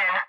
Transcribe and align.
station. 0.00 0.20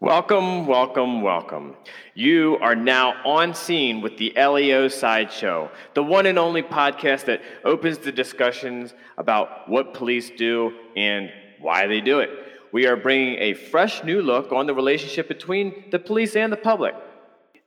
Welcome, 0.00 0.66
welcome, 0.66 1.22
welcome. 1.22 1.76
You 2.20 2.58
are 2.60 2.76
now 2.76 3.14
on 3.24 3.54
scene 3.54 4.02
with 4.02 4.18
the 4.18 4.34
LEO 4.36 4.88
Sideshow, 4.88 5.70
the 5.94 6.02
one 6.02 6.26
and 6.26 6.38
only 6.38 6.62
podcast 6.62 7.24
that 7.24 7.40
opens 7.64 7.96
the 7.96 8.12
discussions 8.12 8.92
about 9.16 9.66
what 9.70 9.94
police 9.94 10.28
do 10.28 10.70
and 10.94 11.32
why 11.60 11.86
they 11.86 12.02
do 12.02 12.18
it. 12.18 12.28
We 12.72 12.86
are 12.86 12.94
bringing 12.94 13.38
a 13.38 13.54
fresh 13.54 14.04
new 14.04 14.20
look 14.20 14.52
on 14.52 14.66
the 14.66 14.74
relationship 14.74 15.28
between 15.28 15.86
the 15.90 15.98
police 15.98 16.36
and 16.36 16.52
the 16.52 16.58
public. 16.58 16.94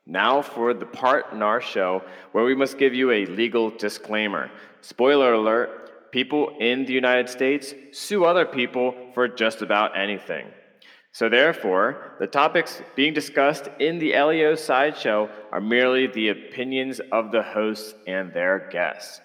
Now 0.06 0.44
for 0.44 0.76
the 0.76 0.86
part 0.86 1.34
in 1.34 1.42
our 1.42 1.60
show 1.60 2.04
where 2.32 2.44
we 2.44 2.54
must 2.54 2.78
give 2.78 2.94
you 2.94 3.10
a 3.10 3.26
legal 3.26 3.72
disclaimer. 3.72 4.52
Spoiler 4.82 5.34
alert 5.34 6.12
people 6.12 6.56
in 6.60 6.86
the 6.86 6.94
United 6.94 7.28
States 7.28 7.74
sue 7.92 8.24
other 8.24 8.46
people 8.46 8.94
for 9.16 9.28
just 9.28 9.64
about 9.64 9.98
anything. 9.98 10.46
So, 11.14 11.30
therefore, 11.30 12.16
the 12.20 12.26
topics 12.26 12.82
being 12.96 13.14
discussed 13.14 13.70
in 13.80 14.00
the 14.00 14.14
LEO 14.20 14.56
sideshow 14.56 15.30
are 15.52 15.62
merely 15.62 16.08
the 16.08 16.30
opinions 16.30 17.00
of 17.12 17.32
the 17.32 17.44
hosts 17.44 17.94
and 18.08 18.34
their 18.34 18.68
guests. 18.72 19.22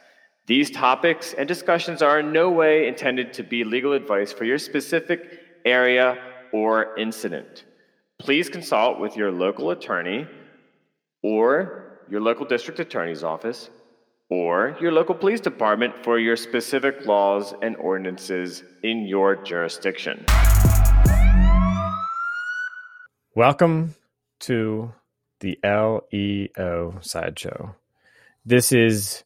These 0.46 0.70
topics 0.70 1.32
and 1.32 1.48
discussions 1.48 2.02
are 2.02 2.20
in 2.20 2.30
no 2.30 2.50
way 2.50 2.88
intended 2.88 3.32
to 3.34 3.42
be 3.42 3.64
legal 3.64 3.94
advice 3.94 4.34
for 4.34 4.44
your 4.44 4.58
specific 4.58 5.40
area 5.64 6.18
or 6.52 6.96
incident. 6.98 7.64
Please 8.18 8.50
consult 8.50 9.00
with 9.00 9.16
your 9.16 9.32
local 9.32 9.70
attorney 9.70 10.26
or 11.22 12.00
your 12.10 12.20
local 12.20 12.44
district 12.44 12.80
attorney's 12.80 13.24
office 13.24 13.70
or 14.28 14.76
your 14.78 14.92
local 14.92 15.14
police 15.14 15.40
department 15.40 16.04
for 16.04 16.18
your 16.18 16.36
specific 16.36 17.06
laws 17.06 17.54
and 17.62 17.76
ordinances 17.76 18.62
in 18.82 19.06
your 19.06 19.36
jurisdiction. 19.36 20.26
Welcome 23.38 23.94
to 24.40 24.92
the 25.38 25.60
LEO 25.62 26.98
Sideshow. 27.02 27.76
This 28.44 28.72
is 28.72 29.22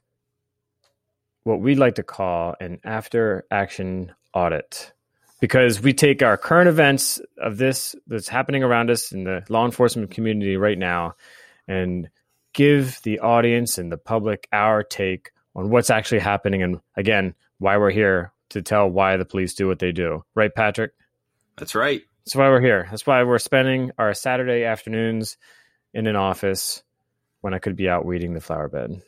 what 1.44 1.62
we 1.62 1.76
like 1.76 1.94
to 1.94 2.02
call 2.02 2.54
an 2.60 2.80
after 2.84 3.46
action 3.50 4.12
audit 4.34 4.92
because 5.40 5.80
we 5.80 5.94
take 5.94 6.22
our 6.22 6.36
current 6.36 6.68
events 6.68 7.22
of 7.38 7.56
this 7.56 7.96
that's 8.06 8.28
happening 8.28 8.62
around 8.62 8.90
us 8.90 9.12
in 9.12 9.24
the 9.24 9.46
law 9.48 9.64
enforcement 9.64 10.10
community 10.10 10.58
right 10.58 10.78
now 10.78 11.14
and 11.66 12.10
give 12.52 13.00
the 13.04 13.20
audience 13.20 13.78
and 13.78 13.90
the 13.90 13.96
public 13.96 14.46
our 14.52 14.82
take 14.82 15.30
on 15.56 15.70
what's 15.70 15.88
actually 15.88 16.20
happening 16.20 16.62
and 16.62 16.80
again 16.98 17.34
why 17.60 17.78
we're 17.78 17.90
here 17.90 18.30
to 18.50 18.60
tell 18.60 18.90
why 18.90 19.16
the 19.16 19.24
police 19.24 19.54
do 19.54 19.66
what 19.66 19.78
they 19.78 19.90
do 19.90 20.22
right 20.34 20.54
patrick 20.54 20.92
That's 21.56 21.74
right. 21.74 22.02
That's 22.24 22.36
why 22.36 22.48
we're 22.48 22.60
here. 22.60 22.86
That's 22.90 23.06
why 23.06 23.22
we're 23.24 23.38
spending 23.38 23.90
our 23.98 24.14
Saturday 24.14 24.64
afternoons 24.64 25.36
in 25.94 26.06
an 26.06 26.16
office 26.16 26.82
when 27.40 27.54
I 27.54 27.58
could 27.58 27.76
be 27.76 27.88
out 27.88 28.04
weeding 28.04 28.34
the 28.34 28.40
flower 28.40 28.68
bed. 28.68 29.02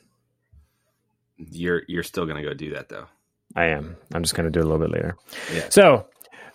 You're 1.37 1.81
you're 1.87 2.03
still 2.03 2.25
gonna 2.25 2.43
go 2.43 2.53
do 2.53 2.73
that 2.73 2.89
though. 2.89 3.07
I 3.55 3.65
am. 3.67 3.95
I'm 4.13 4.23
just 4.23 4.35
going 4.35 4.45
to 4.45 4.51
do 4.51 4.59
it 4.59 4.65
a 4.65 4.67
little 4.67 4.85
bit 4.85 4.93
later. 4.93 5.17
Yeah. 5.53 5.67
So, 5.69 6.07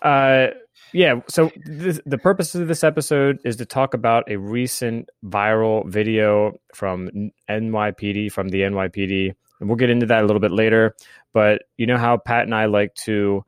uh, 0.02 0.48
yeah. 0.92 1.20
So 1.28 1.50
this, 1.64 2.00
the 2.04 2.18
purpose 2.18 2.54
of 2.54 2.68
this 2.68 2.84
episode 2.84 3.38
is 3.44 3.56
to 3.56 3.66
talk 3.66 3.94
about 3.94 4.30
a 4.30 4.36
recent 4.36 5.08
viral 5.24 5.88
video 5.88 6.58
from 6.74 7.30
NYPD, 7.48 8.32
from 8.32 8.48
the 8.48 8.60
NYPD, 8.62 9.34
and 9.60 9.68
we'll 9.68 9.76
get 9.76 9.90
into 9.90 10.06
that 10.06 10.22
a 10.22 10.26
little 10.26 10.40
bit 10.40 10.52
later. 10.52 10.94
But 11.32 11.62
you 11.76 11.86
know 11.86 11.96
how 11.96 12.16
Pat 12.18 12.44
and 12.44 12.54
I 12.54 12.66
like 12.66 12.94
to 13.06 13.44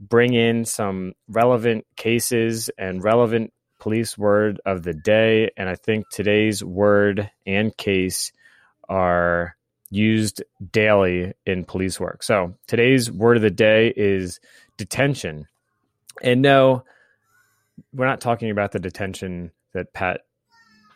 bring 0.00 0.34
in 0.34 0.64
some 0.64 1.12
relevant 1.28 1.86
cases 1.96 2.70
and 2.78 3.04
relevant 3.04 3.52
police 3.78 4.16
word 4.16 4.60
of 4.64 4.82
the 4.82 4.94
day, 4.94 5.50
and 5.56 5.68
I 5.68 5.74
think 5.74 6.08
today's 6.10 6.64
word 6.64 7.30
and 7.46 7.76
case 7.76 8.32
are 8.88 9.56
used 9.90 10.42
daily 10.72 11.32
in 11.44 11.64
police 11.64 12.00
work. 12.00 12.22
So 12.22 12.56
today's 12.66 13.10
word 13.10 13.36
of 13.36 13.42
the 13.42 13.50
day 13.50 13.92
is 13.94 14.40
detention. 14.76 15.46
And 16.22 16.42
no, 16.42 16.84
we're 17.92 18.06
not 18.06 18.20
talking 18.20 18.50
about 18.50 18.72
the 18.72 18.78
detention 18.78 19.50
that 19.74 19.92
Pat 19.92 20.22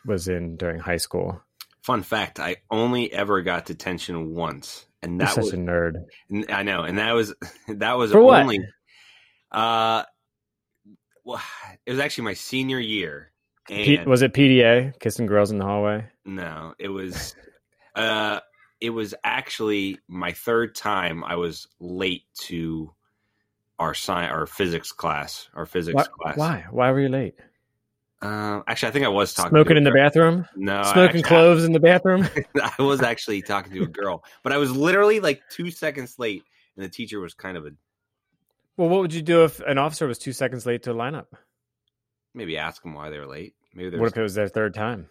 was 0.05 0.27
in 0.27 0.55
during 0.55 0.79
high 0.79 0.97
school. 0.97 1.41
Fun 1.81 2.03
fact: 2.03 2.39
I 2.39 2.57
only 2.71 3.11
ever 3.13 3.41
got 3.41 3.65
detention 3.65 4.33
once, 4.33 4.85
and 5.03 5.13
You're 5.13 5.27
that 5.27 5.35
such 5.35 5.43
was 5.45 5.53
a 5.53 5.57
nerd. 5.57 6.05
I 6.49 6.63
know, 6.63 6.81
and 6.81 6.97
that 6.97 7.13
was 7.13 7.33
that 7.67 7.97
was 7.97 8.11
For 8.11 8.21
what? 8.21 8.47
Uh, 9.55 10.03
well, 11.23 11.41
it 11.85 11.91
was 11.91 11.99
actually 11.99 12.25
my 12.25 12.33
senior 12.33 12.79
year, 12.79 13.31
P- 13.67 13.99
was 14.05 14.21
it 14.21 14.33
PDA, 14.33 14.99
kissing 14.99 15.25
girls 15.25 15.49
in 15.49 15.57
the 15.57 15.65
hallway? 15.65 16.05
no, 16.25 16.73
it 16.79 16.89
was. 16.89 17.35
Uh, 17.95 18.41
it 18.81 18.89
was 18.89 19.15
actually 19.23 19.97
my 20.09 20.33
third 20.33 20.75
time 20.75 21.23
I 21.23 21.37
was 21.37 21.65
late 21.79 22.23
to 22.41 22.93
our 23.79 23.93
science, 23.93 24.33
our 24.33 24.45
physics 24.45 24.91
class, 24.91 25.47
our 25.53 25.65
physics 25.65 25.95
Why, 25.95 26.03
class. 26.03 26.37
why? 26.37 26.65
Why 26.71 26.91
were 26.91 26.99
you 26.99 27.07
late? 27.07 27.35
Uh, 28.21 28.61
actually, 28.67 28.89
I 28.89 28.91
think 28.91 29.05
I 29.05 29.07
was 29.07 29.33
talking. 29.33 29.51
Smoking 29.51 29.69
to 29.69 29.75
a 29.75 29.77
in 29.77 29.83
the 29.85 29.91
bathroom? 29.91 30.45
No, 30.57 30.83
Smoking 30.83 31.19
actually, 31.19 31.23
cloves 31.23 31.63
in 31.63 31.71
the 31.71 31.79
bathroom? 31.79 32.27
I 32.61 32.81
was 32.83 33.01
actually 33.01 33.41
talking 33.41 33.71
to 33.73 33.83
a 33.83 33.87
girl, 33.87 34.25
but 34.43 34.51
I 34.51 34.57
was 34.57 34.75
literally 34.75 35.21
like 35.21 35.41
two 35.49 35.71
seconds 35.71 36.19
late, 36.19 36.43
and 36.75 36.83
the 36.83 36.89
teacher 36.89 37.21
was 37.21 37.33
kind 37.33 37.55
of 37.55 37.65
a 37.65 37.71
well, 38.77 38.89
what 38.89 39.01
would 39.01 39.13
you 39.13 39.21
do 39.21 39.43
if 39.43 39.59
an 39.61 39.77
officer 39.77 40.07
was 40.07 40.17
two 40.17 40.33
seconds 40.33 40.65
late 40.65 40.83
to 40.83 40.91
a 40.91 40.95
lineup? 40.95 41.27
maybe 42.33 42.57
ask 42.57 42.81
them 42.83 42.93
why 42.93 43.09
they 43.09 43.17
were 43.17 43.27
late. 43.27 43.55
Maybe 43.73 43.89
there's 43.89 44.01
What 44.01 44.11
if 44.11 44.17
it 44.17 44.21
was 44.21 44.35
their 44.35 44.49
third 44.49 44.73
time? 44.73 45.09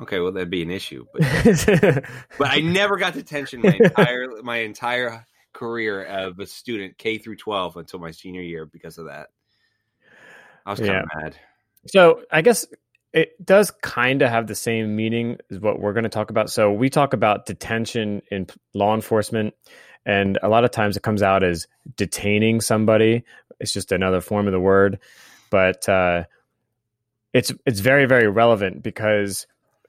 okay, 0.00 0.18
well 0.20 0.32
that'd 0.32 0.50
be 0.50 0.62
an 0.62 0.70
issue, 0.70 1.06
but 1.12 1.22
but 2.38 2.50
I 2.50 2.60
never 2.60 2.96
got 2.96 3.14
detention 3.14 3.60
my 3.62 3.74
entire 3.74 4.28
my 4.42 4.56
entire 4.58 5.24
career 5.52 6.04
of 6.04 6.38
a 6.38 6.46
student 6.46 6.98
K 6.98 7.18
through 7.18 7.36
twelve 7.36 7.76
until 7.76 7.98
my 8.00 8.10
senior 8.10 8.42
year 8.42 8.66
because 8.66 8.98
of 8.98 9.06
that. 9.06 9.28
I 10.64 10.70
was 10.70 10.80
kind 10.80 10.90
Yeah. 10.90 11.02
of 11.02 11.08
mad. 11.22 11.36
So 11.86 12.22
I 12.32 12.42
guess 12.42 12.66
it 13.12 13.44
does 13.44 13.70
kind 13.82 14.20
of 14.22 14.28
have 14.28 14.46
the 14.48 14.54
same 14.56 14.96
meaning 14.96 15.38
as 15.50 15.60
what 15.60 15.80
we're 15.80 15.92
going 15.92 16.02
to 16.04 16.10
talk 16.10 16.30
about. 16.30 16.50
So 16.50 16.72
we 16.72 16.90
talk 16.90 17.12
about 17.14 17.46
detention 17.46 18.20
in 18.30 18.48
law 18.74 18.94
enforcement, 18.94 19.54
and 20.06 20.38
a 20.42 20.48
lot 20.48 20.64
of 20.64 20.70
times 20.70 20.96
it 20.96 21.02
comes 21.02 21.22
out 21.22 21.42
as 21.42 21.66
detaining 21.96 22.62
somebody. 22.62 23.24
It's 23.60 23.72
just 23.72 23.92
another 23.92 24.22
form 24.22 24.46
of 24.46 24.52
the 24.52 24.60
word, 24.60 25.00
but 25.50 25.86
uh, 25.88 26.24
it's 27.32 27.52
it's 27.66 27.80
very 27.80 28.06
very 28.06 28.28
relevant 28.28 28.82
because 28.82 29.46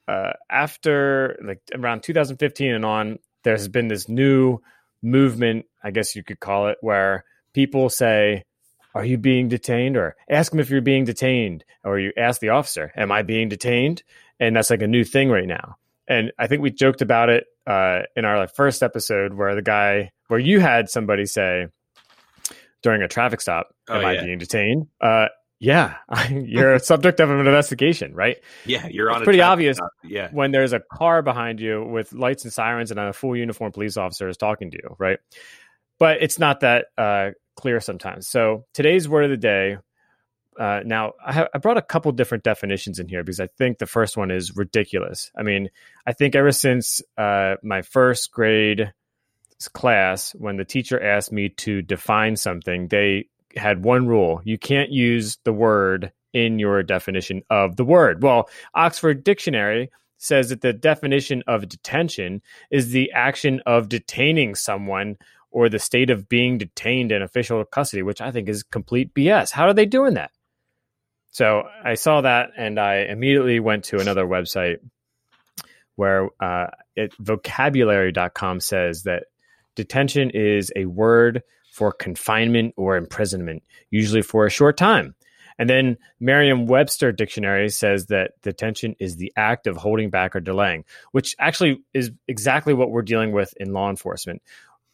uh, 0.07 0.33
after 0.49 1.37
like 1.43 1.61
around 1.73 2.01
2015 2.01 2.73
and 2.73 2.85
on, 2.85 3.19
there's 3.43 3.67
been 3.67 3.87
this 3.87 4.09
new 4.09 4.59
movement, 5.01 5.65
I 5.83 5.91
guess 5.91 6.15
you 6.15 6.23
could 6.23 6.39
call 6.39 6.67
it, 6.67 6.77
where 6.81 7.23
people 7.53 7.89
say, 7.89 8.43
are 8.95 9.05
you 9.05 9.17
being 9.17 9.47
detained? 9.47 9.95
or 9.95 10.15
ask 10.29 10.51
them 10.51 10.59
if 10.59 10.69
you're 10.69 10.81
being 10.81 11.05
detained 11.05 11.63
or 11.83 11.99
you 11.99 12.11
ask 12.17 12.41
the 12.41 12.49
officer 12.49 12.91
am 12.95 13.11
i 13.11 13.21
being 13.21 13.47
detained 13.49 14.03
and 14.39 14.55
that's 14.55 14.69
like 14.69 14.81
a 14.81 14.87
new 14.87 15.03
thing 15.03 15.29
right 15.29 15.47
now 15.47 15.77
and 16.07 16.31
i 16.39 16.47
think 16.47 16.61
we 16.61 16.71
joked 16.71 17.01
about 17.01 17.29
it 17.29 17.45
uh, 17.65 18.01
in 18.15 18.23
our 18.25 18.37
like 18.37 18.55
first 18.55 18.81
episode 18.81 19.33
where 19.33 19.53
the 19.55 19.61
guy 19.61 20.09
where 20.27 20.39
you 20.39 20.59
had 20.59 20.89
somebody 20.89 21.25
say 21.25 21.67
during 22.83 23.01
a 23.01 23.07
traffic 23.07 23.41
stop 23.41 23.67
Oh, 23.89 23.95
am 23.95 24.05
i 24.05 24.21
being 24.23 24.37
detained 24.37 24.87
uh, 25.01 25.27
yeah 25.59 25.95
you're 26.29 26.75
a 26.75 26.79
subject 26.79 27.19
of 27.19 27.29
an 27.29 27.39
investigation 27.39 28.13
right 28.13 28.37
Yeah, 28.65 28.87
you're 28.87 29.09
on. 29.11 29.17
It's 29.17 29.23
pretty 29.25 29.41
obvious. 29.41 29.77
stop. 29.77 29.89
Yeah, 30.03 30.29
when 30.31 30.51
there's 30.51 30.73
a 30.73 30.81
car 30.93 31.21
behind 31.21 31.59
you 31.59 31.83
with 31.83 32.13
lights 32.13 32.43
and 32.43 32.53
sirens 32.53 32.91
and 32.91 32.99
a 32.99 33.11
full 33.13 33.35
uniform 33.35 33.71
police 33.71 33.97
officer 33.97 34.29
is 34.29 34.37
talking 34.37 34.69
to 34.71 34.77
you, 34.77 34.95
right? 34.99 35.19
But 35.99 36.21
it's 36.21 36.37
not 36.37 36.59
that 36.59 36.85
uh, 36.97 37.31
clear 37.55 37.79
sometimes. 37.79 38.27
So 38.27 38.65
today's 38.75 39.09
word 39.09 39.23
of 39.25 39.31
the 39.31 39.37
day. 39.37 39.77
Uh, 40.57 40.81
now, 40.85 41.13
I, 41.23 41.33
ha- 41.33 41.47
I 41.53 41.57
brought 41.59 41.77
a 41.77 41.81
couple 41.81 42.11
different 42.11 42.43
definitions 42.43 42.99
in 42.99 43.07
here 43.07 43.23
because 43.23 43.39
I 43.39 43.47
think 43.47 43.77
the 43.77 43.85
first 43.85 44.17
one 44.17 44.31
is 44.31 44.55
ridiculous. 44.55 45.31
I 45.37 45.43
mean, 45.43 45.69
I 46.05 46.13
think 46.13 46.35
ever 46.35 46.51
since 46.51 47.01
uh, 47.17 47.55
my 47.63 47.81
first 47.81 48.31
grade 48.31 48.93
class, 49.73 50.31
when 50.31 50.57
the 50.57 50.65
teacher 50.65 51.01
asked 51.01 51.31
me 51.31 51.49
to 51.49 51.81
define 51.81 52.35
something, 52.35 52.87
they 52.87 53.27
had 53.55 53.83
one 53.83 54.07
rule 54.07 54.41
you 54.43 54.57
can't 54.57 54.91
use 54.91 55.37
the 55.43 55.53
word 55.53 56.11
in 56.33 56.59
your 56.59 56.83
definition 56.83 57.41
of 57.49 57.75
the 57.75 57.85
word. 57.85 58.21
Well, 58.21 58.49
Oxford 58.75 59.23
Dictionary 59.23 59.89
says 60.17 60.49
that 60.49 60.61
the 60.61 60.73
definition 60.73 61.43
of 61.47 61.69
detention 61.69 62.41
is 62.71 62.91
the 62.91 63.11
action 63.11 63.61
of 63.65 63.89
detaining 63.89 64.55
someone 64.55 65.17
or 65.51 65.69
the 65.69 65.79
state 65.79 66.09
of 66.09 66.27
being 66.27 66.57
detained 66.57 67.11
in 67.11 67.21
official 67.21 67.63
custody, 67.65 68.03
which 68.03 68.21
I 68.21 68.31
think 68.31 68.49
is 68.49 68.63
complete 68.63 69.13
BS. 69.13 69.51
How 69.51 69.65
are 69.67 69.73
they 69.73 69.85
doing 69.85 70.15
that? 70.15 70.31
So 71.37 71.67
I 71.83 71.93
saw 71.93 72.21
that 72.21 72.53
and 72.57 72.79
I 72.79 73.01
immediately 73.01 73.59
went 73.59 73.83
to 73.85 73.99
another 73.99 74.25
website 74.25 74.77
where 75.95 76.29
uh, 76.39 76.71
it, 76.95 77.13
vocabulary.com 77.19 78.59
says 78.59 79.03
that 79.03 79.25
detention 79.75 80.31
is 80.31 80.71
a 80.75 80.85
word 80.85 81.43
for 81.71 81.91
confinement 81.91 82.73
or 82.75 82.97
imprisonment, 82.97 83.61
usually 83.91 84.23
for 84.23 84.47
a 84.47 84.49
short 84.49 84.77
time. 84.77 85.13
And 85.59 85.69
then 85.69 85.99
Merriam 86.19 86.65
Webster 86.65 87.11
Dictionary 87.11 87.69
says 87.69 88.07
that 88.07 88.31
detention 88.41 88.95
is 88.99 89.17
the 89.17 89.31
act 89.37 89.67
of 89.67 89.77
holding 89.77 90.09
back 90.09 90.35
or 90.35 90.39
delaying, 90.39 90.85
which 91.11 91.35
actually 91.37 91.83
is 91.93 92.09
exactly 92.27 92.73
what 92.73 92.89
we're 92.89 93.03
dealing 93.03 93.31
with 93.31 93.53
in 93.57 93.73
law 93.73 93.91
enforcement. 93.91 94.41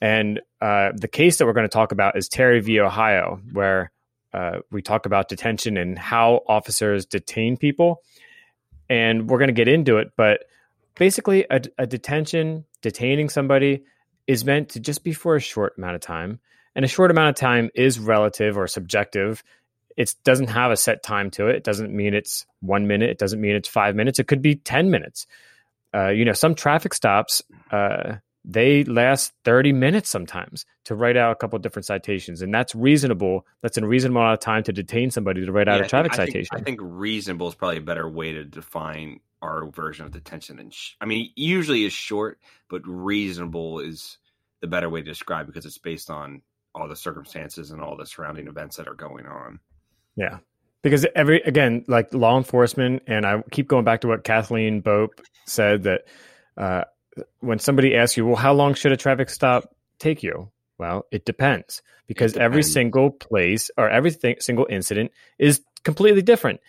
And 0.01 0.41
uh, 0.59 0.89
the 0.93 1.07
case 1.07 1.37
that 1.37 1.45
we're 1.45 1.53
going 1.53 1.69
to 1.69 1.73
talk 1.73 1.93
about 1.93 2.17
is 2.17 2.27
Terry 2.27 2.59
v. 2.59 2.81
Ohio, 2.81 3.39
where 3.53 3.93
uh, 4.33 4.59
we 4.71 4.81
talk 4.81 5.05
about 5.05 5.29
detention 5.29 5.77
and 5.77 5.97
how 5.97 6.41
officers 6.47 7.05
detain 7.05 7.57
people. 7.57 8.01
And 8.89 9.29
we're 9.29 9.37
going 9.37 9.49
to 9.49 9.53
get 9.53 9.67
into 9.67 9.97
it, 9.97 10.11
but 10.17 10.45
basically, 10.95 11.45
a, 11.49 11.61
a 11.77 11.87
detention, 11.87 12.65
detaining 12.81 13.29
somebody, 13.29 13.83
is 14.27 14.45
meant 14.45 14.69
to 14.69 14.79
just 14.79 15.03
be 15.03 15.13
for 15.13 15.35
a 15.35 15.39
short 15.39 15.73
amount 15.77 15.95
of 15.95 16.01
time. 16.01 16.39
And 16.75 16.83
a 16.83 16.87
short 16.87 17.11
amount 17.11 17.29
of 17.29 17.35
time 17.35 17.69
is 17.75 17.99
relative 17.99 18.57
or 18.57 18.67
subjective. 18.67 19.43
It 19.95 20.13
doesn't 20.23 20.49
have 20.49 20.71
a 20.71 20.77
set 20.77 21.03
time 21.03 21.29
to 21.31 21.47
it. 21.47 21.57
It 21.57 21.63
doesn't 21.63 21.93
mean 21.93 22.13
it's 22.13 22.45
one 22.61 22.87
minute. 22.87 23.09
It 23.09 23.19
doesn't 23.19 23.39
mean 23.39 23.55
it's 23.55 23.69
five 23.69 23.95
minutes. 23.95 24.19
It 24.19 24.27
could 24.27 24.41
be 24.41 24.55
10 24.55 24.89
minutes. 24.89 25.27
Uh, 25.93 26.09
you 26.09 26.25
know, 26.25 26.33
some 26.33 26.55
traffic 26.55 26.93
stops, 26.93 27.43
uh, 27.71 28.15
they 28.45 28.83
last 28.83 29.33
30 29.45 29.71
minutes 29.73 30.09
sometimes 30.09 30.65
to 30.85 30.95
write 30.95 31.15
out 31.15 31.31
a 31.31 31.35
couple 31.35 31.57
different 31.59 31.85
citations. 31.85 32.41
And 32.41 32.53
that's 32.53 32.75
reasonable. 32.75 33.45
That's 33.61 33.77
a 33.77 33.85
reasonable 33.85 34.21
amount 34.21 34.33
of 34.33 34.39
time 34.39 34.63
to 34.63 34.73
detain 34.73 35.11
somebody 35.11 35.45
to 35.45 35.51
write 35.51 35.67
yeah, 35.67 35.75
out 35.75 35.81
a 35.81 35.87
traffic 35.87 36.13
think, 36.13 36.27
citation. 36.27 36.49
I 36.51 36.57
think, 36.57 36.79
I 36.79 36.83
think 36.83 36.91
reasonable 36.93 37.47
is 37.47 37.55
probably 37.55 37.77
a 37.77 37.81
better 37.81 38.09
way 38.09 38.33
to 38.33 38.43
define 38.43 39.21
our 39.41 39.67
version 39.67 40.05
of 40.05 40.11
detention. 40.11 40.59
And 40.59 40.73
sh- 40.73 40.93
I 40.99 41.05
mean, 41.05 41.31
usually 41.35 41.85
is 41.85 41.93
short, 41.93 42.39
but 42.69 42.81
reasonable 42.85 43.79
is 43.79 44.17
the 44.61 44.67
better 44.67 44.89
way 44.89 45.01
to 45.01 45.09
describe 45.09 45.45
because 45.45 45.65
it's 45.65 45.77
based 45.77 46.09
on 46.09 46.41
all 46.75 46.87
the 46.87 46.95
circumstances 46.95 47.71
and 47.71 47.81
all 47.81 47.95
the 47.95 48.05
surrounding 48.05 48.47
events 48.47 48.77
that 48.77 48.87
are 48.87 48.95
going 48.95 49.25
on. 49.25 49.59
Yeah. 50.15 50.39
Because 50.81 51.05
every 51.15 51.41
again, 51.41 51.85
like 51.87 52.13
law 52.13 52.37
enforcement, 52.37 53.03
and 53.07 53.25
I 53.25 53.41
keep 53.51 53.69
going 53.69 53.85
back 53.85 54.01
to 54.01 54.07
what 54.07 54.25
Kathleen 54.25 54.81
Bope 54.81 55.21
said 55.45 55.83
that 55.83 56.01
uh, 56.57 56.83
when 57.39 57.59
somebody 57.59 57.95
asks 57.95 58.17
you, 58.17 58.25
well, 58.25 58.35
how 58.35 58.53
long 58.53 58.73
should 58.73 58.91
a 58.91 58.97
traffic 58.97 59.29
stop 59.29 59.73
take 59.99 60.23
you? 60.23 60.49
Well, 60.77 61.05
it 61.11 61.25
depends 61.25 61.81
because 62.07 62.31
it 62.31 62.35
depends. 62.35 62.51
every 62.51 62.63
single 62.63 63.11
place 63.11 63.71
or 63.77 63.89
every 63.89 64.11
single 64.39 64.67
incident 64.69 65.11
is 65.37 65.61
completely 65.83 66.21
different. 66.21 66.59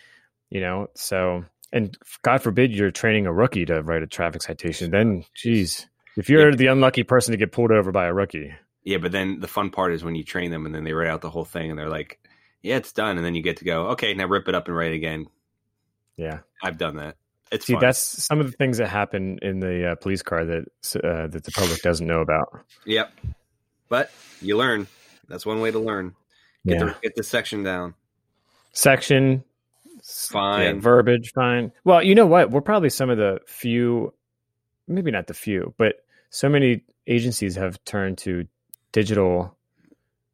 You 0.49 0.61
know, 0.61 0.87
so 0.93 1.45
and 1.73 1.97
God 2.21 2.41
forbid 2.41 2.71
you're 2.71 2.91
training 2.91 3.25
a 3.25 3.33
rookie 3.33 3.65
to 3.65 3.81
write 3.81 4.03
a 4.03 4.07
traffic 4.07 4.41
citation. 4.41 4.91
Then, 4.91 5.25
geez, 5.33 5.87
if 6.15 6.29
you're 6.29 6.51
yeah. 6.51 6.55
the 6.55 6.67
unlucky 6.67 7.03
person 7.03 7.31
to 7.31 7.37
get 7.37 7.51
pulled 7.51 7.71
over 7.71 7.91
by 7.91 8.05
a 8.05 8.13
rookie. 8.13 8.53
Yeah, 8.83 8.97
but 8.97 9.11
then 9.11 9.39
the 9.39 9.47
fun 9.47 9.71
part 9.71 9.93
is 9.93 10.03
when 10.03 10.15
you 10.15 10.23
train 10.23 10.51
them 10.51 10.65
and 10.65 10.73
then 10.73 10.83
they 10.83 10.93
write 10.93 11.09
out 11.09 11.21
the 11.21 11.29
whole 11.29 11.43
thing 11.43 11.69
and 11.71 11.77
they're 11.77 11.89
like, 11.89 12.19
"Yeah, 12.61 12.77
it's 12.77 12.93
done," 12.93 13.17
and 13.17 13.25
then 13.25 13.35
you 13.35 13.41
get 13.41 13.57
to 13.57 13.65
go, 13.65 13.87
"Okay, 13.89 14.13
now 14.13 14.27
rip 14.27 14.47
it 14.47 14.55
up 14.55 14.67
and 14.67 14.77
write 14.77 14.91
it 14.91 14.95
again." 14.95 15.27
Yeah, 16.15 16.39
I've 16.63 16.77
done 16.77 16.97
that. 16.97 17.17
It's 17.51 17.67
see 17.67 17.73
fun. 17.73 17.81
that's 17.81 17.99
some 17.99 18.39
of 18.39 18.47
the 18.47 18.57
things 18.57 18.79
that 18.79 18.87
happen 18.87 19.37
in 19.41 19.59
the 19.59 19.91
uh, 19.91 19.95
police 19.95 20.23
car 20.23 20.45
that 20.45 20.65
uh, 20.95 21.27
that 21.27 21.43
the 21.43 21.51
public 21.51 21.81
doesn't 21.81 22.05
know 22.05 22.21
about. 22.21 22.61
Yep, 22.85 23.11
but 23.89 24.11
you 24.41 24.57
learn. 24.57 24.87
That's 25.27 25.45
one 25.45 25.61
way 25.61 25.71
to 25.71 25.79
learn. 25.79 26.15
Get 26.65 26.79
yeah. 26.79 26.85
the 26.85 26.95
get 27.03 27.15
the 27.15 27.23
section 27.23 27.63
down. 27.63 27.93
Section 28.71 29.43
fine 30.05 30.75
yeah, 30.75 30.81
verbiage 30.81 31.31
fine 31.33 31.71
well 31.83 32.01
you 32.03 32.13
know 32.13 32.27
what 32.27 32.51
we're 32.51 32.61
probably 32.61 32.89
some 32.89 33.09
of 33.09 33.17
the 33.17 33.39
few 33.47 34.13
maybe 34.87 35.09
not 35.09 35.25
the 35.25 35.33
few 35.33 35.73
but 35.77 35.95
so 36.29 36.47
many 36.47 36.83
agencies 37.07 37.55
have 37.55 37.83
turned 37.85 38.17
to 38.17 38.45
digital 38.91 39.57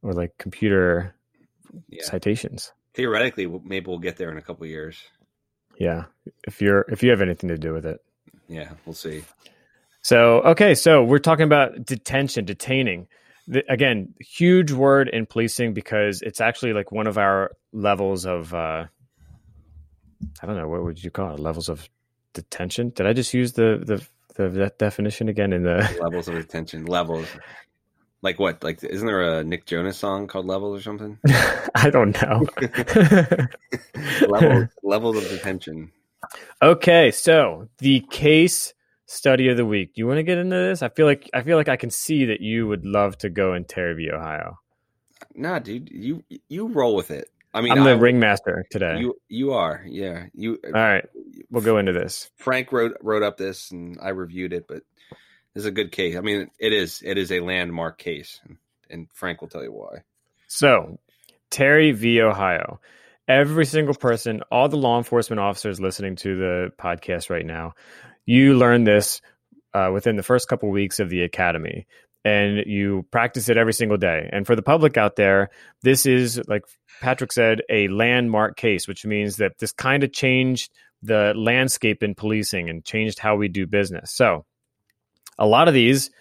or 0.01 0.13
like 0.13 0.37
computer 0.37 1.15
yeah. 1.87 2.03
citations 2.03 2.73
theoretically 2.93 3.47
maybe 3.63 3.85
we'll 3.87 3.97
get 3.97 4.17
there 4.17 4.29
in 4.29 4.37
a 4.37 4.41
couple 4.41 4.65
years 4.65 5.01
yeah 5.77 6.05
if 6.45 6.61
you're 6.61 6.85
if 6.89 7.03
you 7.03 7.09
have 7.09 7.21
anything 7.21 7.49
to 7.49 7.57
do 7.57 7.73
with 7.73 7.85
it 7.85 7.99
yeah 8.47 8.71
we'll 8.85 8.93
see 8.93 9.23
so 10.01 10.41
okay 10.41 10.75
so 10.75 11.03
we're 11.03 11.19
talking 11.19 11.45
about 11.45 11.85
detention 11.85 12.45
detaining 12.45 13.07
the, 13.47 13.63
again 13.71 14.13
huge 14.19 14.71
word 14.71 15.09
in 15.09 15.25
policing 15.25 15.73
because 15.73 16.21
it's 16.21 16.41
actually 16.41 16.73
like 16.73 16.91
one 16.91 17.07
of 17.07 17.17
our 17.17 17.51
levels 17.73 18.25
of 18.25 18.53
uh 18.53 18.85
I 20.41 20.45
don't 20.45 20.55
know 20.55 20.67
what 20.67 20.83
would 20.83 21.03
you 21.03 21.11
call 21.11 21.33
it 21.33 21.39
levels 21.39 21.69
of 21.69 21.89
detention. 22.33 22.89
Did 22.89 23.05
I 23.05 23.13
just 23.13 23.33
use 23.33 23.53
the 23.53 23.81
the 23.83 24.05
the 24.35 24.71
definition 24.77 25.29
again 25.29 25.53
in 25.53 25.63
the 25.63 25.97
levels 26.01 26.27
of 26.27 26.35
detention 26.35 26.85
levels? 26.85 27.27
Like 28.21 28.39
what? 28.39 28.63
Like 28.63 28.83
isn't 28.83 29.05
there 29.05 29.39
a 29.39 29.43
Nick 29.43 29.65
Jonas 29.65 29.97
song 29.97 30.27
called 30.27 30.45
Levels 30.45 30.79
or 30.79 30.83
something? 30.83 31.17
I 31.75 31.89
don't 31.89 32.19
know. 32.21 32.45
levels 34.27 34.69
levels 34.83 35.17
of 35.17 35.29
detention. 35.29 35.91
Okay, 36.61 37.11
so 37.11 37.67
the 37.79 38.01
case 38.11 38.73
study 39.11 39.49
of 39.49 39.57
the 39.57 39.65
week. 39.65 39.93
Do 39.93 40.01
you 40.01 40.07
want 40.07 40.19
to 40.19 40.23
get 40.23 40.37
into 40.37 40.55
this? 40.55 40.81
I 40.81 40.89
feel 40.89 41.05
like 41.05 41.29
I 41.33 41.41
feel 41.41 41.57
like 41.57 41.69
I 41.69 41.75
can 41.75 41.89
see 41.89 42.25
that 42.25 42.41
you 42.41 42.67
would 42.67 42.85
love 42.85 43.17
to 43.19 43.29
go 43.29 43.53
in 43.53 43.65
Terry, 43.65 44.09
Ohio. 44.11 44.59
Nah, 45.35 45.59
dude, 45.59 45.89
you 45.91 46.23
you 46.47 46.67
roll 46.67 46.95
with 46.95 47.11
it. 47.11 47.29
I 47.53 47.61
mean, 47.61 47.73
I'm 47.73 47.83
the 47.83 47.91
I, 47.91 47.93
ringmaster 47.93 48.65
today. 48.71 48.99
You 48.99 49.15
you 49.27 49.53
are, 49.53 49.83
yeah. 49.85 50.25
You 50.33 50.59
all 50.63 50.71
right? 50.71 51.05
We'll 51.49 51.63
go 51.63 51.77
into 51.77 51.91
this. 51.91 52.29
Frank 52.37 52.71
wrote 52.71 52.97
wrote 53.01 53.23
up 53.23 53.37
this, 53.37 53.71
and 53.71 53.97
I 54.01 54.09
reviewed 54.09 54.53
it, 54.53 54.67
but 54.67 54.83
is 55.55 55.65
a 55.65 55.71
good 55.71 55.91
case. 55.91 56.15
I 56.15 56.21
mean, 56.21 56.49
it 56.59 56.73
is 56.73 57.01
it 57.03 57.17
is 57.17 57.31
a 57.31 57.39
landmark 57.39 57.97
case, 57.97 58.39
and 58.89 59.07
Frank 59.13 59.41
will 59.41 59.49
tell 59.49 59.63
you 59.63 59.71
why. 59.71 60.03
So, 60.47 60.99
Terry 61.49 61.91
v. 61.91 62.21
Ohio. 62.21 62.79
Every 63.27 63.65
single 63.65 63.93
person, 63.93 64.41
all 64.51 64.67
the 64.67 64.77
law 64.77 64.97
enforcement 64.97 65.39
officers 65.39 65.79
listening 65.79 66.17
to 66.17 66.35
the 66.35 66.71
podcast 66.77 67.29
right 67.29 67.45
now, 67.45 67.75
you 68.25 68.55
learn 68.55 68.83
this 68.83 69.21
uh, 69.73 69.89
within 69.93 70.17
the 70.17 70.23
first 70.23 70.49
couple 70.49 70.69
weeks 70.69 70.99
of 70.99 71.09
the 71.09 71.21
academy 71.23 71.87
and 72.23 72.65
you 72.67 73.05
practice 73.11 73.49
it 73.49 73.57
every 73.57 73.73
single 73.73 73.97
day. 73.97 74.29
And 74.31 74.45
for 74.45 74.55
the 74.55 74.61
public 74.61 74.97
out 74.97 75.15
there, 75.15 75.49
this 75.81 76.05
is 76.05 76.41
like 76.47 76.63
Patrick 77.01 77.31
said, 77.31 77.61
a 77.69 77.87
landmark 77.87 78.57
case, 78.57 78.87
which 78.87 79.05
means 79.05 79.37
that 79.37 79.57
this 79.59 79.71
kind 79.71 80.03
of 80.03 80.13
changed 80.13 80.71
the 81.01 81.33
landscape 81.35 82.03
in 82.03 82.13
policing 82.13 82.69
and 82.69 82.85
changed 82.85 83.19
how 83.19 83.35
we 83.35 83.47
do 83.47 83.65
business. 83.65 84.11
So, 84.13 84.45
a 85.41 85.47
lot 85.47 85.67
of 85.67 85.73
these, 85.73 86.11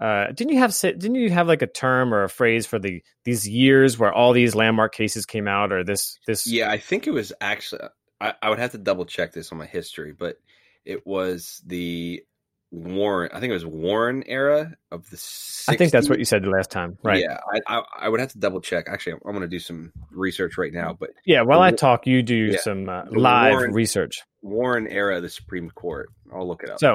uh, 0.00 0.28
didn't 0.28 0.52
you 0.52 0.60
have 0.60 0.78
didn't 0.80 1.16
you 1.16 1.30
have 1.30 1.48
like 1.48 1.62
a 1.62 1.66
term 1.66 2.14
or 2.14 2.22
a 2.22 2.28
phrase 2.28 2.64
for 2.64 2.78
the 2.78 3.02
these 3.24 3.48
years 3.48 3.98
where 3.98 4.12
all 4.12 4.32
these 4.32 4.54
landmark 4.54 4.94
cases 4.94 5.26
came 5.26 5.48
out, 5.48 5.72
or 5.72 5.82
this 5.82 6.18
this? 6.26 6.46
Yeah, 6.46 6.70
I 6.70 6.78
think 6.78 7.06
it 7.06 7.10
was 7.10 7.32
actually. 7.40 7.82
I, 8.20 8.34
I 8.40 8.50
would 8.50 8.58
have 8.58 8.72
to 8.72 8.78
double 8.78 9.04
check 9.04 9.32
this 9.32 9.52
on 9.52 9.58
my 9.58 9.66
history, 9.66 10.12
but 10.12 10.38
it 10.84 11.06
was 11.06 11.60
the 11.66 12.22
Warren. 12.70 13.30
I 13.32 13.40
think 13.40 13.50
it 13.50 13.54
was 13.54 13.66
Warren 13.66 14.22
era 14.26 14.74
of 14.90 15.08
the. 15.10 15.16
60s. 15.16 15.64
I 15.68 15.76
think 15.76 15.92
that's 15.92 16.08
what 16.08 16.18
you 16.18 16.24
said 16.24 16.42
the 16.42 16.50
last 16.50 16.70
time, 16.70 16.98
right? 17.02 17.22
Yeah, 17.22 17.38
I, 17.52 17.78
I, 17.78 17.82
I 18.00 18.08
would 18.08 18.20
have 18.20 18.32
to 18.32 18.38
double 18.38 18.60
check. 18.60 18.86
Actually, 18.88 19.14
I'm, 19.14 19.20
I'm 19.26 19.32
going 19.32 19.42
to 19.42 19.48
do 19.48 19.58
some 19.58 19.92
research 20.10 20.58
right 20.58 20.72
now. 20.72 20.96
But 20.98 21.10
yeah, 21.24 21.42
while 21.42 21.60
the, 21.60 21.66
I 21.66 21.70
talk, 21.70 22.06
you 22.06 22.22
do 22.22 22.34
yeah, 22.52 22.58
some 22.60 22.88
uh, 22.88 23.04
live 23.10 23.52
Warren, 23.52 23.72
research. 23.72 24.22
Warren 24.42 24.86
era 24.86 25.16
of 25.16 25.22
the 25.22 25.28
Supreme 25.28 25.70
Court. 25.70 26.10
I'll 26.32 26.46
look 26.46 26.62
it 26.62 26.70
up. 26.70 26.78
So, 26.78 26.94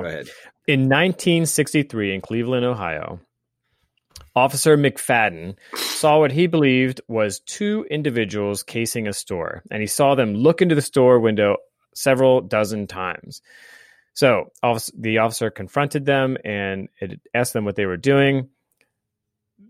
in 0.68 0.82
1963 0.82 2.13
in 2.13 2.22
Cleveland, 2.22 2.65
Ohio, 2.65 3.20
Officer 4.36 4.77
McFadden 4.77 5.56
saw 5.75 6.20
what 6.20 6.32
he 6.32 6.48
believed 6.48 7.01
was 7.08 7.39
two 7.39 7.86
individuals 7.89 8.63
casing 8.63 9.08
a 9.08 9.13
store, 9.13 9.63
and 9.72 9.82
he 9.82 9.88
saw 9.88 10.15
them 10.15 10.34
look 10.34 10.62
into 10.62 10.75
the 10.75 10.82
store 10.82 11.20
window 11.20 11.58
several 11.96 12.42
dozen 12.42 12.88
times. 12.88 13.42
So 14.13 14.51
the 14.98 15.20
officer 15.20 15.50
confronted 15.50 16.05
them 16.05 16.38
and 16.46 16.89
asked 17.34 17.53
them 17.53 17.65
what 17.65 17.75
they 17.75 17.86
were 17.86 17.98
doing. 17.98 18.50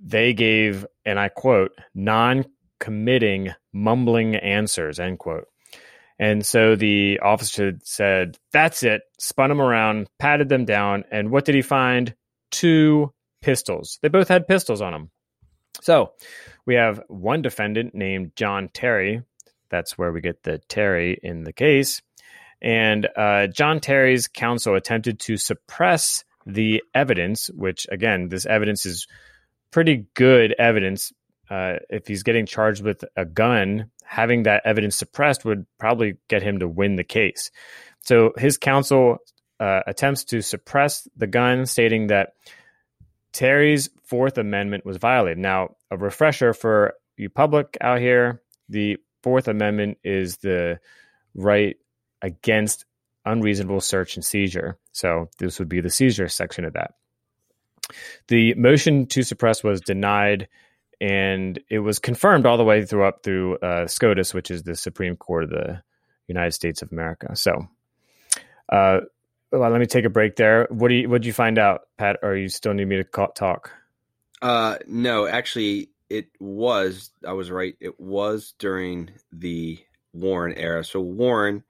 They 0.04 0.34
gave, 0.34 0.86
and 1.06 1.18
I 1.18 1.30
quote, 1.30 1.72
non 1.96 2.46
committing, 2.80 3.52
mumbling 3.72 4.36
answers, 4.36 5.00
end 5.00 5.20
quote. 5.20 5.48
And 6.20 6.46
so 6.46 6.76
the 6.76 7.20
officer 7.22 7.74
said, 7.84 8.38
That's 8.52 8.84
it, 8.84 9.02
spun 9.18 9.50
them 9.50 9.62
around, 9.62 10.10
patted 10.20 10.50
them 10.50 10.66
down. 10.66 11.06
And 11.10 11.32
what 11.32 11.46
did 11.46 11.56
he 11.56 11.62
find? 11.62 12.14
Two 12.52 13.14
pistols. 13.42 13.98
They 14.02 14.10
both 14.10 14.28
had 14.28 14.48
pistols 14.48 14.82
on 14.82 14.92
them. 14.92 15.10
So 15.82 16.12
we 16.66 16.76
have 16.76 17.02
one 17.08 17.42
defendant 17.42 17.96
named 17.96 18.34
John 18.36 18.70
Terry. 18.74 19.24
That's 19.70 19.98
where 19.98 20.12
we 20.12 20.22
get 20.22 20.44
the 20.44 20.60
Terry 20.60 21.18
in 21.24 21.46
the 21.46 21.54
case 21.54 22.02
And 22.64 23.08
uh, 23.16 23.48
John 23.48 23.80
Terry's 23.80 24.28
counsel 24.28 24.76
attempted 24.76 25.20
to 25.22 25.38
suppress 25.38 26.24
the 26.46 26.84
evidence, 26.94 27.50
which 27.50 27.86
again, 27.92 28.30
this 28.30 28.46
evidence 28.46 28.86
is 28.86 29.08
pretty 29.72 30.06
good 30.14 30.56
evidence. 30.58 31.12
Uh, 31.50 31.76
if 31.90 32.08
he's 32.08 32.24
getting 32.24 32.46
charged 32.46 32.82
with 32.82 33.04
a 33.18 33.26
gun, 33.26 33.92
having 34.06 34.44
that 34.44 34.62
evidence 34.66 34.98
suppressed 34.98 35.44
would 35.44 35.66
probably 35.78 36.16
get 36.30 36.42
him 36.42 36.60
to 36.60 36.68
win 36.68 36.96
the 36.96 37.04
case. 37.04 37.52
So 38.02 38.34
his 38.38 38.58
counsel 38.58 39.18
uh, 39.60 39.82
attempts 39.86 40.24
to 40.26 40.42
suppress 40.42 41.08
the 41.16 41.28
gun, 41.28 41.66
stating 41.66 42.08
that 42.08 42.34
Terry's 43.34 43.90
Fourth 44.04 44.38
Amendment 44.38 44.86
was 44.86 44.98
violated. 44.98 45.38
Now, 45.38 45.76
a 45.92 45.98
refresher 45.98 46.54
for 46.54 46.94
you 47.18 47.30
public 47.30 47.78
out 47.82 48.00
here 48.00 48.42
the 48.70 48.98
Fourth 49.22 49.48
Amendment 49.48 49.98
is 50.04 50.38
the 50.38 50.80
right 51.36 51.78
against 52.24 52.86
unreasonable 53.26 53.82
search 53.82 54.16
and 54.16 54.26
seizure. 54.26 54.78
So 54.92 55.30
this 55.38 55.60
would 55.60 55.70
be 55.70 55.82
the 55.82 55.90
seizure 55.90 56.28
section 56.28 56.66
of 56.66 56.74
that. 56.74 56.96
The 58.28 58.54
motion 58.56 59.06
to 59.08 59.24
suppress 59.24 59.64
was 59.64 59.82
denied, 59.82 60.48
and 61.00 61.60
it 61.70 61.80
was 61.80 62.00
confirmed 62.00 62.46
all 62.46 62.58
the 62.58 62.64
way 62.64 62.86
through 62.86 63.04
up 63.04 63.24
through 63.24 63.58
uh, 63.58 63.88
SCOTUS, 63.88 64.34
which 64.34 64.50
is 64.50 64.64
the 64.64 64.76
Supreme 64.76 65.16
Court 65.16 65.44
of 65.44 65.50
the 65.52 65.84
United 66.28 66.54
States 66.54 66.82
of 66.82 66.92
America. 66.92 67.36
So, 67.36 67.68
uh, 68.70 69.02
well, 69.52 69.70
let 69.70 69.80
me 69.80 69.86
take 69.86 70.06
a 70.06 70.10
break 70.10 70.38
there. 70.38 70.68
What 70.72 70.88
do 70.88 70.96
you 70.96 71.10
what 71.10 71.22
did 71.22 71.28
you 71.28 71.34
find 71.34 71.60
out, 71.60 71.82
Pat? 71.98 72.18
Or 72.24 72.36
you 72.36 72.50
still 72.50 72.74
need 72.74 72.88
me 72.88 73.04
to 73.04 73.28
talk? 73.36 73.72
Uh, 74.42 74.78
no, 74.88 75.28
actually, 75.28 75.90
it 76.10 76.28
was. 76.40 77.12
I 77.28 77.34
was 77.34 77.52
right. 77.52 77.76
It 77.80 78.00
was 78.00 78.56
during 78.58 79.12
the 79.32 79.78
Warren 80.14 80.54
era. 80.54 80.84
So 80.84 81.02
Warren 81.02 81.64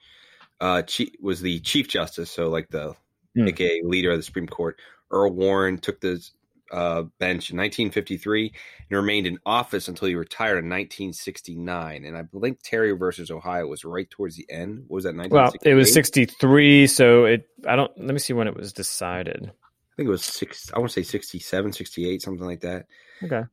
uh, 0.63 0.81
chief, 0.83 1.09
was 1.19 1.41
the 1.41 1.59
Chief 1.59 1.89
Justice, 1.89 2.31
so 2.31 2.47
like 2.47 2.69
the 2.69 2.95
mm. 3.37 3.49
aka 3.49 3.81
leader 3.83 4.11
of 4.11 4.17
the 4.17 4.23
Supreme 4.23 4.47
Court. 4.47 4.79
Earl 5.11 5.31
Warren 5.31 5.77
took 5.77 5.99
the 5.99 6.25
uh, 6.71 7.01
bench 7.19 7.51
in 7.51 7.57
1953 7.57 8.53
and 8.89 8.97
remained 8.97 9.27
in 9.27 9.39
office 9.45 9.89
until 9.89 10.07
he 10.07 10.15
retired 10.15 10.59
in 10.59 10.69
1969. 10.69 12.05
And 12.05 12.17
I 12.17 12.21
believe 12.21 12.63
Terry 12.63 12.93
versus 12.93 13.29
Ohio 13.29 13.67
was 13.67 13.83
right 13.83 14.09
towards 14.09 14.37
the 14.37 14.45
end. 14.49 14.85
What 14.87 14.95
was 14.95 15.03
that? 15.03 15.29
Well, 15.29 15.51
it 15.63 15.73
was 15.73 15.91
63. 15.91 16.87
So 16.87 17.25
it. 17.25 17.49
I 17.67 17.75
don't. 17.75 17.91
Let 17.97 18.13
me 18.13 18.19
see 18.19 18.31
when 18.31 18.47
it 18.47 18.55
was 18.55 18.71
decided. 18.71 19.51
I 19.51 19.93
think 19.97 20.07
it 20.07 20.11
was 20.11 20.23
six. 20.23 20.71
I 20.73 20.79
want 20.79 20.91
to 20.91 21.03
say 21.03 21.03
67, 21.03 21.73
68, 21.73 22.21
something 22.21 22.47
like 22.47 22.61
that. 22.61 22.87
Okay. 23.21 23.43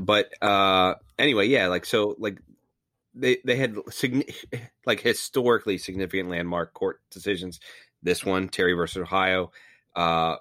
But 0.00 0.30
uh 0.42 0.94
anyway, 1.18 1.48
yeah, 1.48 1.68
like 1.68 1.84
so, 1.84 2.16
like 2.18 2.38
they 3.16 3.38
they 3.44 3.56
had 3.56 3.76
like 4.84 5.00
historically 5.00 5.78
significant 5.78 6.28
landmark 6.28 6.74
court 6.74 7.00
decisions. 7.10 7.58
This 8.02 8.24
one, 8.24 8.48
Terry 8.48 8.74
versus 8.74 8.98
Ohio. 9.02 9.50
Uh, 9.94 10.36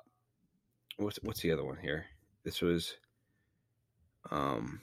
what's 0.98 1.18
what's 1.24 1.42
the 1.42 1.52
other 1.52 1.66
one 1.66 1.78
here? 1.82 2.06
This 2.44 2.62
was, 2.62 2.94
um, 4.30 4.82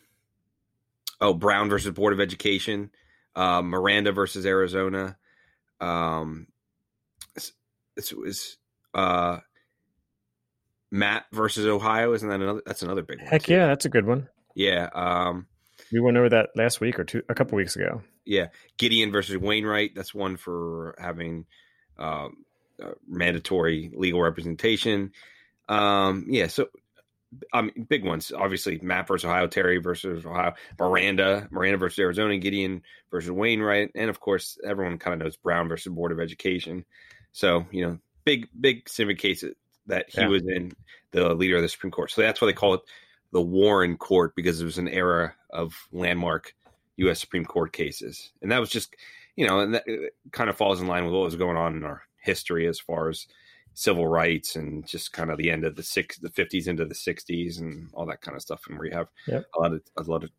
oh 1.20 1.34
Brown 1.34 1.68
versus 1.68 1.92
Board 1.92 2.12
of 2.12 2.20
Education, 2.20 2.90
uh, 3.36 3.62
Miranda 3.62 4.10
versus 4.12 4.46
Arizona. 4.46 5.16
Um, 5.80 6.48
this, 7.34 7.52
this 7.94 8.12
was 8.12 8.56
uh, 8.94 9.38
Mapp 10.90 11.26
versus 11.32 11.66
Ohio. 11.66 12.14
Isn't 12.14 12.28
that 12.28 12.40
another? 12.40 12.62
That's 12.66 12.82
another 12.82 13.02
big 13.02 13.18
one. 13.18 13.26
Heck 13.26 13.44
too. 13.44 13.52
yeah, 13.52 13.66
that's 13.66 13.84
a 13.84 13.90
good 13.90 14.06
one. 14.06 14.28
Yeah. 14.54 14.88
Um, 14.94 15.46
we 15.92 16.00
went 16.00 16.16
over 16.16 16.28
that 16.30 16.50
last 16.56 16.80
week 16.80 16.98
or 16.98 17.04
two, 17.04 17.22
a 17.28 17.34
couple 17.34 17.56
weeks 17.56 17.76
ago. 17.76 18.02
Yeah, 18.24 18.48
Gideon 18.78 19.12
versus 19.12 19.36
Wainwright. 19.36 19.94
That's 19.94 20.14
one 20.14 20.36
for 20.36 20.94
having 20.98 21.46
um, 21.98 22.44
uh, 22.82 22.92
mandatory 23.06 23.92
legal 23.94 24.22
representation. 24.22 25.12
Um, 25.68 26.26
yeah, 26.28 26.46
so 26.46 26.68
I 27.52 27.62
mean, 27.62 27.86
big 27.88 28.04
ones. 28.04 28.32
Obviously, 28.34 28.78
Mapp 28.82 29.08
versus 29.08 29.24
Ohio, 29.24 29.46
Terry 29.46 29.78
versus 29.78 30.24
Ohio, 30.24 30.54
Miranda, 30.78 31.48
Miranda 31.50 31.78
versus 31.78 31.98
Arizona, 31.98 32.38
Gideon 32.38 32.82
versus 33.10 33.30
Wainwright, 33.30 33.90
and 33.94 34.10
of 34.10 34.20
course, 34.20 34.58
everyone 34.64 34.98
kind 34.98 35.14
of 35.14 35.20
knows 35.20 35.36
Brown 35.36 35.68
versus 35.68 35.92
Board 35.92 36.12
of 36.12 36.20
Education. 36.20 36.84
So 37.32 37.66
you 37.70 37.86
know, 37.86 37.98
big 38.24 38.48
big 38.58 38.88
civic 38.88 39.18
cases 39.18 39.54
that 39.86 40.06
he 40.08 40.20
yeah. 40.20 40.28
was 40.28 40.42
in, 40.46 40.72
the 41.10 41.34
leader 41.34 41.56
of 41.56 41.62
the 41.62 41.68
Supreme 41.68 41.90
Court. 41.90 42.10
So 42.10 42.22
that's 42.22 42.40
why 42.40 42.46
they 42.46 42.52
call 42.52 42.74
it 42.74 42.80
the 43.32 43.40
Warren 43.40 43.96
Court 43.96 44.34
because 44.34 44.60
it 44.60 44.64
was 44.64 44.78
an 44.78 44.88
era 44.88 45.34
of 45.52 45.74
landmark 45.92 46.54
U.S. 46.96 47.20
Supreme 47.20 47.44
Court 47.44 47.72
cases, 47.72 48.32
and 48.40 48.50
that 48.52 48.60
was 48.60 48.70
just 48.70 48.94
you 49.36 49.46
know, 49.46 49.60
and 49.60 49.74
that 49.74 49.84
kind 50.30 50.50
of 50.50 50.56
falls 50.56 50.80
in 50.80 50.86
line 50.86 51.04
with 51.04 51.14
what 51.14 51.24
was 51.24 51.36
going 51.36 51.56
on 51.56 51.76
in 51.76 51.84
our 51.84 52.02
history 52.20 52.66
as 52.66 52.78
far 52.78 53.08
as 53.08 53.26
civil 53.74 54.06
rights 54.06 54.56
and 54.56 54.86
just 54.86 55.12
kind 55.12 55.30
of 55.30 55.38
the 55.38 55.50
end 55.50 55.64
of 55.64 55.76
the 55.76 55.82
six, 55.82 56.18
the 56.18 56.28
fifties 56.28 56.68
into 56.68 56.84
the 56.84 56.94
sixties 56.94 57.58
and 57.58 57.88
all 57.94 58.06
that 58.06 58.20
kind 58.20 58.36
of 58.36 58.42
stuff, 58.42 58.64
and 58.68 58.78
where 58.78 58.86
you 58.86 58.94
have 58.94 59.08
yep. 59.26 59.44
a 59.56 59.60
lot 59.60 59.72
of 59.72 59.82
a 59.96 60.02
lot 60.02 60.24
of 60.24 60.30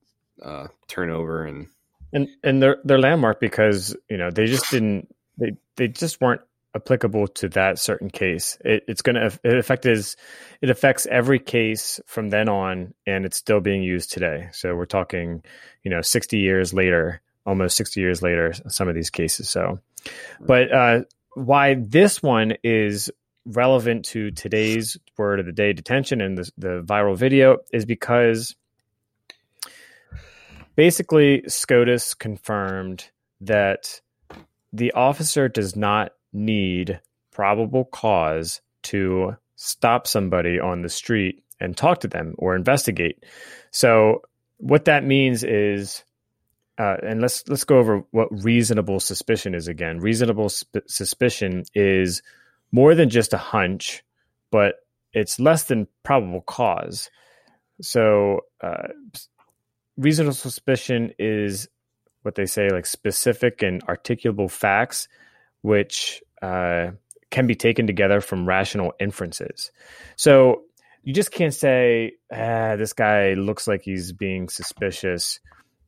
uh, 0.42 0.68
turnover 0.88 1.46
and 1.46 1.68
and 2.12 2.28
and 2.44 2.62
they're 2.62 2.78
they're 2.84 3.00
landmark 3.00 3.40
because 3.40 3.96
you 4.10 4.18
know 4.18 4.30
they 4.30 4.46
just 4.46 4.70
didn't 4.72 5.14
they 5.38 5.56
they 5.76 5.88
just 5.88 6.22
weren't 6.22 6.42
applicable 6.76 7.28
to 7.28 7.50
that 7.50 7.80
certain 7.80 8.10
case. 8.10 8.58
It, 8.66 8.84
it's 8.88 9.02
going 9.02 9.16
to 9.16 9.40
it 9.44 9.58
affect 9.58 9.86
is 9.86 10.16
it 10.62 10.70
affects 10.70 11.06
every 11.06 11.40
case 11.40 12.00
from 12.06 12.30
then 12.30 12.50
on, 12.50 12.94
and 13.06 13.26
it's 13.26 13.38
still 13.38 13.60
being 13.60 13.84
used 13.84 14.12
today. 14.12 14.50
So 14.52 14.76
we're 14.76 14.86
talking, 14.86 15.44
you 15.84 15.92
know, 15.92 16.02
sixty 16.02 16.40
years 16.40 16.74
later, 16.74 17.22
almost 17.46 17.78
sixty 17.78 18.02
years 18.02 18.22
later, 18.22 18.54
some 18.68 18.88
of 18.88 18.96
these 18.96 19.10
cases. 19.10 19.50
So, 19.50 19.80
but 20.40 20.72
uh, 20.72 21.02
why 21.36 21.76
this 21.76 22.22
one 22.24 22.54
is 22.64 23.12
relevant 23.46 24.06
to 24.06 24.32
today's 24.32 24.98
word 25.18 25.40
of 25.40 25.46
the 25.46 25.52
day 25.52 25.74
detention 25.74 26.22
and 26.22 26.38
the, 26.38 26.52
the 26.58 26.84
viral 26.86 27.18
video 27.18 27.58
is 27.74 27.86
because 27.86 28.56
basically 30.76 31.44
SCOTUS 31.46 32.14
confirmed 32.14 33.10
that 33.42 34.00
the 34.72 34.94
officer 34.94 35.50
does 35.50 35.76
not 35.76 36.14
need 36.34 37.00
probable 37.32 37.86
cause 37.86 38.62
to 38.84 39.36
stop 39.56 40.08
somebody 40.08 40.60
on 40.60 40.82
the 40.82 40.90
street 40.90 41.44
and 41.60 41.78
talk 41.78 42.02
to 42.02 42.08
them 42.08 42.36
or 42.38 42.56
investigate. 42.56 43.24
So 43.72 44.24
what 44.58 44.86
that 44.86 45.04
means 45.04 45.44
is 45.44 46.04
uh, 46.78 46.98
and 47.04 47.22
let's 47.22 47.48
let's 47.48 47.66
go 47.66 47.78
over 47.78 48.04
what 48.12 48.28
reasonable 48.44 49.00
suspicion 49.00 49.54
is 49.54 49.68
again. 49.68 50.00
Reasonable 50.00 50.50
sp- 50.50 50.88
suspicion 50.88 51.64
is 51.76 52.24
more 52.72 52.96
than 52.96 53.10
just 53.10 53.34
a 53.34 53.38
hunch, 53.38 54.04
but 54.50 54.76
it's 55.14 55.40
less 55.40 55.66
than 55.66 55.88
probable 56.02 56.42
cause. 56.42 57.12
So, 57.82 58.42
uh, 58.62 58.88
reasonable 59.98 60.34
suspicion 60.34 61.14
is 61.20 61.68
what 62.24 62.36
they 62.36 62.48
say 62.48 62.70
like 62.70 62.88
specific 62.88 63.62
and 63.62 63.86
articulable 63.86 64.50
facts 64.50 65.08
which 65.64 66.22
uh, 66.42 66.92
can 67.32 67.48
be 67.48 67.56
taken 67.56 67.88
together 67.88 68.22
from 68.22 68.48
rational 68.48 68.94
inferences. 69.00 69.72
So 70.18 70.64
you 71.02 71.14
just 71.14 71.32
can't 71.32 71.54
say, 71.54 72.14
ah, 72.32 72.76
this 72.76 72.94
guy 72.94 73.34
looks 73.34 73.68
like 73.68 73.82
he's 73.82 74.12
being 74.12 74.50
suspicious, 74.50 75.40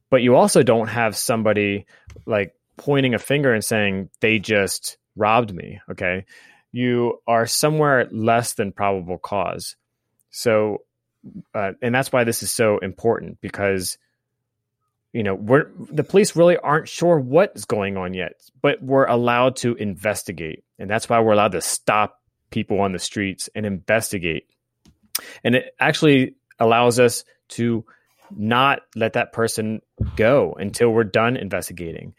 but 0.09 0.23
you 0.23 0.35
also 0.35 0.63
don't 0.63 0.87
have 0.87 1.15
somebody 1.15 1.85
like 2.25 2.55
pointing 2.77 3.13
a 3.13 3.19
finger 3.19 3.53
and 3.53 3.63
saying 3.63 4.09
they 4.21 4.39
just 4.39 4.97
robbed 5.15 5.53
me. 5.53 5.81
Okay. 5.91 6.25
You 6.71 7.19
are 7.27 7.45
somewhere 7.45 8.07
less 8.11 8.53
than 8.53 8.71
probable 8.71 9.17
cause. 9.17 9.75
So, 10.31 10.79
uh, 11.53 11.73
and 11.81 11.93
that's 11.93 12.11
why 12.11 12.23
this 12.23 12.43
is 12.43 12.51
so 12.51 12.77
important 12.79 13.39
because 13.39 13.97
you 15.15 15.23
know 15.23 15.33
we're 15.33 15.71
the 15.79 16.03
police 16.03 16.35
really 16.35 16.57
aren't 16.57 16.89
sure 16.89 17.17
what's 17.19 17.65
going 17.65 17.95
on 17.97 18.13
yet 18.13 18.33
but 18.65 18.81
we're 18.81 19.05
allowed 19.05 19.57
to 19.57 19.75
investigate. 19.75 20.63
And 20.79 20.89
that's 20.89 21.07
why 21.07 21.19
we're 21.19 21.33
allowed 21.33 21.51
to 21.51 21.61
stop 21.61 22.19
people 22.49 22.79
on 22.79 22.93
the 22.93 22.97
streets 22.97 23.47
and 23.53 23.63
investigate. 23.63 24.47
And 25.43 25.53
it 25.53 25.75
actually 25.79 26.33
allows 26.59 26.99
us 26.99 27.25
to 27.49 27.85
not 28.35 28.79
let 28.95 29.13
that 29.13 29.33
person 29.33 29.83
go 30.15 30.55
until 30.59 30.89
we're 30.89 31.03
done 31.03 31.37
investigating. 31.37 32.15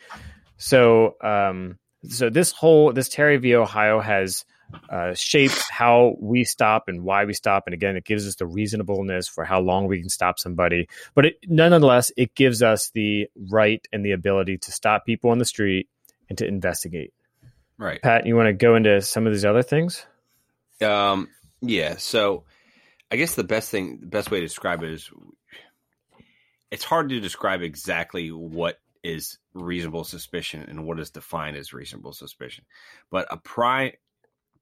So 0.57 1.17
um 1.21 1.81
so 2.09 2.31
this 2.31 2.53
whole 2.53 2.93
this 2.93 3.09
terry 3.09 3.37
v 3.39 3.57
ohio 3.57 3.99
has 3.99 4.45
uh, 4.91 5.15
shapes 5.15 5.69
how 5.71 6.17
we 6.21 6.45
stop 6.45 6.85
and 6.89 7.03
why 7.03 7.25
we 7.25 7.33
stop. 7.33 7.65
And 7.67 7.75
again, 7.75 7.97
it 7.97 8.05
gives 8.05 8.27
us 8.27 8.37
the 8.37 8.47
reasonableness 8.47 9.29
for 9.29 9.45
how 9.45 9.61
long 9.61 9.87
we 9.87 10.01
can 10.01 10.09
stop 10.09 10.39
somebody. 10.39 10.89
But 11.15 11.27
it, 11.27 11.39
nonetheless, 11.47 12.13
it 12.17 12.35
gives 12.35 12.63
us 12.63 12.91
the 12.91 13.29
right 13.51 13.87
and 13.93 14.05
the 14.05 14.13
ability 14.13 14.59
to 14.59 14.73
stop 14.73 15.07
people 15.07 15.31
on 15.31 15.39
the 15.39 15.45
street 15.45 15.89
and 16.29 16.39
to 16.39 16.47
investigate. 16.47 17.13
Right. 17.79 18.01
Pat, 18.01 18.27
you 18.27 18.37
want 18.37 18.47
to 18.47 18.53
go 18.53 18.75
into 18.75 19.01
some 19.03 19.27
of 19.27 19.33
these 19.33 19.45
other 19.45 19.63
things? 19.63 20.07
Um, 20.81 21.29
yeah. 21.61 21.97
So 21.99 22.45
I 23.11 23.17
guess 23.17 23.35
the 23.35 23.45
best 23.45 23.71
thing, 23.71 23.99
the 24.01 24.07
best 24.07 24.31
way 24.31 24.41
to 24.41 24.47
describe 24.47 24.83
it 24.83 24.91
is 24.91 25.11
it's 26.71 26.85
hard 26.85 27.11
to 27.11 27.21
describe 27.21 27.63
exactly 27.63 28.31
what 28.31 28.79
is 29.05 29.39
reasonable 29.55 30.05
suspicion 30.05 30.65
and 30.69 30.85
what 30.85 30.99
is 30.99 31.11
defined 31.11 31.57
as 31.57 31.73
reasonable 31.73 32.13
suspicion. 32.13 32.65
But 33.11 33.29
a 33.31 33.37
prime 33.37 33.93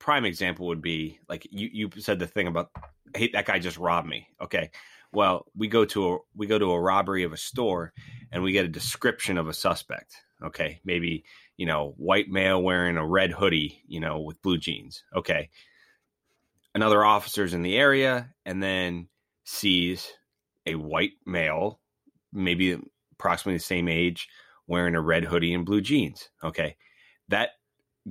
prime 0.05 0.27
example 0.27 0.67
would 0.67 0.83
be 0.83 1.19
like 1.31 1.49
you 1.51 1.71
you 1.73 1.91
said 1.99 2.19
the 2.19 2.27
thing 2.27 2.47
about 2.47 2.71
hey 3.17 3.31
that 3.33 3.47
guy 3.47 3.59
just 3.59 3.79
robbed 3.79 4.07
me. 4.07 4.29
Okay. 4.39 4.71
Well, 5.15 5.47
we 5.57 5.67
go 5.67 5.87
to 5.87 6.13
a 6.13 6.19
we 6.37 6.47
go 6.47 6.59
to 6.59 6.73
a 6.73 6.81
robbery 6.81 7.23
of 7.23 7.33
a 7.33 7.39
store 7.39 7.95
and 8.31 8.43
we 8.43 8.53
get 8.53 8.67
a 8.67 8.69
description 8.69 9.39
of 9.39 9.49
a 9.49 9.55
suspect. 9.55 10.15
Okay. 10.45 10.79
Maybe, 10.85 11.25
you 11.57 11.65
know, 11.65 11.95
white 11.97 12.29
male 12.29 12.63
wearing 12.63 12.99
a 12.99 13.07
red 13.07 13.33
hoodie, 13.33 13.83
you 13.87 13.99
know, 13.99 14.21
with 14.21 14.43
blue 14.43 14.59
jeans. 14.59 15.05
Okay. 15.17 15.49
Another 16.75 17.03
officer's 17.03 17.55
in 17.55 17.63
the 17.63 17.79
area 17.79 18.29
and 18.45 18.63
then 18.63 19.09
sees 19.45 20.13
a 20.67 20.75
white 20.75 21.13
male, 21.25 21.81
maybe 22.31 22.79
approximately 23.13 23.57
the 23.57 23.65
same 23.65 23.89
age, 23.89 24.29
wearing 24.67 24.97
a 24.97 25.01
red 25.01 25.25
hoodie 25.25 25.55
and 25.55 25.65
blue 25.65 25.81
jeans. 25.81 26.29
Okay. 26.43 26.77
That 27.29 27.53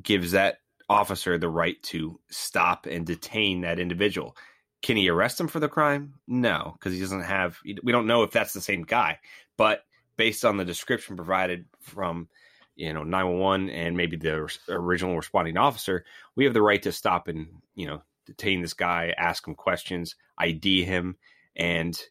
gives 0.01 0.31
that 0.31 0.57
officer 0.93 1.37
the 1.37 1.49
right 1.49 1.81
to 1.83 2.19
stop 2.29 2.85
and 2.85 3.05
detain 3.05 3.61
that 3.61 3.79
individual. 3.79 4.35
Can 4.81 4.97
he 4.97 5.09
arrest 5.09 5.39
him 5.39 5.47
for 5.47 5.59
the 5.59 5.69
crime? 5.69 6.13
No, 6.27 6.75
because 6.77 6.93
he 6.93 6.99
doesn't 6.99 7.23
have, 7.23 7.57
we 7.83 7.91
don't 7.91 8.07
know 8.07 8.23
if 8.23 8.31
that's 8.31 8.53
the 8.53 8.61
same 8.61 8.83
guy. 8.83 9.19
But 9.57 9.85
based 10.17 10.45
on 10.45 10.57
the 10.57 10.65
description 10.65 11.15
provided 11.15 11.65
from, 11.81 12.27
you 12.75 12.93
know, 12.93 13.03
911 13.03 13.69
and 13.69 13.95
maybe 13.95 14.17
the 14.17 14.49
original 14.69 15.15
responding 15.15 15.57
officer, 15.57 16.05
we 16.35 16.43
have 16.43 16.53
the 16.53 16.61
right 16.61 16.81
to 16.83 16.91
stop 16.91 17.27
and, 17.27 17.47
you 17.75 17.87
know, 17.87 18.01
detain 18.25 18.61
this 18.61 18.73
guy, 18.73 19.13
ask 19.17 19.47
him 19.47 19.55
questions, 19.55 20.15
ID 20.37 20.83
him, 20.83 21.15
and 21.55 22.01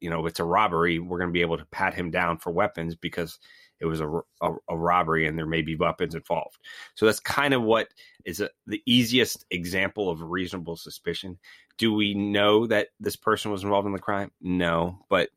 you 0.00 0.10
know, 0.10 0.24
if 0.24 0.30
it's 0.30 0.40
a 0.40 0.44
robbery, 0.44 0.98
we're 0.98 1.18
going 1.18 1.30
to 1.30 1.32
be 1.32 1.40
able 1.40 1.58
to 1.58 1.64
pat 1.66 1.94
him 1.94 2.10
down 2.10 2.38
for 2.38 2.52
weapons 2.52 2.94
because 2.94 3.38
it 3.80 3.86
was 3.86 4.00
a, 4.00 4.08
a, 4.40 4.52
a, 4.68 4.76
robbery 4.76 5.26
and 5.26 5.38
there 5.38 5.46
may 5.46 5.62
be 5.62 5.76
weapons 5.76 6.14
involved. 6.14 6.58
So 6.94 7.06
that's 7.06 7.20
kind 7.20 7.54
of 7.54 7.62
what 7.62 7.88
is 8.24 8.40
a, 8.40 8.50
the 8.66 8.82
easiest 8.86 9.44
example 9.50 10.10
of 10.10 10.22
reasonable 10.22 10.76
suspicion. 10.76 11.38
Do 11.76 11.94
we 11.94 12.14
know 12.14 12.66
that 12.66 12.88
this 12.98 13.16
person 13.16 13.50
was 13.50 13.62
involved 13.62 13.86
in 13.86 13.92
the 13.92 13.98
crime? 13.98 14.32
No, 14.40 14.98
but 15.08 15.30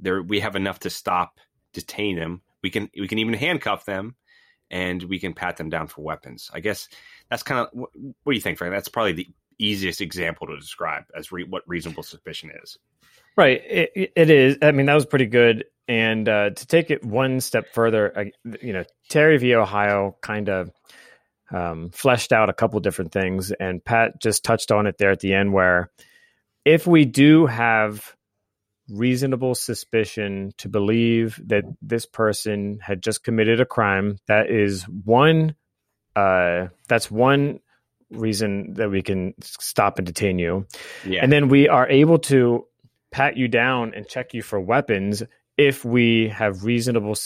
there 0.00 0.22
we 0.22 0.40
have 0.40 0.56
enough 0.56 0.80
to 0.80 0.90
stop, 0.90 1.38
detain 1.72 2.16
them. 2.16 2.42
We 2.62 2.70
can 2.70 2.90
we 2.98 3.06
can 3.06 3.18
even 3.18 3.34
handcuff 3.34 3.84
them, 3.84 4.16
and 4.70 5.02
we 5.04 5.18
can 5.18 5.34
pat 5.34 5.56
them 5.56 5.70
down 5.70 5.86
for 5.86 6.02
weapons. 6.02 6.50
I 6.52 6.60
guess 6.60 6.88
that's 7.30 7.42
kind 7.42 7.60
of 7.60 7.68
what, 7.72 7.90
what 7.94 8.32
do 8.32 8.36
you 8.36 8.40
think, 8.40 8.58
Frank? 8.58 8.72
That's 8.72 8.88
probably 8.88 9.12
the 9.12 9.28
easiest 9.58 10.00
example 10.00 10.46
to 10.46 10.56
describe 10.56 11.04
as 11.16 11.32
re, 11.32 11.44
what 11.44 11.62
reasonable 11.66 12.02
suspicion 12.02 12.50
is. 12.62 12.78
Right. 13.38 13.62
It, 13.64 14.12
it 14.16 14.30
is. 14.30 14.58
I 14.62 14.72
mean, 14.72 14.86
that 14.86 14.94
was 14.94 15.06
pretty 15.06 15.26
good. 15.26 15.66
And 15.86 16.28
uh, 16.28 16.50
to 16.50 16.66
take 16.66 16.90
it 16.90 17.04
one 17.04 17.40
step 17.40 17.72
further, 17.72 18.32
you 18.60 18.72
know, 18.72 18.82
Terry 19.08 19.38
v. 19.38 19.54
Ohio 19.54 20.16
kind 20.20 20.48
of 20.48 20.72
um, 21.52 21.90
fleshed 21.90 22.32
out 22.32 22.50
a 22.50 22.52
couple 22.52 22.80
different 22.80 23.12
things, 23.12 23.52
and 23.52 23.82
Pat 23.82 24.20
just 24.20 24.44
touched 24.44 24.72
on 24.72 24.88
it 24.88 24.98
there 24.98 25.12
at 25.12 25.20
the 25.20 25.34
end, 25.34 25.52
where 25.52 25.90
if 26.64 26.84
we 26.84 27.04
do 27.04 27.46
have 27.46 28.12
reasonable 28.90 29.54
suspicion 29.54 30.52
to 30.58 30.68
believe 30.68 31.40
that 31.46 31.62
this 31.80 32.06
person 32.06 32.80
had 32.82 33.02
just 33.04 33.22
committed 33.22 33.60
a 33.60 33.66
crime, 33.66 34.18
that 34.26 34.50
is 34.50 34.82
one. 34.82 35.54
Uh, 36.16 36.66
that's 36.88 37.08
one 37.08 37.60
reason 38.10 38.74
that 38.74 38.90
we 38.90 39.00
can 39.00 39.34
stop 39.40 39.98
and 39.98 40.06
detain 40.06 40.40
you. 40.40 40.66
Yeah. 41.06 41.20
And 41.22 41.30
then 41.30 41.48
we 41.48 41.68
are 41.68 41.88
able 41.88 42.18
to 42.18 42.66
pat 43.10 43.36
you 43.36 43.48
down 43.48 43.94
and 43.94 44.06
check 44.06 44.34
you 44.34 44.42
for 44.42 44.60
weapons 44.60 45.22
if 45.56 45.84
we 45.84 46.28
have 46.28 46.64
reasonable 46.64 47.16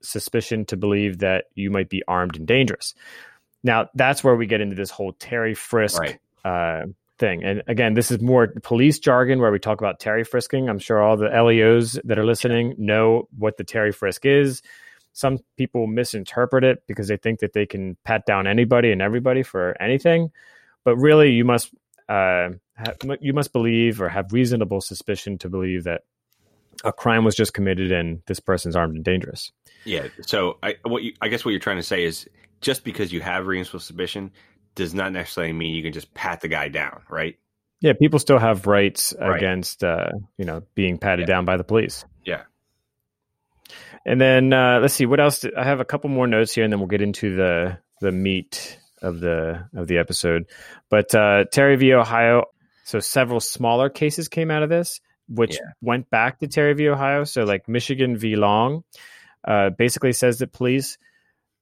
suspicion 0.00 0.64
to 0.64 0.76
believe 0.76 1.18
that 1.18 1.44
you 1.54 1.70
might 1.70 1.90
be 1.90 2.02
armed 2.08 2.36
and 2.36 2.46
dangerous. 2.46 2.94
Now, 3.62 3.90
that's 3.94 4.24
where 4.24 4.34
we 4.34 4.46
get 4.46 4.60
into 4.60 4.74
this 4.74 4.90
whole 4.90 5.12
Terry 5.12 5.54
Frisk 5.54 6.00
right. 6.00 6.18
uh, 6.44 6.86
thing. 7.18 7.44
And 7.44 7.62
again, 7.68 7.94
this 7.94 8.10
is 8.10 8.20
more 8.20 8.48
police 8.62 8.98
jargon 8.98 9.40
where 9.40 9.52
we 9.52 9.58
talk 9.58 9.80
about 9.80 10.00
Terry 10.00 10.24
frisking. 10.24 10.68
I'm 10.68 10.78
sure 10.78 11.00
all 11.00 11.16
the 11.16 11.28
LEOs 11.28 12.00
that 12.04 12.18
are 12.18 12.24
listening 12.24 12.74
know 12.78 13.28
what 13.38 13.58
the 13.58 13.64
Terry 13.64 13.92
Frisk 13.92 14.24
is. 14.24 14.62
Some 15.12 15.38
people 15.58 15.86
misinterpret 15.86 16.64
it 16.64 16.82
because 16.86 17.08
they 17.08 17.18
think 17.18 17.40
that 17.40 17.52
they 17.52 17.66
can 17.66 17.96
pat 18.04 18.24
down 18.24 18.46
anybody 18.46 18.90
and 18.90 19.02
everybody 19.02 19.42
for 19.42 19.80
anything. 19.80 20.32
But 20.84 20.96
really, 20.96 21.30
you 21.30 21.44
must 21.44 21.72
uh, 22.08 22.50
you 23.20 23.32
must 23.32 23.52
believe 23.52 24.00
or 24.00 24.08
have 24.08 24.32
reasonable 24.32 24.80
suspicion 24.80 25.38
to 25.38 25.48
believe 25.48 25.84
that 25.84 26.02
a 26.84 26.92
crime 26.92 27.24
was 27.24 27.34
just 27.34 27.54
committed 27.54 27.92
and 27.92 28.22
this 28.26 28.40
person's 28.40 28.76
armed 28.76 28.96
and 28.96 29.04
dangerous. 29.04 29.52
Yeah. 29.84 30.08
So 30.26 30.58
I 30.62 30.76
what 30.84 31.02
you, 31.02 31.14
I 31.20 31.28
guess 31.28 31.44
what 31.44 31.52
you're 31.52 31.60
trying 31.60 31.76
to 31.76 31.82
say 31.82 32.04
is 32.04 32.28
just 32.60 32.84
because 32.84 33.12
you 33.12 33.20
have 33.20 33.46
reasonable 33.46 33.80
suspicion 33.80 34.32
does 34.74 34.94
not 34.94 35.12
necessarily 35.12 35.52
mean 35.52 35.74
you 35.74 35.82
can 35.82 35.92
just 35.92 36.12
pat 36.14 36.40
the 36.40 36.48
guy 36.48 36.68
down, 36.68 37.02
right? 37.08 37.36
Yeah, 37.80 37.92
people 37.94 38.18
still 38.18 38.38
have 38.38 38.66
rights 38.66 39.12
right. 39.20 39.36
against 39.36 39.84
uh, 39.84 40.10
you 40.38 40.44
know 40.44 40.62
being 40.74 40.98
patted 40.98 41.22
yeah. 41.22 41.34
down 41.34 41.44
by 41.44 41.56
the 41.56 41.64
police. 41.64 42.04
Yeah. 42.24 42.42
And 44.04 44.20
then 44.20 44.52
uh, 44.52 44.80
let's 44.80 44.94
see 44.94 45.06
what 45.06 45.20
else. 45.20 45.40
Did, 45.40 45.54
I 45.54 45.64
have 45.64 45.80
a 45.80 45.84
couple 45.84 46.10
more 46.10 46.26
notes 46.26 46.54
here, 46.54 46.64
and 46.64 46.72
then 46.72 46.80
we'll 46.80 46.88
get 46.88 47.02
into 47.02 47.36
the 47.36 47.78
the 48.00 48.12
meat 48.12 48.78
of 49.02 49.20
the 49.20 49.68
of 49.74 49.86
the 49.86 49.98
episode. 49.98 50.46
But 50.88 51.14
uh, 51.14 51.44
Terry 51.50 51.76
v. 51.76 51.94
Ohio. 51.94 52.44
So 52.84 52.98
several 53.00 53.40
smaller 53.40 53.88
cases 53.88 54.28
came 54.28 54.50
out 54.50 54.62
of 54.62 54.68
this, 54.68 55.00
which 55.28 55.54
yeah. 55.54 55.70
went 55.80 56.10
back 56.10 56.40
to 56.40 56.48
Terry 56.48 56.74
v. 56.74 56.88
Ohio. 56.88 57.24
So 57.24 57.44
like 57.44 57.68
Michigan 57.68 58.16
v. 58.16 58.36
Long, 58.36 58.84
uh, 59.46 59.70
basically 59.70 60.12
says 60.12 60.38
that 60.38 60.52
police 60.52 60.98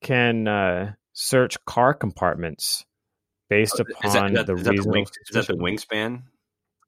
can 0.03 0.48
uh, 0.48 0.92
search 1.12 1.62
car 1.64 1.94
compartments 1.94 2.85
based 3.48 3.81
oh, 3.81 3.83
upon 3.83 4.07
is 4.07 4.12
that, 4.14 4.31
is 4.31 4.35
that, 4.35 4.46
the 4.46 4.55
is 4.55 4.64
that 4.64 4.76
the, 4.76 4.88
wing, 4.88 5.05
is 5.05 5.35
that 5.35 5.46
the 5.46 5.55
wingspan? 5.55 6.22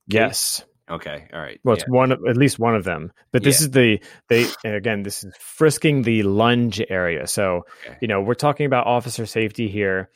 Yes. 0.06 0.64
Okay. 0.90 1.28
All 1.32 1.40
right. 1.40 1.60
Well, 1.64 1.74
it's 1.74 1.84
yeah. 1.86 1.94
one 1.94 2.12
of, 2.12 2.20
at 2.28 2.36
least 2.36 2.58
one 2.58 2.74
of 2.74 2.84
them. 2.84 3.12
But 3.32 3.42
this 3.42 3.60
yeah. 3.60 3.64
is 3.64 3.70
the 3.70 4.02
they 4.28 4.46
again. 4.76 5.02
This 5.02 5.24
is 5.24 5.34
frisking 5.38 6.02
the 6.02 6.22
lunge 6.22 6.82
area. 6.88 7.26
So 7.26 7.62
okay. 7.86 7.98
you 8.00 8.08
know 8.08 8.20
we're 8.20 8.34
talking 8.34 8.66
about 8.66 8.86
officer 8.86 9.26
safety 9.26 9.68
here. 9.68 10.10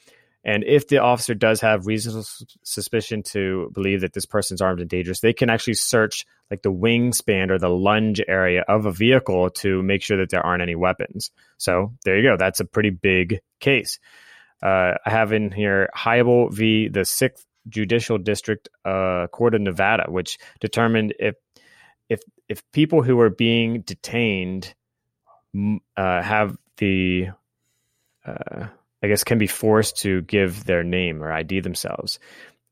And 0.47 0.63
if 0.63 0.87
the 0.87 0.99
officer 0.99 1.35
does 1.35 1.61
have 1.63 1.89
reasonable 1.89 2.25
suspicion 2.63 3.25
to 3.25 3.69
believe 3.75 4.03
that 4.03 4.13
this 4.13 4.27
person's 4.27 4.63
armed 4.63 4.81
and 4.81 4.89
dangerous, 4.89 5.19
they 5.19 5.33
can 5.33 5.51
actually 5.51 5.75
search 5.75 6.25
like 6.53 6.63
the 6.63 6.73
wingspan 6.73 7.51
or 7.51 7.59
the 7.59 7.69
lunge 7.69 8.23
area 8.29 8.65
of 8.69 8.87
a 8.87 8.93
vehicle 8.93 9.51
to 9.51 9.83
make 9.83 10.03
sure 10.03 10.19
that 10.19 10.31
there 10.31 10.47
aren't 10.47 10.63
any 10.63 10.77
weapons. 10.77 11.33
So 11.59 11.95
there 12.05 12.17
you 12.17 12.23
go. 12.23 12.37
That's 12.37 12.61
a 12.61 12.65
pretty 12.65 12.91
big 12.91 13.41
case. 13.59 13.99
Uh, 14.63 14.95
I 15.05 15.11
have 15.11 15.33
in 15.33 15.51
here 15.51 15.89
Hiibel 15.97 16.53
v. 16.53 16.87
the 16.89 17.05
Sixth 17.05 17.45
Judicial 17.69 18.17
District 18.17 18.69
uh, 18.85 19.27
Court 19.33 19.57
of 19.57 19.63
Nevada, 19.63 20.05
which 20.09 20.39
determined 20.61 21.13
if 21.19 21.35
if 22.09 22.21
if 22.49 22.63
people 22.71 23.03
who 23.03 23.19
are 23.19 23.31
being 23.31 23.81
detained 23.81 24.73
uh, 25.97 26.23
have 26.23 26.57
the 26.77 27.31
uh, 28.25 28.67
I 29.03 29.09
guess, 29.09 29.25
can 29.25 29.39
be 29.39 29.47
forced 29.47 29.99
to 29.99 30.23
give 30.23 30.65
their 30.65 30.83
name 30.83 31.23
or 31.23 31.33
ID 31.33 31.61
themselves. 31.61 32.19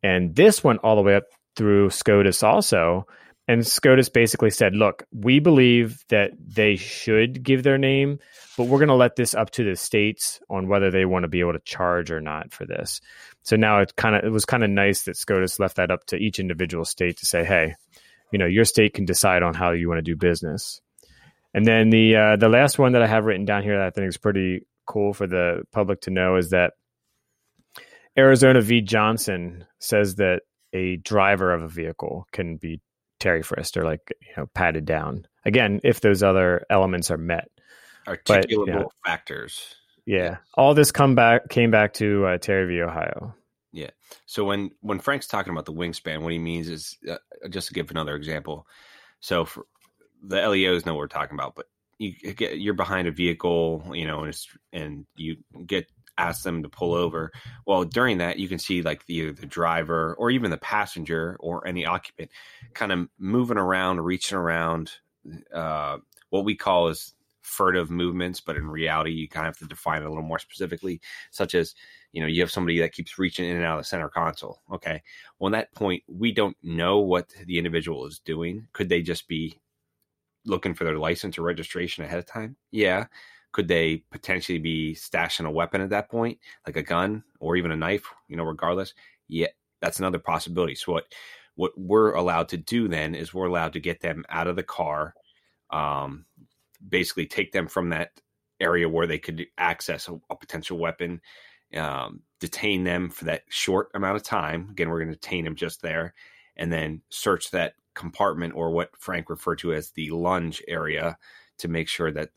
And 0.03 0.35
this 0.35 0.65
went 0.65 0.81
all 0.83 0.97
the 0.97 1.03
way 1.03 1.17
up 1.17 1.25
through 1.57 1.91
SCOTUS 1.91 2.43
also. 2.43 3.07
And 3.47 3.67
SCOTUS 3.67 4.09
basically 4.09 4.51
said, 4.51 4.75
look, 4.75 5.05
we 5.13 5.39
believe 5.39 6.03
that 6.09 6.33
they 6.39 6.77
should 6.77 7.43
give 7.43 7.63
their 7.63 7.77
name, 7.77 8.19
but 8.57 8.65
we're 8.65 8.79
going 8.79 8.89
to 8.89 8.95
let 8.95 9.17
this 9.17 9.35
up 9.35 9.51
to 9.51 9.65
the 9.65 9.77
states 9.77 10.41
on 10.49 10.67
whether 10.69 10.91
they 10.91 11.05
want 11.05 11.25
to 11.25 11.29
be 11.29 11.41
able 11.41 11.53
to 11.53 11.59
charge 11.61 12.11
or 12.11 12.23
not 12.23 12.53
for 12.53 12.65
this. 12.65 13.03
So 13.43 13.57
now 13.57 13.81
it 13.81 13.97
kind 13.97 14.17
of 14.17 14.25
it 14.25 14.31
was 14.31 14.47
kind 14.47 14.65
of 14.65 14.71
nice 14.71 15.03
that 15.03 15.17
SCOTUS 15.17 15.61
left 15.61 15.77
that 15.77 15.91
up 15.91 16.07
to 16.07 16.17
each 16.17 16.39
individual 16.39 16.87
state 16.87 17.19
to 17.19 17.27
say, 17.27 17.45
hey, 17.45 17.75
you 18.33 18.39
know, 18.39 18.47
your 18.47 18.65
state 18.65 18.95
can 18.95 19.05
decide 19.05 19.43
on 19.43 19.53
how 19.53 19.73
you 19.73 19.89
want 19.89 19.99
to 19.99 20.03
do 20.03 20.17
business. 20.17 20.81
And 21.53 21.67
then 21.67 21.91
the 21.91 22.17
uh, 22.17 22.37
the 22.37 22.49
last 22.49 22.79
one 22.79 22.93
that 22.93 23.03
I 23.03 23.07
have 23.07 23.27
written 23.27 23.45
down 23.45 23.63
here 23.63 23.77
that 23.79 23.87
I 23.87 23.91
think 23.91 24.09
is 24.09 24.17
pretty 24.17 24.67
cool 24.87 25.13
for 25.13 25.27
the 25.27 25.65
public 25.73 26.03
to 26.03 26.11
know 26.11 26.37
is 26.37 26.51
that 26.51 26.75
Arizona 28.17 28.61
v. 28.61 28.81
Johnson 28.81 29.67
says 29.79 30.17
that 30.17 30.43
a 30.73 30.97
driver 30.97 31.53
of 31.53 31.63
a 31.63 31.69
vehicle 31.69 32.27
can 32.33 32.57
be 32.57 32.81
Terry 33.21 33.43
frisked 33.43 33.77
or 33.77 33.85
like 33.85 34.13
you 34.21 34.33
know 34.37 34.47
patted 34.55 34.85
down 34.85 35.27
again 35.45 35.81
if 35.85 36.01
those 36.01 36.23
other 36.23 36.65
elements 36.69 37.11
are 37.11 37.19
met. 37.19 37.49
Articulable 38.07 38.67
you 38.67 38.67
know, 38.67 38.91
factors. 39.05 39.75
Yeah, 40.05 40.39
all 40.55 40.75
this 40.75 40.93
come 40.93 41.15
back 41.15 41.49
came 41.49 41.71
back 41.71 41.95
to 41.95 42.27
uh, 42.27 42.39
Terry 42.39 42.67
v. 42.67 42.83
Ohio. 42.83 43.35
Yeah. 43.73 43.91
So 44.27 44.45
when 44.45 44.71
when 44.81 45.01
Frank's 45.01 45.27
talking 45.27 45.53
about 45.53 45.65
the 45.65 45.73
wingspan, 45.73 46.23
what 46.23 46.33
he 46.33 46.39
means 46.39 46.69
is 46.69 46.97
uh, 47.11 47.17
just 47.49 47.69
to 47.69 47.75
give 47.75 47.91
another 47.91 48.15
example. 48.15 48.67
So 49.21 49.47
for 49.47 49.65
the 50.23 50.47
LEOs 50.47 50.87
know 50.87 50.95
what 50.95 51.01
we're 51.01 51.07
talking 51.09 51.35
about, 51.35 51.55
but 51.55 51.67
you 51.99 52.33
get 52.35 52.59
you're 52.59 52.75
behind 52.75 53.09
a 53.09 53.13
vehicle, 53.13 53.91
you 53.93 54.07
know, 54.07 54.25
and, 54.25 54.37
and 54.73 55.07
you 55.17 55.37
get 55.67 55.87
ask 56.17 56.43
them 56.45 56.63
to 56.63 56.69
pull 56.69 56.95
over. 56.95 57.33
Well, 57.67 57.85
during 57.85 58.19
that, 58.19 58.39
you 58.39 58.49
can 58.49 58.59
see 58.59 58.83
like 58.83 59.07
the 59.07 59.33
the 59.33 59.47
driver 59.47 60.15
or 60.15 60.31
even 60.31 60.51
the 60.51 60.59
passenger 60.59 61.37
or 61.41 61.67
any 61.67 61.87
occupant 61.87 62.31
kind 62.73 62.93
of 62.93 63.09
moving 63.19 63.59
around, 63.59 64.01
reaching 64.01 64.39
around. 64.39 64.93
Uh, 65.53 65.99
what 66.31 66.45
we 66.45 66.55
call 66.55 66.89
is 66.89 67.15
furtive 67.45 67.91
movements, 67.91 68.41
but 68.41 68.57
in 68.57 68.69
reality, 68.69 69.13
you 69.13 69.29
kind 69.29 69.47
of 69.47 69.55
have 69.55 69.59
to 69.59 69.67
define 69.67 70.03
it 70.03 70.07
a 70.07 70.09
little 70.09 70.25
more 70.25 70.39
specifically, 70.39 71.01
such 71.31 71.55
as 71.55 71.75
you 72.13 72.21
know 72.21 72.27
you 72.27 72.41
have 72.41 72.51
somebody 72.51 72.81
that 72.81 72.93
keeps 72.93 73.19
reaching 73.19 73.47
in 73.49 73.57
and 73.57 73.65
out 73.65 73.79
of 73.79 73.85
the 73.85 73.89
center 73.89 74.09
console. 74.09 74.61
Okay, 74.73 75.03
well, 75.39 75.55
at 75.55 75.59
that 75.59 75.75
point, 75.75 76.03
we 76.09 76.33
don't 76.33 76.57
know 76.63 76.99
what 76.99 77.29
the 77.47 77.59
individual 77.59 78.07
is 78.07 78.19
doing. 78.19 78.67
Could 78.73 78.89
they 78.89 79.03
just 79.03 79.29
be 79.29 79.59
looking 80.47 80.75
for 80.75 80.85
their 80.85 80.99
license 80.99 81.39
or 81.39 81.43
registration 81.43 82.05
ahead 82.05 82.19
of 82.19 82.27
time? 82.27 82.57
Yeah. 82.71 83.07
Could 83.53 83.69
they 83.69 84.03
potentially 84.11 84.59
be 84.59 84.95
stashing 84.95 85.47
a 85.47 85.51
weapon 85.51 85.81
at 85.81 85.91
that 85.91 86.11
point, 86.11 86.39
like 86.67 86.77
a 86.77 86.83
gun 86.83 87.23
or 87.39 87.57
even 87.57 87.71
a 87.71 87.77
knife? 87.77 88.05
You 88.29 88.37
know, 88.37 88.45
regardless. 88.45 88.95
Yeah, 89.29 89.49
that's 89.81 90.01
another 90.01 90.19
possibility. 90.19 90.75
So 90.75 90.93
what 90.93 91.07
what 91.55 91.73
we're 91.77 92.15
allowed 92.15 92.49
to 92.49 92.57
do 92.57 92.89
then 92.89 93.15
is 93.15 93.33
we're 93.33 93.47
allowed 93.47 93.73
to 93.75 93.81
get 93.81 94.01
them 94.01 94.25
out 94.29 94.49
of 94.49 94.57
the 94.57 94.65
car, 94.65 95.15
um, 95.71 96.25
basically 96.89 97.27
take 97.27 97.53
them 97.53 97.69
from 97.69 97.91
that 97.91 98.11
area 98.61 98.89
where 98.89 99.07
they 99.07 99.19
could 99.19 99.47
access 99.57 100.09
a, 100.09 100.19
a 100.31 100.37
potential 100.37 100.79
weapon, 100.79 101.21
um, 101.77 102.21
detain 102.41 102.83
them 102.83 103.09
for 103.09 103.25
that 103.27 103.45
short 103.49 103.89
amount 103.95 104.17
of 104.17 104.23
time. 104.25 104.69
Again, 104.71 104.91
we're 104.91 104.99
going 104.99 105.13
to 105.13 105.15
detain 105.15 105.45
them 105.45 105.55
just 105.55 105.81
there, 105.81 106.15
and 106.57 106.73
then 106.73 107.03
search 107.11 107.53
that 107.53 107.75
compartment 107.95 108.55
or 108.55 108.71
what 108.71 108.97
Frank 108.99 109.31
referred 109.31 109.59
to 109.61 109.73
as 109.73 109.91
the 109.91 110.11
lunge 110.11 110.63
area 110.69 111.17
to 111.59 111.69
make 111.69 111.89
sure 111.89 112.11
that 112.13 112.31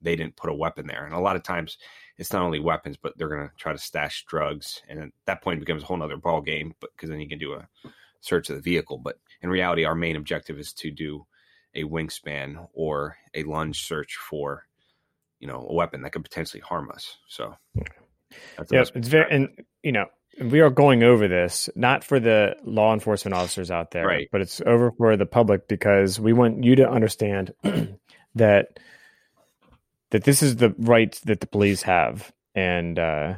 they 0.00 0.16
didn't 0.16 0.36
put 0.36 0.50
a 0.50 0.54
weapon 0.54 0.86
there. 0.86 1.04
And 1.04 1.14
a 1.14 1.20
lot 1.20 1.36
of 1.36 1.42
times 1.42 1.78
it's 2.18 2.32
not 2.32 2.42
only 2.42 2.58
weapons, 2.58 2.96
but 2.96 3.16
they're 3.16 3.28
going 3.28 3.48
to 3.48 3.54
try 3.56 3.72
to 3.72 3.78
stash 3.78 4.24
drugs. 4.26 4.82
And 4.88 4.98
at 4.98 5.08
that 5.26 5.42
point 5.42 5.58
it 5.58 5.60
becomes 5.60 5.82
a 5.82 5.86
whole 5.86 5.96
nother 5.96 6.16
ball 6.16 6.40
game, 6.40 6.74
but 6.80 6.90
because 6.96 7.10
then 7.10 7.20
you 7.20 7.28
can 7.28 7.38
do 7.38 7.54
a 7.54 7.68
search 8.20 8.50
of 8.50 8.56
the 8.56 8.62
vehicle. 8.62 8.98
But 8.98 9.18
in 9.42 9.50
reality, 9.50 9.84
our 9.84 9.94
main 9.94 10.16
objective 10.16 10.58
is 10.58 10.72
to 10.74 10.90
do 10.90 11.26
a 11.74 11.84
wingspan 11.84 12.68
or 12.72 13.16
a 13.34 13.44
lunge 13.44 13.86
search 13.86 14.16
for, 14.16 14.66
you 15.38 15.46
know, 15.46 15.66
a 15.68 15.74
weapon 15.74 16.02
that 16.02 16.12
could 16.12 16.24
potentially 16.24 16.60
harm 16.60 16.90
us. 16.90 17.18
So 17.28 17.54
yeah, 18.70 18.84
it's 18.94 19.08
very, 19.08 19.30
and 19.30 19.48
you 19.82 19.92
know, 19.92 20.06
we 20.40 20.60
are 20.60 20.70
going 20.70 21.02
over 21.02 21.28
this 21.28 21.68
not 21.74 22.04
for 22.04 22.18
the 22.18 22.56
law 22.64 22.94
enforcement 22.94 23.34
officers 23.34 23.70
out 23.70 23.90
there, 23.90 24.06
right. 24.06 24.28
but 24.32 24.40
it's 24.40 24.60
over 24.64 24.92
for 24.92 25.16
the 25.16 25.26
public 25.26 25.68
because 25.68 26.18
we 26.18 26.32
want 26.32 26.64
you 26.64 26.76
to 26.76 26.88
understand 26.88 27.52
that 28.34 28.78
that 30.10 30.24
this 30.24 30.42
is 30.42 30.56
the 30.56 30.74
right 30.78 31.12
that 31.24 31.40
the 31.40 31.46
police 31.46 31.82
have, 31.82 32.32
and 32.54 32.98
uh, 32.98 33.34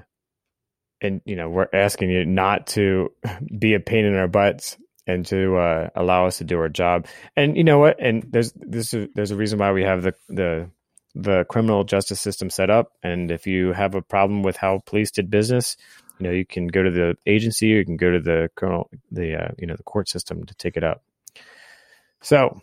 and 1.01 1.21
you 1.25 1.37
know 1.37 1.49
we're 1.49 1.69
asking 1.73 2.11
you 2.11 2.25
not 2.25 2.67
to 2.69 3.13
be 3.59 3.75
a 3.75 3.81
pain 3.81 4.05
in 4.05 4.15
our 4.15 4.29
butts 4.29 4.77
and 5.07 5.27
to 5.27 5.57
uh, 5.57 5.91
allow 5.95 6.27
us 6.27 6.39
to 6.39 6.45
do 6.45 6.59
our 6.59 6.69
job. 6.69 7.07
And 7.37 7.57
you 7.57 7.65
know 7.65 7.79
what? 7.79 8.01
And 8.01 8.23
there's 8.23 8.53
this 8.53 8.95
is, 8.95 9.09
there's 9.15 9.31
a 9.31 9.37
reason 9.37 9.59
why 9.59 9.73
we 9.73 9.83
have 9.83 10.03
the 10.03 10.15
the 10.29 10.71
the 11.15 11.45
criminal 11.49 11.85
justice 11.85 12.21
system 12.21 12.51
set 12.51 12.71
up. 12.71 12.93
And 13.03 13.31
if 13.31 13.47
you 13.47 13.73
have 13.73 13.95
a 13.95 14.03
problem 14.03 14.43
with 14.43 14.57
how 14.57 14.83
police 14.85 15.13
did 15.13 15.31
business, 15.31 15.77
know 16.25 16.31
you 16.31 16.47
can 16.47 16.67
go 16.67 16.83
to 16.83 16.91
the 16.91 17.17
agency 17.27 17.75
or 17.75 17.79
you 17.79 17.85
can 17.85 17.97
go 17.97 18.11
to 18.11 18.21
the 18.21 18.49
criminal 18.57 18.91
the 19.11 19.35
uh, 19.35 19.49
you 19.59 19.67
know 19.67 19.77
the 19.77 19.83
court 19.83 20.09
system 20.09 20.45
to 20.45 20.55
take 20.55 20.77
it 20.77 20.85
up 20.85 21.03
so 22.23 22.61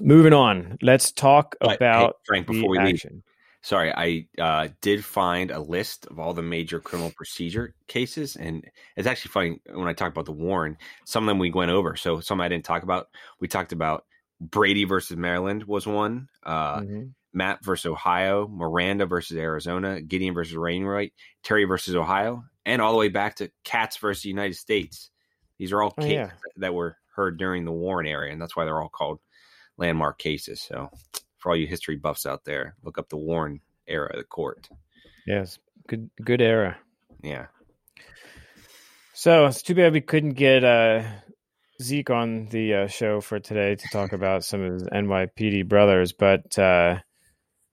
moving 0.00 0.32
on 0.32 0.78
let's 0.80 1.12
talk 1.12 1.56
But, 1.60 1.70
hey, 1.70 1.76
about 1.76 2.16
Frank, 2.24 2.46
the 2.46 2.54
before 2.54 2.70
we 2.70 2.78
leave, 2.78 2.94
action 2.94 3.22
Sorry, 3.62 3.92
I 3.94 4.26
uh, 4.42 4.68
did 4.80 5.04
find 5.04 5.50
a 5.50 5.60
list 5.60 6.06
of 6.06 6.18
all 6.18 6.32
the 6.32 6.42
major 6.42 6.80
criminal 6.80 7.12
procedure 7.14 7.74
cases, 7.88 8.36
and 8.36 8.64
it's 8.96 9.06
actually 9.06 9.32
funny 9.32 9.60
when 9.74 9.86
I 9.86 9.92
talk 9.92 10.10
about 10.10 10.24
the 10.24 10.32
Warren. 10.32 10.78
Some 11.04 11.24
of 11.24 11.26
them 11.28 11.38
we 11.38 11.50
went 11.50 11.70
over, 11.70 11.94
so 11.94 12.20
some 12.20 12.40
I 12.40 12.48
didn't 12.48 12.64
talk 12.64 12.84
about. 12.84 13.08
We 13.38 13.48
talked 13.48 13.72
about 13.72 14.06
Brady 14.40 14.84
versus 14.84 15.16
Maryland 15.18 15.64
was 15.64 15.86
one, 15.86 16.28
uh, 16.42 16.80
Mhm. 16.80 17.12
Mapp 17.34 17.62
versus 17.62 17.86
Ohio, 17.86 18.48
Miranda 18.48 19.04
versus 19.04 19.36
Arizona, 19.36 20.00
Gideon 20.00 20.32
versus 20.34 20.56
Wainwright, 20.56 21.12
Terry 21.42 21.64
versus 21.64 21.94
Ohio, 21.94 22.44
and 22.66 22.80
all 22.82 22.92
the 22.92 22.98
way 22.98 23.08
back 23.08 23.36
to 23.36 23.50
Katz 23.64 23.96
versus 23.98 24.24
United 24.24 24.56
States. 24.56 25.10
These 25.58 25.72
are 25.72 25.82
all 25.82 25.94
Oh, 25.98 26.02
cases 26.02 26.12
yeah. 26.14 26.30
that 26.56 26.74
were 26.74 26.96
heard 27.14 27.38
during 27.38 27.64
the 27.64 27.72
Warren 27.72 28.06
era, 28.06 28.30
and 28.30 28.40
that's 28.40 28.56
why 28.56 28.64
they're 28.64 28.80
all 28.80 28.88
called 28.88 29.20
landmark 29.76 30.18
cases. 30.18 30.60
So, 30.62 30.90
for 31.38 31.50
all 31.50 31.56
you 31.56 31.66
history 31.66 31.96
buffs 31.96 32.26
out 32.26 32.44
there, 32.44 32.76
look 32.82 32.98
up 32.98 33.08
the 33.08 33.16
Warren 33.16 33.60
era 33.86 34.10
of 34.12 34.18
the 34.18 34.24
court. 34.24 34.68
yes 35.26 35.58
good 35.88 36.08
good 36.24 36.40
era 36.40 36.78
Yeah, 37.22 37.46
so 39.14 39.46
it's 39.46 39.62
too 39.62 39.74
bad 39.74 39.92
we 39.92 40.00
couldn't 40.00 40.34
get 40.34 40.64
uh 40.64 41.02
zeke 41.82 42.10
on 42.10 42.46
the 42.46 42.74
uh, 42.74 42.86
show 42.86 43.20
for 43.20 43.40
today 43.40 43.74
to 43.74 43.88
talk 43.92 44.12
about 44.12 44.44
some 44.44 44.62
of 44.62 44.72
his 44.74 44.82
nypd 44.84 45.66
brothers 45.68 46.12
but 46.12 46.56
uh 46.58 46.98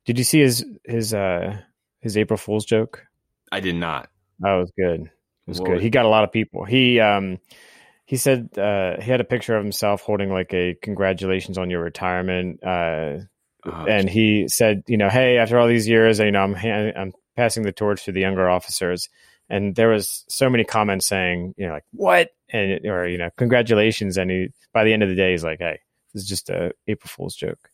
did 0.05 0.17
you 0.17 0.23
see 0.23 0.39
his 0.39 0.65
his 0.85 1.13
uh 1.13 1.57
his 1.99 2.17
april 2.17 2.37
fool's 2.37 2.65
joke 2.65 3.05
I 3.51 3.59
did 3.61 3.75
not. 3.75 4.09
That 4.39 4.53
was 4.53 4.71
good. 4.77 5.01
It 5.01 5.09
was 5.47 5.59
What 5.59 5.69
good. 5.71 5.81
He 5.81 5.89
got 5.89 6.05
a 6.05 6.09
lot 6.09 6.23
of 6.23 6.31
people. 6.31 6.65
He 6.65 6.99
um 6.99 7.39
he 8.05 8.17
said 8.17 8.57
uh 8.57 9.01
he 9.01 9.09
had 9.11 9.21
a 9.21 9.25
picture 9.25 9.55
of 9.55 9.63
himself 9.63 10.01
holding 10.01 10.31
like 10.31 10.53
a 10.53 10.75
congratulations 10.81 11.57
on 11.57 11.69
your 11.69 11.81
retirement 11.81 12.63
uh 12.63 13.19
Uh, 13.65 13.85
and 13.85 14.09
he 14.09 14.47
said, 14.47 14.83
you 14.87 14.97
know, 14.97 15.09
hey, 15.09 15.37
after 15.37 15.57
all 15.57 15.67
these 15.67 15.87
years, 15.87 16.19
you 16.19 16.31
know, 16.31 16.41
I'm 16.43 16.55
I'm 16.55 17.13
passing 17.35 17.63
the 17.63 17.71
torch 17.73 18.05
to 18.05 18.11
the 18.11 18.21
younger 18.21 18.49
officers. 18.49 19.09
And 19.49 19.75
there 19.75 19.89
was 19.89 20.23
so 20.29 20.49
many 20.49 20.63
comments 20.63 21.05
saying, 21.05 21.53
you 21.57 21.67
know, 21.67 21.73
like 21.73 21.85
what, 21.91 22.29
and 22.49 22.85
or 22.85 23.07
you 23.07 23.17
know, 23.17 23.29
congratulations. 23.37 24.17
And 24.17 24.29
he, 24.31 24.49
by 24.73 24.83
the 24.83 24.93
end 24.93 25.03
of 25.03 25.09
the 25.09 25.15
day, 25.15 25.31
he's 25.31 25.43
like, 25.43 25.59
hey, 25.59 25.79
this 26.13 26.23
is 26.23 26.29
just 26.29 26.49
a 26.49 26.71
April 26.87 27.09
Fool's 27.09 27.35
joke. 27.35 27.69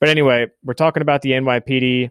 But 0.00 0.08
anyway, 0.08 0.46
we're 0.64 0.74
talking 0.74 1.02
about 1.02 1.22
the 1.22 1.32
NYPD. 1.32 2.10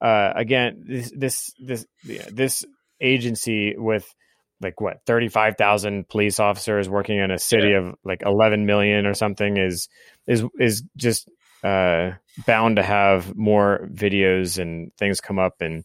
Uh, 0.00 0.32
again, 0.36 0.84
this 0.86 1.10
this 1.16 1.52
this 1.58 1.86
yeah, 2.04 2.28
this 2.30 2.64
agency 3.00 3.74
with 3.76 4.12
like 4.60 4.80
what 4.80 5.04
thirty 5.06 5.28
five 5.28 5.56
thousand 5.56 6.08
police 6.08 6.40
officers 6.40 6.88
working 6.88 7.18
in 7.18 7.30
a 7.30 7.38
city 7.38 7.72
of 7.72 7.94
like 8.04 8.22
eleven 8.22 8.66
million 8.66 9.06
or 9.06 9.14
something 9.14 9.56
is 9.56 9.88
is 10.26 10.44
is 10.58 10.82
just 10.96 11.28
uh, 11.62 12.12
bound 12.46 12.76
to 12.76 12.82
have 12.82 13.34
more 13.36 13.88
videos 13.92 14.58
and 14.58 14.94
things 14.96 15.20
come 15.20 15.38
up. 15.38 15.60
And 15.60 15.84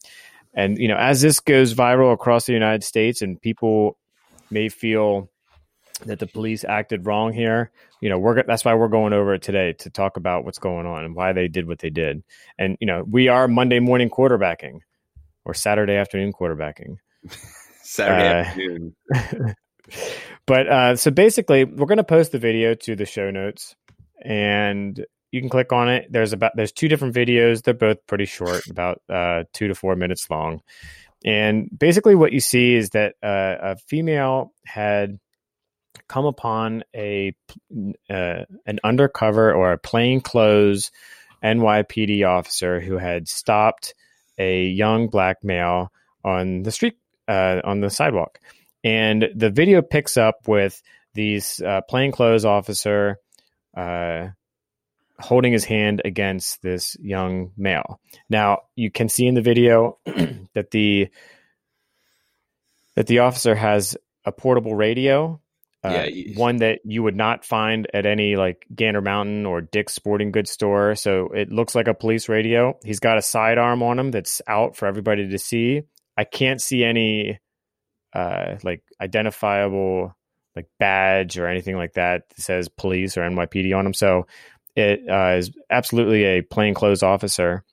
and 0.53 0.77
you 0.77 0.87
know 0.87 0.97
as 0.97 1.21
this 1.21 1.39
goes 1.39 1.73
viral 1.73 2.13
across 2.13 2.45
the 2.45 2.53
United 2.53 2.83
States 2.83 3.21
and 3.21 3.41
people 3.41 3.97
may 4.49 4.69
feel 4.69 5.29
that 6.05 6.19
the 6.19 6.27
police 6.27 6.63
acted 6.63 7.05
wrong 7.05 7.33
here 7.33 7.71
you 8.01 8.09
know 8.09 8.17
we're 8.17 8.43
that's 8.43 8.63
why 8.63 8.73
we're 8.73 8.87
going 8.87 9.13
over 9.13 9.33
it 9.33 9.41
today 9.41 9.73
to 9.73 9.89
talk 9.89 10.17
about 10.17 10.45
what's 10.45 10.59
going 10.59 10.85
on 10.85 11.03
and 11.03 11.15
why 11.15 11.33
they 11.33 11.47
did 11.47 11.67
what 11.67 11.79
they 11.79 11.89
did. 11.89 12.23
And 12.57 12.77
you 12.79 12.87
know 12.87 13.03
we 13.07 13.27
are 13.27 13.47
Monday 13.47 13.79
morning 13.79 14.09
quarterbacking 14.09 14.79
or 15.49 15.53
Saturday 15.53 15.95
afternoon 15.95 16.31
quarterbacking 16.31 16.97
Saturday 17.81 18.27
uh, 18.27 18.43
afternoon. 18.43 18.95
but 20.45 20.67
uh, 20.67 20.95
so 20.95 21.09
basically, 21.09 21.63
we're 21.63 21.87
going 21.87 21.97
to 21.97 22.03
post 22.03 22.31
the 22.31 22.39
video 22.39 22.75
to 22.75 22.95
the 22.95 23.05
show 23.05 23.31
notes, 23.31 23.75
and 24.23 25.03
you 25.31 25.41
can 25.41 25.49
click 25.49 25.73
on 25.73 25.89
it. 25.89 26.07
There's 26.11 26.33
about 26.33 26.51
there's 26.55 26.71
two 26.71 26.87
different 26.87 27.15
videos. 27.15 27.63
They're 27.63 27.73
both 27.73 28.05
pretty 28.05 28.25
short, 28.25 28.67
about 28.67 29.01
uh, 29.09 29.45
two 29.53 29.67
to 29.67 29.75
four 29.75 29.95
minutes 29.95 30.29
long. 30.29 30.61
And 31.25 31.67
basically, 31.77 32.15
what 32.15 32.31
you 32.31 32.39
see 32.39 32.75
is 32.75 32.91
that 32.91 33.15
uh, 33.23 33.55
a 33.61 33.75
female 33.87 34.53
had 34.65 35.19
come 36.07 36.25
upon 36.25 36.83
a 36.95 37.35
uh, 38.09 38.43
an 38.67 38.79
undercover 38.83 39.51
or 39.53 39.71
a 39.71 39.77
plainclothes 39.79 40.91
NYPD 41.43 42.27
officer 42.27 42.79
who 42.79 42.97
had 42.97 43.27
stopped 43.27 43.95
a 44.39 44.63
young 44.63 45.07
black 45.07 45.43
male 45.43 45.91
on 46.23 46.63
the 46.63 46.71
street 46.71 46.97
uh, 47.27 47.61
on 47.63 47.81
the 47.81 47.89
sidewalk, 47.89 48.39
and 48.83 49.27
the 49.35 49.49
video 49.49 49.81
picks 49.81 50.17
up 50.17 50.47
with 50.47 50.81
these 51.13 51.61
uh, 51.61 51.81
plainclothes 51.81 52.45
officer 52.45 53.17
uh, 53.75 54.29
holding 55.19 55.51
his 55.51 55.65
hand 55.65 56.01
against 56.05 56.61
this 56.61 56.97
young 56.99 57.51
male. 57.57 57.99
Now 58.29 58.59
you 58.75 58.89
can 58.89 59.09
see 59.09 59.27
in 59.27 59.35
the 59.35 59.41
video 59.41 59.99
that 60.05 60.71
the 60.71 61.09
that 62.95 63.07
the 63.07 63.19
officer 63.19 63.55
has 63.55 63.97
a 64.25 64.31
portable 64.31 64.75
radio. 64.75 65.41
Uh, 65.83 66.07
Yeah, 66.09 66.37
one 66.37 66.57
that 66.57 66.79
you 66.83 67.03
would 67.03 67.15
not 67.15 67.45
find 67.45 67.87
at 67.93 68.05
any 68.05 68.35
like 68.35 68.65
Gander 68.73 69.01
Mountain 69.01 69.45
or 69.45 69.61
Dick's 69.61 69.93
Sporting 69.93 70.31
Goods 70.31 70.51
store. 70.51 70.95
So 70.95 71.29
it 71.29 71.51
looks 71.51 71.73
like 71.73 71.87
a 71.87 71.93
police 71.93 72.27
radio. 72.27 72.77
He's 72.83 72.99
got 72.99 73.17
a 73.17 73.21
sidearm 73.21 73.81
on 73.81 73.97
him 73.97 74.11
that's 74.11 74.41
out 74.47 74.75
for 74.75 74.87
everybody 74.87 75.29
to 75.29 75.37
see. 75.37 75.83
I 76.17 76.25
can't 76.25 76.61
see 76.61 76.83
any 76.83 77.39
uh, 78.13 78.57
like 78.63 78.83
identifiable 79.01 80.13
like 80.55 80.67
badge 80.79 81.37
or 81.37 81.47
anything 81.47 81.77
like 81.77 81.93
that 81.93 82.27
that 82.29 82.41
says 82.41 82.67
police 82.67 83.15
or 83.17 83.21
NYPD 83.21 83.73
on 83.77 83.85
him. 83.85 83.93
So 83.93 84.27
it 84.75 85.07
uh, 85.09 85.37
is 85.37 85.51
absolutely 85.69 86.25
a 86.25 86.41
plainclothes 86.41 87.03
officer, 87.03 87.63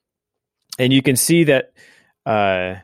and 0.79 0.93
you 0.93 1.01
can 1.01 1.15
see 1.15 1.45
that 1.45 1.73
uh, 2.25 2.75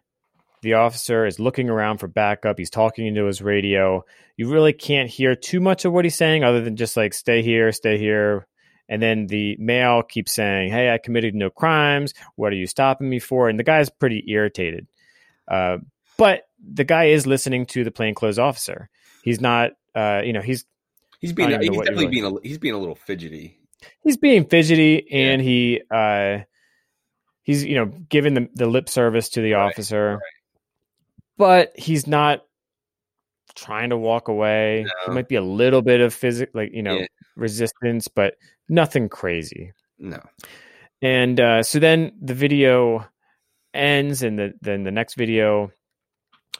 the 0.63 0.73
officer 0.73 1.26
is 1.28 1.39
looking 1.39 1.69
around 1.69 1.99
for 1.99 2.08
backup. 2.08 2.58
He's 2.58 2.71
talking 2.71 3.06
into 3.06 3.26
his 3.26 3.41
radio. 3.41 4.04
You 4.36 4.52
really 4.52 4.73
can't 4.73 5.10
hear 5.10 5.36
too 5.36 5.60
much 5.60 5.86
of 5.86 5.93
what 5.93 6.06
he's 6.06 6.15
saying, 6.15 6.43
other 6.43 6.62
than 6.62 6.76
just 6.76 6.97
like 6.97 7.13
"stay 7.13 7.43
here, 7.43 7.71
stay 7.71 7.97
here," 7.99 8.47
And 8.89 9.02
then 9.02 9.28
the 9.28 9.56
male 9.60 10.04
keeps 10.04 10.32
saying, 10.34 10.71
Hey, 10.71 10.91
I 10.93 10.97
committed 10.97 11.36
no 11.36 11.49
crimes. 11.49 12.13
What 12.36 12.52
are 12.52 12.56
you 12.58 12.67
stopping 12.67 13.10
me 13.10 13.19
for? 13.19 13.47
And 13.49 13.58
the 13.58 13.63
guy's 13.63 13.89
pretty 13.89 14.23
irritated. 14.28 14.88
Uh, 15.47 15.78
but 16.17 16.43
the 16.60 16.84
guy 16.84 17.06
is 17.06 17.26
listening 17.26 17.65
to 17.67 17.84
the 17.84 17.91
plainclothes 17.91 18.39
officer. 18.39 18.89
He's 19.23 19.39
not, 19.39 19.71
uh, 19.95 20.21
you 20.26 20.34
know, 20.34 20.41
he's 20.41 20.65
He's 21.19 21.32
being 21.32 21.49
he's 21.62 21.69
definitely 21.69 22.08
being 22.08 22.26
a, 22.26 22.32
he's 22.43 22.58
being 22.58 22.73
a 22.73 22.78
little 22.78 22.95
fidgety. 22.95 23.58
he's 24.04 24.17
being 24.17 24.45
fidgety 24.45 25.10
and 25.12 25.41
he 25.41 25.82
uh 25.89 26.39
he's 27.43 27.63
you 27.63 27.76
know 27.76 27.86
giving 27.86 28.34
the, 28.34 28.49
the 28.56 28.65
lip 28.65 28.89
service 28.89 29.30
to 29.30 29.41
the 29.41 29.54
Right, 29.54 29.69
officer 29.71 30.15
right. 30.15 30.21
But 31.38 31.72
he's 31.76 32.08
not 32.08 32.43
trying 33.56 33.89
to 33.91 33.98
walk 33.98 34.28
away 34.30 34.84
No. 34.86 34.91
there 35.06 35.15
might 35.15 35.28
be 35.28 35.36
a 35.36 35.41
little 35.43 35.82
bit 35.82 36.02
of 36.02 36.13
physical, 36.13 36.62
like 36.62 36.72
you 36.74 36.82
know 36.82 36.98
Yeah. 37.00 37.06
resistance 37.36 38.08
but 38.08 38.36
nothing 38.69 39.10
crazy 39.10 39.74
No. 40.00 40.19
and 41.02 41.39
uh 41.39 41.62
so 41.63 41.80
then 41.80 42.13
the 42.22 42.34
video 42.34 43.06
ends 43.74 44.24
and 44.24 44.39
the 44.39 44.54
then 44.62 44.84
the 44.84 44.91
next 44.91 45.15
video 45.15 45.72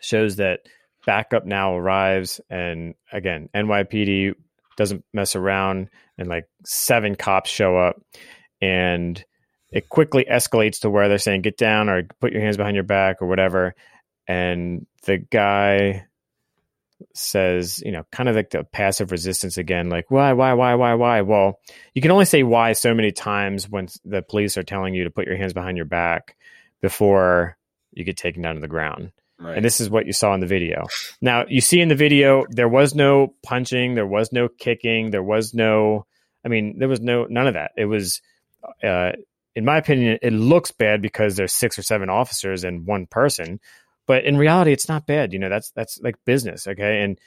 shows 0.02 0.36
that 0.38 0.60
backup 1.06 1.46
now 1.46 1.76
arrives 1.76 2.40
and 2.50 2.94
again 3.12 3.50
NYPD 3.56 4.34
doesn't 4.78 5.04
mess 5.14 5.36
around 5.36 5.90
and 6.18 6.28
like 6.28 6.46
seven 6.66 7.16
cops 7.16 7.50
show 7.50 7.78
up 7.78 8.02
and 8.62 9.24
it 9.72 9.90
quickly 9.90 10.26
escalates 10.30 10.82
to 10.82 10.90
where 10.90 11.10
they're 11.10 11.18
saying 11.18 11.42
get 11.42 11.58
down 11.58 11.90
or 11.90 12.04
put 12.22 12.32
your 12.34 12.42
hands 12.42 12.58
behind 12.58 12.76
your 12.76 12.84
back 12.84 13.22
or 13.22 13.28
whatever 13.28 13.74
and 14.28 14.86
the 15.06 15.18
guy 15.18 16.06
says 17.14 17.82
you 17.86 17.92
know 17.92 18.06
kind 18.12 18.30
of 18.30 18.36
like 18.36 18.50
the 18.52 18.64
passive 18.64 19.12
resistance 19.12 19.58
again 19.58 19.90
like 19.90 20.10
why 20.10 20.32
why 20.34 20.54
why 20.54 20.74
why 20.76 20.94
why 20.94 21.22
well 21.22 21.60
you 21.94 22.02
can 22.02 22.12
only 22.12 22.26
say 22.26 22.44
why 22.44 22.72
so 22.72 22.94
many 22.94 23.12
times 23.12 23.70
when 23.70 23.88
the 24.06 24.22
police 24.22 24.58
are 24.58 24.64
telling 24.64 24.94
you 24.94 25.04
to 25.04 25.10
put 25.10 25.28
your 25.28 25.36
hands 25.36 25.54
behind 25.54 25.76
your 25.76 25.86
back 25.86 26.38
before 26.82 27.58
you 27.92 28.04
get 28.04 28.16
taken 28.18 28.42
down 28.42 28.56
to 28.56 28.62
the 28.62 28.68
ground 28.68 29.12
Right. 29.40 29.58
and 29.58 29.66
this 29.66 29.82
is 29.82 29.90
what 29.90 30.06
you 30.06 30.14
saw 30.14 30.34
in 30.36 30.40
the 30.40 30.48
video. 30.48 30.86
Now, 31.20 31.44
you 31.50 31.60
see 31.60 31.82
in 31.82 31.90
the 31.90 31.96
video, 31.96 32.46
there 32.50 32.70
was 32.70 32.96
no 32.96 33.34
punching, 33.44 33.96
there 33.96 34.08
was 34.08 34.32
no 34.32 34.48
kicking, 34.48 35.12
there 35.12 35.24
was 35.24 35.54
no, 35.54 36.06
I 36.46 36.48
mean, 36.48 36.78
there 36.80 36.88
was 36.88 37.02
no, 37.02 37.26
none 37.26 37.48
of 37.48 37.56
that. 37.56 37.72
It 37.76 37.86
was, 37.86 38.22
uh, 38.82 39.14
in 39.54 39.66
my 39.66 39.80
opinion, 39.80 40.20
it 40.22 40.32
looks 40.32 40.72
bad 40.72 41.02
because 41.02 41.36
there's 41.36 41.52
six 41.52 41.78
or 41.78 41.82
seven 41.84 42.10
officers 42.10 42.64
and 42.64 42.86
one 42.86 43.06
person, 43.06 43.60
but 44.08 44.26
in 44.26 44.38
reality, 44.38 44.72
it's 44.74 44.90
not 44.90 45.08
bad. 45.08 45.34
You 45.34 45.40
know, 45.40 45.50
that's, 45.50 45.72
that's 45.72 46.00
like 46.02 46.16
business. 46.26 46.68
Okay. 46.68 47.02
And 47.02 47.20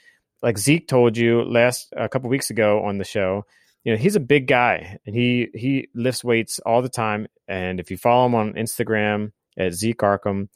like 0.43 0.59
Zeke 0.59 0.87
told 0.87 1.17
you 1.17 1.43
last, 1.43 1.93
a 1.97 2.09
couple 2.09 2.29
weeks 2.31 2.51
ago 2.51 2.83
on 2.85 2.99
the 2.99 3.05
show, 3.05 3.45
you 3.85 3.93
know, 3.93 3.99
he's 3.99 4.17
a 4.17 4.21
big 4.21 4.47
guy 4.47 4.99
and 5.07 5.15
he, 5.15 5.49
he 5.55 5.89
lifts 5.95 6.25
weights 6.25 6.59
all 6.61 6.83
the 6.83 6.89
time. 6.89 7.29
And 7.49 7.79
if 7.81 7.91
you 7.91 7.97
follow 7.97 8.27
him 8.27 8.35
on 8.35 8.55
Instagram 8.55 9.33
at 9.57 9.73
Zeke 9.75 9.99
Arkham, 9.99 10.49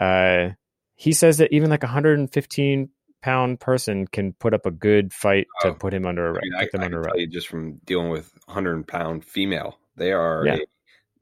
uh, 0.00 0.54
he 0.94 1.12
says 1.12 1.38
that 1.38 1.52
even 1.52 1.70
like 1.70 1.82
a 1.82 1.86
115 1.86 2.88
pound 3.22 3.60
person 3.60 4.06
can 4.06 4.32
put 4.32 4.52
up 4.54 4.66
a 4.66 4.70
good 4.70 5.12
fight 5.12 5.46
to 5.60 5.68
Oh, 5.68 5.74
put 5.74 5.94
him 5.94 6.06
under 6.06 6.30
I 6.36 6.40
mean, 6.42 6.54
I, 6.56 6.68
them 6.72 6.80
I 6.80 6.84
under 6.86 7.02
can 7.02 7.10
tell 7.10 7.20
you 7.20 7.26
just 7.28 7.46
from 7.48 7.74
dealing 7.84 8.08
with 8.10 8.32
100 8.46 8.88
pound 8.88 9.24
female, 9.24 9.78
they 9.96 10.10
are 10.12 10.44
Yeah. 10.44 10.54
a, 10.54 10.58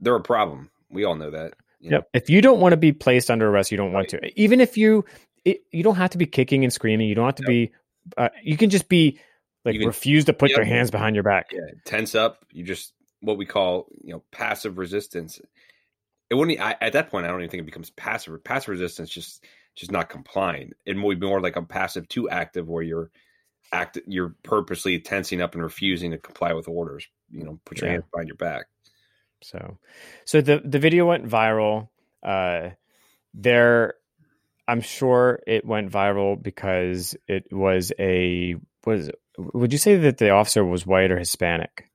they're 0.00 0.16
a 0.16 0.22
problem. 0.22 0.70
We 0.88 1.04
all 1.04 1.14
know 1.16 1.30
that. 1.30 1.54
You. 1.80 1.90
Yep. 1.90 2.08
If 2.14 2.30
you 2.30 2.40
don't 2.42 2.60
want 2.60 2.72
to 2.72 2.76
be 2.76 2.92
placed 2.92 3.30
under 3.30 3.48
arrest, 3.48 3.70
you 3.70 3.76
don't 3.76 3.92
want 3.92 4.08
to. 4.10 4.40
Even 4.40 4.60
if 4.60 4.76
you, 4.76 5.04
it, 5.44 5.62
you 5.70 5.82
don't 5.82 5.96
have 5.96 6.10
to 6.10 6.18
be 6.18 6.26
kicking 6.26 6.64
and 6.64 6.72
screaming. 6.72 7.08
You 7.08 7.14
don't 7.14 7.26
have 7.26 7.34
to 7.36 7.42
Yep. 7.42 7.48
be. 7.48 7.72
Uh, 8.16 8.28
you 8.42 8.56
can 8.56 8.70
just 8.70 8.88
be 8.88 9.18
like 9.64 9.76
refuse 9.84 10.24
to 10.26 10.32
put 10.32 10.50
Yep. 10.50 10.56
your 10.58 10.66
hands 10.66 10.90
behind 10.90 11.16
your 11.16 11.22
back. 11.22 11.50
Yeah, 11.52 11.60
tense 11.84 12.14
up. 12.14 12.44
You 12.52 12.64
just 12.64 12.92
what 13.20 13.36
we 13.36 13.44
call 13.46 13.86
you 14.02 14.12
know 14.12 14.22
passive 14.32 14.78
resistance. 14.78 15.40
It 16.30 16.34
wouldn't 16.34 16.60
I, 16.60 16.76
at 16.80 16.92
that 16.92 17.10
point. 17.10 17.26
I 17.26 17.28
don't 17.28 17.40
even 17.40 17.50
think 17.50 17.62
it 17.62 17.66
becomes 17.66 17.90
passive. 17.90 18.42
Passive 18.44 18.68
resistance 18.68 19.10
just 19.10 19.44
just 19.74 19.90
not 19.92 20.08
complying. 20.08 20.72
It 20.86 20.96
would 20.96 21.20
be 21.20 21.26
more 21.26 21.40
like 21.40 21.56
a 21.56 21.62
passive 21.62 22.08
to 22.10 22.28
active, 22.30 22.68
where 22.68 22.82
you're 22.82 23.10
act 23.72 23.98
you're 24.06 24.34
purposely 24.42 24.98
tensing 24.98 25.40
up 25.40 25.54
and 25.54 25.62
refusing 25.62 26.10
to 26.12 26.18
comply 26.18 26.52
with 26.54 26.68
orders. 26.68 27.06
You 27.30 27.44
know, 27.44 27.60
put 27.64 27.80
your 27.80 27.88
Yeah. 27.88 27.92
hands 27.94 28.04
behind 28.12 28.28
your 28.28 28.36
back. 28.36 28.66
So, 29.42 29.78
so 30.24 30.40
the 30.40 30.60
the 30.64 30.78
video 30.78 31.06
went 31.06 31.26
viral. 31.26 31.88
Uh, 32.22 32.70
there, 33.34 33.94
I'm 34.68 34.80
sure 34.80 35.40
it 35.46 35.64
went 35.64 35.90
viral 35.90 36.40
because 36.40 37.16
it 37.26 37.52
was 37.52 37.92
a 37.98 38.56
what 38.84 38.96
is 38.96 39.08
it? 39.08 39.20
Would 39.38 39.72
you 39.72 39.78
say 39.78 39.96
that 39.96 40.18
the 40.18 40.30
officer 40.30 40.64
was 40.64 40.86
white 40.86 41.10
or 41.10 41.18
Hispanic? 41.18 41.88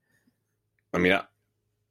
I 0.94 0.98
mean, 0.98 1.12
I, 1.14 1.24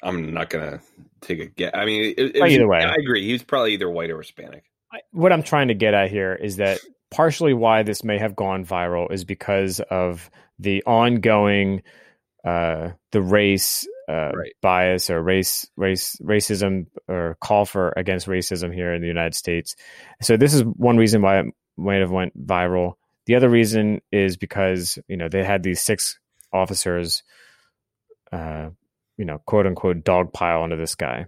I'm 0.03 0.33
not 0.33 0.51
gonna 0.51 0.81
take 1.21 1.41
a 1.41 1.47
guess. 1.47 1.73
I 1.75 1.85
mean, 1.85 2.15
it, 2.17 2.37
it 2.37 2.43
was- 2.43 2.53
either 2.53 2.69
way. 2.69 2.79
I 2.79 2.95
agree. 2.95 3.25
He 3.25 3.33
was 3.33 3.43
probably 3.43 3.75
either 3.75 3.89
white 3.89 4.11
or 4.11 4.19
Hispanic. 4.19 4.65
I- 4.93 5.03
what 5.13 5.33
I'm 5.33 5.43
trying 5.43 5.69
to 5.69 5.75
get 5.75 5.95
at 5.95 6.11
here 6.11 6.35
is 6.35 6.57
that 6.57 6.81
partially 7.11 7.55
why 7.55 7.83
this 7.85 8.03
may 8.03 8.19
have 8.19 8.35
gone 8.35 8.65
viral 8.67 9.13
is 9.13 9.25
because 9.25 9.81
of 9.81 10.31
the 10.59 10.83
ongoing 10.85 11.83
uh, 12.45 12.91
the 13.13 13.23
race 13.23 13.87
uh, 14.09 14.33
Right. 14.35 14.53
bias 14.63 15.11
or 15.11 15.23
race 15.23 15.67
race 15.77 16.17
racism 16.23 16.87
or 17.09 17.37
call 17.41 17.65
for 17.65 17.93
against 17.97 18.27
racism 18.27 18.75
here 18.75 18.93
in 18.95 19.01
the 19.03 19.09
United 19.09 19.35
States. 19.35 19.77
So 20.23 20.37
this 20.37 20.55
is 20.55 20.63
one 20.63 20.97
reason 20.97 21.23
why 21.23 21.41
it 21.41 21.47
might 21.77 22.01
have 22.01 22.11
went 22.11 22.37
viral. 22.47 22.95
The 23.27 23.37
other 23.37 23.49
reason 23.49 24.01
is 24.13 24.37
because 24.37 24.99
you 25.09 25.17
know 25.17 25.29
they 25.29 25.45
had 25.45 25.63
these 25.63 25.81
six 25.81 26.19
officers, 26.53 27.23
uh, 28.33 28.71
you 29.17 29.25
know, 29.25 29.39
quote 29.47 29.67
unquote, 29.67 30.05
dogpile 30.05 30.63
onto 30.63 30.77
this 30.77 30.95
guy. 30.95 31.27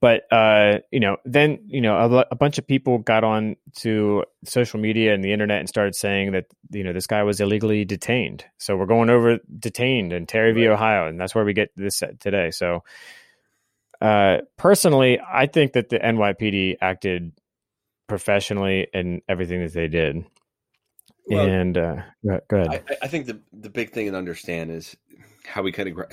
But 0.00 0.22
uh, 0.32 0.78
you 0.90 1.00
know, 1.00 1.16
then 1.24 1.58
you 1.66 1.80
know, 1.80 1.96
a, 1.96 2.26
a 2.30 2.36
bunch 2.36 2.58
of 2.58 2.66
people 2.66 2.98
got 2.98 3.24
on 3.24 3.56
to 3.78 4.24
social 4.44 4.80
media 4.80 5.14
and 5.14 5.22
the 5.22 5.32
internet 5.32 5.60
and 5.60 5.68
started 5.68 5.94
saying 5.94 6.32
that 6.32 6.46
you 6.70 6.84
know 6.84 6.92
this 6.92 7.06
guy 7.06 7.22
was 7.22 7.40
illegally 7.40 7.84
detained. 7.84 8.44
So 8.58 8.76
we're 8.76 8.86
going 8.86 9.10
over 9.10 9.38
detained 9.58 10.12
in 10.12 10.26
Terry 10.26 10.52
v., 10.52 10.66
Right. 10.66 10.74
Ohio, 10.74 11.08
and 11.08 11.20
that's 11.20 11.34
where 11.34 11.44
we 11.44 11.52
get 11.52 11.70
this 11.76 12.02
today. 12.20 12.50
So, 12.50 12.84
uh, 14.00 14.38
personally, 14.56 15.20
I 15.20 15.46
think 15.46 15.72
that 15.72 15.88
the 15.88 15.98
NYPD 15.98 16.76
acted 16.80 17.32
professionally 18.08 18.86
in 18.94 19.22
everything 19.28 19.62
that 19.62 19.72
they 19.74 19.88
did. 19.88 20.24
Well, 21.26 21.46
and 21.46 21.76
uh, 21.76 21.96
go 22.48 22.56
ahead. 22.56 22.84
I, 22.88 22.92
I- 22.94 22.96
I 23.02 23.08
think 23.08 23.26
the 23.26 23.40
the 23.52 23.70
big 23.70 23.90
thing 23.92 24.10
to 24.10 24.16
understand 24.16 24.70
is 24.70 24.96
how 25.44 25.62
we 25.62 25.72
kind 25.72 25.88
of 25.88 26.06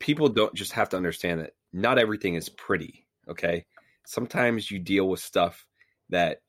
people 0.00 0.28
don't 0.28 0.54
just 0.54 0.72
have 0.72 0.88
to 0.88 0.96
understand 0.96 1.40
that 1.40 1.52
not 1.72 1.98
everything 1.98 2.34
is 2.34 2.48
pretty. 2.48 3.06
Okay, 3.28 3.66
sometimes 4.04 4.70
you 4.70 4.78
deal 4.78 5.08
with 5.08 5.20
stuff 5.20 5.66
that 6.08 6.42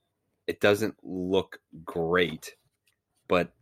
it 0.48 0.60
doesn't 0.60 0.96
look 1.04 1.60
great, 1.86 2.56
but 3.28 3.54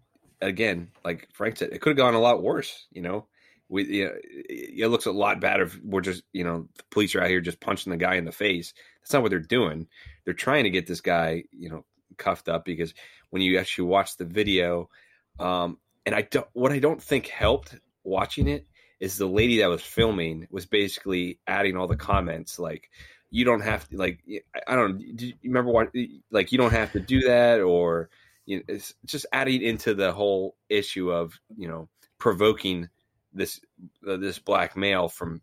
again, 0.42 0.90
like 1.04 1.28
Frank 1.34 1.58
said, 1.58 1.70
it 1.72 1.82
could 1.82 1.92
have 1.92 1.98
gone 1.98 2.14
a 2.14 2.20
lot 2.20 2.42
worse. 2.42 2.88
You 2.92 3.02
know, 3.02 3.28
we 3.68 3.86
you 3.86 4.06
know, 4.06 4.14
it 4.50 4.88
looks 4.90 5.06
a 5.06 5.12
lot 5.12 5.42
better 5.42 5.64
if 5.64 5.80
we're 5.84 6.02
just 6.02 6.24
you 6.34 6.44
know 6.44 6.68
the 6.78 6.84
police 6.92 7.16
are 7.16 7.22
out 7.22 7.30
here 7.30 7.42
just 7.42 7.60
punching 7.60 7.92
the 7.92 7.98
guy 7.98 8.16
in 8.16 8.26
the 8.26 8.32
face. 8.32 8.74
That's 9.02 9.14
not 9.14 9.22
what 9.22 9.30
they're 9.30 9.40
doing. 9.40 9.88
They're 10.26 10.34
trying 10.34 10.64
to 10.64 10.70
get 10.70 10.88
this 10.88 11.02
guy 11.02 11.44
you 11.52 11.70
know 11.70 11.86
cuffed 12.18 12.50
up 12.50 12.66
because 12.66 12.94
when 13.30 13.42
you 13.42 13.58
actually 13.58 13.88
watch 13.88 14.18
the 14.18 14.26
video, 14.26 14.90
um, 15.40 15.78
and 16.06 16.16
I 16.16 16.24
don't 16.24 16.48
what 16.54 16.72
I 16.72 16.80
don't 16.80 17.02
think 17.02 17.28
helped 17.28 17.76
watching 18.04 18.48
it 18.48 18.66
is 19.00 19.18
the 19.18 19.28
lady 19.28 19.60
that 19.60 19.70
was 19.70 19.82
filming 19.82 20.48
was 20.52 20.66
basically 20.66 21.40
adding 21.48 21.78
all 21.78 21.88
the 21.88 21.96
comments 21.96 22.60
like 22.60 22.90
you 23.32 23.46
don't 23.46 23.62
have 23.62 23.88
to 23.90 23.98
like 23.98 24.20
I- 24.68 24.76
don't 24.76 24.98
do 25.16 25.28
you 25.28 25.34
remember 25.44 25.72
what 25.72 25.94
like 26.32 26.52
you 26.52 26.58
don't 26.58 26.72
have 26.72 26.92
to 26.94 27.00
do 27.00 27.22
that 27.22 27.62
or 27.62 28.10
you 28.46 28.58
know, 28.58 28.64
it's 28.68 28.96
just 29.06 29.28
adding 29.32 29.62
into 29.62 29.94
the 29.94 30.12
whole 30.12 30.56
issue 30.70 31.12
of 31.12 31.40
you 31.56 31.68
know 31.68 31.88
provoking 32.18 32.90
this 33.34 33.62
uh, 34.08 34.18
this 34.18 34.40
black 34.40 34.76
male 34.76 35.08
from 35.08 35.42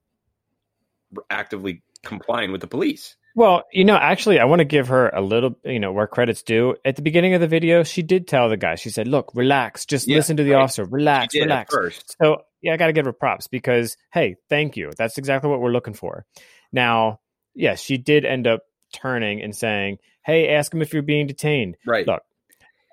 actively 1.31 1.83
complying 2.03 2.53
with 2.53 2.61
the 2.61 2.67
police. 2.67 3.17
Well, 3.37 3.65
you 3.71 3.85
know, 3.85 3.97
actually, 3.97 4.41
I 4.41 4.47
want 4.47 4.61
to 4.61 4.65
give 4.65 4.89
her 4.89 5.11
a 5.11 5.21
little, 5.21 5.57
you 5.63 5.79
know, 5.79 5.93
where 5.93 6.07
credits 6.07 6.43
due. 6.43 6.75
At 6.87 6.97
the 6.97 7.03
beginning 7.03 7.35
of 7.35 7.41
the 7.43 7.47
video, 7.47 7.83
she 7.85 8.03
did 8.03 8.27
tell 8.27 8.49
the 8.49 8.57
guy, 8.57 8.77
she 8.77 8.89
said, 8.91 9.07
look, 9.07 9.31
relax, 9.35 9.85
just 9.85 10.09
Yeah, 10.09 10.17
listen 10.17 10.39
to 10.39 10.43
the 10.43 10.53
right. 10.53 10.63
officer, 10.63 10.85
relax, 10.87 11.35
relax. 11.35 11.73
first. 11.73 12.17
So, 12.21 12.43
yeah, 12.63 12.73
I 12.73 12.79
got 12.79 12.87
to 12.87 12.95
give 12.95 13.05
her 13.05 13.13
props 13.13 13.47
because, 13.47 13.97
hey, 14.11 14.37
thank 14.49 14.77
you. 14.79 14.91
That's 14.97 15.19
exactly 15.19 15.51
what 15.51 15.61
we're 15.61 15.71
looking 15.71 15.93
for. 15.95 16.25
Now, 16.73 17.21
yes, 17.55 17.81
she 17.81 17.99
did 17.99 18.25
end 18.25 18.47
up 18.47 18.63
turning 18.95 19.43
and 19.43 19.55
saying, 19.55 19.99
hey, 20.25 20.49
ask 20.55 20.73
him 20.73 20.81
if 20.81 20.95
you're 20.95 21.03
being 21.03 21.27
detained. 21.27 21.77
Right. 21.87 22.07
Look, 22.07 22.23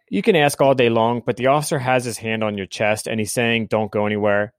You 0.09 0.21
can 0.21 0.35
ask 0.35 0.59
all 0.61 0.75
day 0.75 0.89
long, 0.89 1.23
but 1.25 1.37
the 1.37 1.47
officer 1.47 1.79
has 1.79 2.03
his 2.03 2.17
hand 2.17 2.43
on 2.43 2.57
your 2.57 2.67
chest 2.67 3.07
and 3.07 3.17
he's 3.17 3.31
saying, 3.31 3.67
don't 3.67 3.89
go 3.91 4.05
anywhere. 4.05 4.53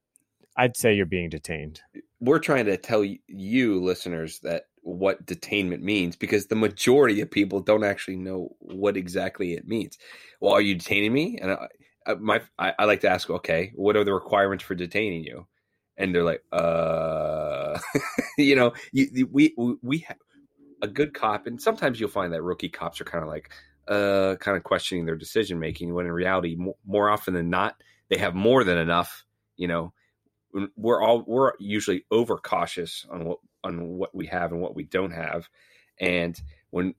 I'd 0.57 0.75
say 0.75 0.93
you're 0.95 1.05
being 1.05 1.29
detained. 1.29 1.81
we're 2.19 2.39
trying 2.39 2.65
to 2.65 2.77
tell 2.77 3.05
you 3.27 3.83
listeners 3.83 4.39
that 4.39 4.63
what 4.85 5.25
detainment 5.25 5.81
means 5.81 6.15
because 6.15 6.47
the 6.47 6.55
majority 6.55 7.21
of 7.21 7.31
people 7.31 7.59
don't 7.59 7.83
actually 7.83 8.17
know 8.17 8.55
what 8.59 8.95
exactly 8.95 9.53
it 9.53 9.67
means. 9.67 9.97
Well, 10.39 10.53
are 10.53 10.61
you 10.61 10.75
detaining 10.75 11.11
me? 11.11 11.39
And 11.41 11.51
I, 11.51 11.67
I, 12.05 12.13
my 12.15 12.41
I, 12.59 12.73
I 12.77 12.85
like 12.85 13.01
to 13.01 13.09
ask, 13.09 13.29
okay, 13.29 13.71
what 13.75 13.95
are 13.95 14.03
the 14.03 14.13
requirements 14.13 14.63
for 14.63 14.75
detaining 14.75 15.23
you? 15.23 15.47
and 15.97 16.13
they're 16.13 16.23
like, 16.23 16.43
uh, 16.51 17.77
you 18.37 18.55
know, 18.55 18.73
you, 18.91 19.27
we 19.31 19.53
we, 19.81 19.99
have 19.99 20.17
a 20.81 20.87
good 20.87 21.13
cop, 21.13 21.47
and 21.47 21.61
sometimes 21.61 21.99
you'll 21.99 22.09
find 22.09 22.33
that 22.33 22.43
rookie 22.43 22.69
cops 22.69 22.99
are 22.99 23.05
kind 23.05 23.23
of 23.23 23.29
like, 23.29 23.51
uh, 23.87 24.35
kind 24.39 24.57
of 24.57 24.63
questioning 24.63 25.05
their 25.05 25.15
decision 25.15 25.59
making. 25.59 25.93
When 25.93 26.05
in 26.05 26.11
reality, 26.11 26.55
more, 26.55 26.75
more 26.85 27.09
often 27.09 27.33
than 27.33 27.49
not, 27.49 27.75
they 28.09 28.17
have 28.17 28.35
more 28.35 28.63
than 28.63 28.77
enough. 28.77 29.23
You 29.55 29.67
know, 29.67 29.93
we're 30.75 31.01
all 31.01 31.23
we're 31.25 31.53
usually 31.59 32.05
overcautious 32.11 33.05
on 33.09 33.25
what 33.25 33.39
on 33.65 33.97
what 33.97 34.15
we 34.15 34.27
have 34.27 34.51
and 34.51 34.61
what 34.61 34.75
we 34.75 34.83
don't 34.83 35.11
have, 35.11 35.49
and 35.99 36.39
when 36.69 36.93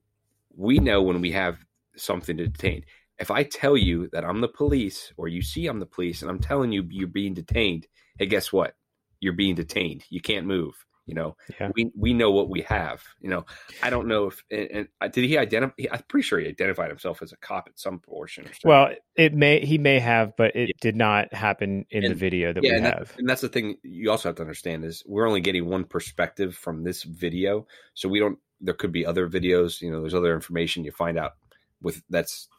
we 0.55 0.79
know 0.79 1.01
when 1.01 1.21
we 1.21 1.31
have 1.31 1.57
something 1.95 2.37
to 2.37 2.47
detain. 2.47 2.83
If 3.19 3.31
I 3.31 3.43
tell 3.43 3.77
you 3.77 4.09
that 4.11 4.23
I'm 4.25 4.41
the 4.41 4.47
police, 4.47 5.11
or 5.17 5.27
you 5.27 5.41
see 5.41 5.67
I'm 5.67 5.79
the 5.79 5.85
police, 5.85 6.21
and 6.21 6.29
I'm 6.29 6.39
telling 6.39 6.71
you 6.71 6.85
you're 6.89 7.07
being 7.07 7.33
detained, 7.33 7.87
hey, 8.19 8.27
guess 8.27 8.53
what? 8.53 8.75
You're 9.19 9.33
being 9.33 9.55
detained. 9.55 10.03
You 10.09 10.21
can't 10.21 10.45
move. 10.45 10.85
You 11.07 11.15
know, 11.15 11.37
Yeah. 11.59 11.71
we 11.73 11.89
we 11.95 12.13
know 12.13 12.31
what 12.31 12.49
we 12.49 12.61
have. 12.63 13.01
You 13.21 13.29
know, 13.29 13.45
I 13.81 13.89
don't 13.89 14.07
know 14.07 14.27
if 14.27 14.43
and, 14.51 14.69
and 14.71 14.87
uh, 14.99 15.07
did 15.07 15.23
he 15.23 15.37
identify? 15.37 15.73
I'm 15.89 16.03
pretty 16.09 16.23
sure 16.23 16.37
he 16.37 16.47
identified 16.47 16.89
himself 16.89 17.21
as 17.21 17.31
a 17.31 17.37
cop 17.37 17.67
at 17.67 17.79
some 17.79 17.99
portion. 17.99 18.45
or. 18.45 18.51
Well, 18.65 18.89
it 19.15 19.33
may 19.33 19.65
he 19.65 19.77
may 19.77 19.99
have, 19.99 20.35
but 20.37 20.55
it 20.55 20.71
did 20.81 20.97
not 20.97 21.33
happen 21.33 21.85
in 21.89 22.03
the 22.03 22.13
video 22.13 22.51
that 22.51 22.61
yeah, 22.61 22.71
we 22.71 22.77
and, 22.77 22.85
have. 22.85 23.07
that, 23.07 23.19
and 23.19 23.29
that's 23.29 23.41
the 23.41 23.49
thing 23.49 23.77
you 23.83 24.11
also 24.11 24.27
have 24.29 24.35
to 24.35 24.41
understand 24.41 24.83
is 24.83 25.01
we're 25.07 25.27
only 25.27 25.41
getting 25.41 25.65
one 25.65 25.85
perspective 25.85 26.55
from 26.55 26.83
this 26.83 27.03
video, 27.03 27.65
so 27.93 28.09
we 28.09 28.19
don't. 28.19 28.37
There 28.59 28.73
could 28.73 28.91
be 28.91 29.05
other 29.05 29.29
videos. 29.29 29.81
You 29.81 29.91
know, 29.91 30.01
there's 30.01 30.13
other 30.13 30.35
information 30.35 30.83
you 30.83 30.91
find 30.91 31.17
out 31.17 31.35
with 31.81 32.03
that's 32.09 32.49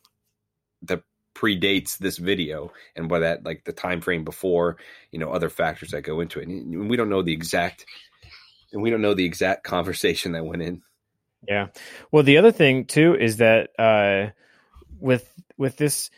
that 0.83 1.03
predates 1.35 1.99
this 1.99 2.19
video, 2.19 2.73
and 2.97 3.09
by 3.09 3.21
that, 3.21 3.45
like 3.45 3.65
the 3.65 3.73
time 3.73 4.01
frame 4.01 4.25
before, 4.25 4.77
you 5.13 5.21
know, 5.21 5.31
other 5.31 5.49
factors 5.49 5.93
that 5.93 6.03
go 6.03 6.21
into 6.21 6.41
it. 6.41 6.49
And 6.49 6.89
we 6.89 6.97
don't 6.97 7.09
know 7.09 7.23
the 7.23 7.33
exact, 7.33 7.87
and 8.73 8.83
we 8.83 8.91
don't 8.91 9.03
know 9.03 9.15
the 9.15 9.25
exact 9.25 9.65
conversation 9.65 10.33
that 10.33 10.45
went 10.45 10.63
in. 10.63 10.83
Yeah. 11.47 11.69
Well, 12.11 12.23
the 12.23 12.39
other 12.39 12.53
thing 12.53 12.85
too 12.85 13.17
is 13.19 13.39
that 13.39 13.71
uh, 13.79 14.31
with 14.99 15.33
with 15.57 15.77
this, 15.77 16.11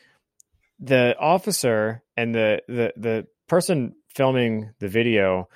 the 0.78 1.16
officer 1.18 2.02
and 2.16 2.34
the 2.34 2.62
the 2.68 2.92
the 2.96 3.26
person 3.46 3.94
filming 4.08 4.70
the 4.78 4.88
video 4.88 5.48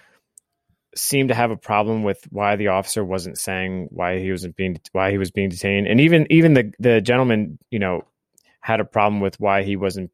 seemed 0.96 1.28
to 1.28 1.34
have 1.34 1.50
a 1.50 1.56
problem 1.56 2.04
with 2.04 2.24
why 2.30 2.56
the 2.56 2.68
officer 2.68 3.04
wasn't 3.04 3.38
saying 3.38 3.88
why 3.90 4.18
he 4.20 4.30
wasn't 4.30 4.54
being 4.54 4.78
why 4.92 5.10
he 5.10 5.18
was 5.18 5.30
being 5.30 5.48
detained, 5.48 5.86
and 5.86 6.00
even 6.00 6.26
even 6.30 6.54
the 6.54 6.72
the 6.78 7.00
gentleman, 7.00 7.58
you 7.70 7.78
know, 7.78 8.02
had 8.60 8.80
a 8.80 8.84
problem 8.84 9.20
with 9.20 9.40
why 9.40 9.62
he 9.62 9.76
wasn't 9.76 10.10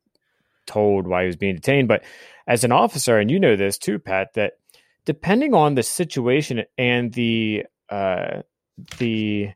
told 0.67 1.07
why 1.07 1.23
he 1.23 1.27
was 1.27 1.37
being 1.37 1.57
detained. 1.57 1.89
But 1.89 2.05
as 2.47 2.65
an 2.65 2.73
officer, 2.73 3.19
and 3.19 3.31
you 3.31 3.41
know 3.41 3.57
this 3.57 3.79
too, 3.79 3.99
Pat, 3.99 4.35
that 4.35 4.55
depending 5.11 5.55
on 5.55 5.75
the 5.75 5.83
situation 5.83 6.63
and 6.79 7.13
the 7.15 7.65
uh, 7.89 8.43
the 8.99 9.51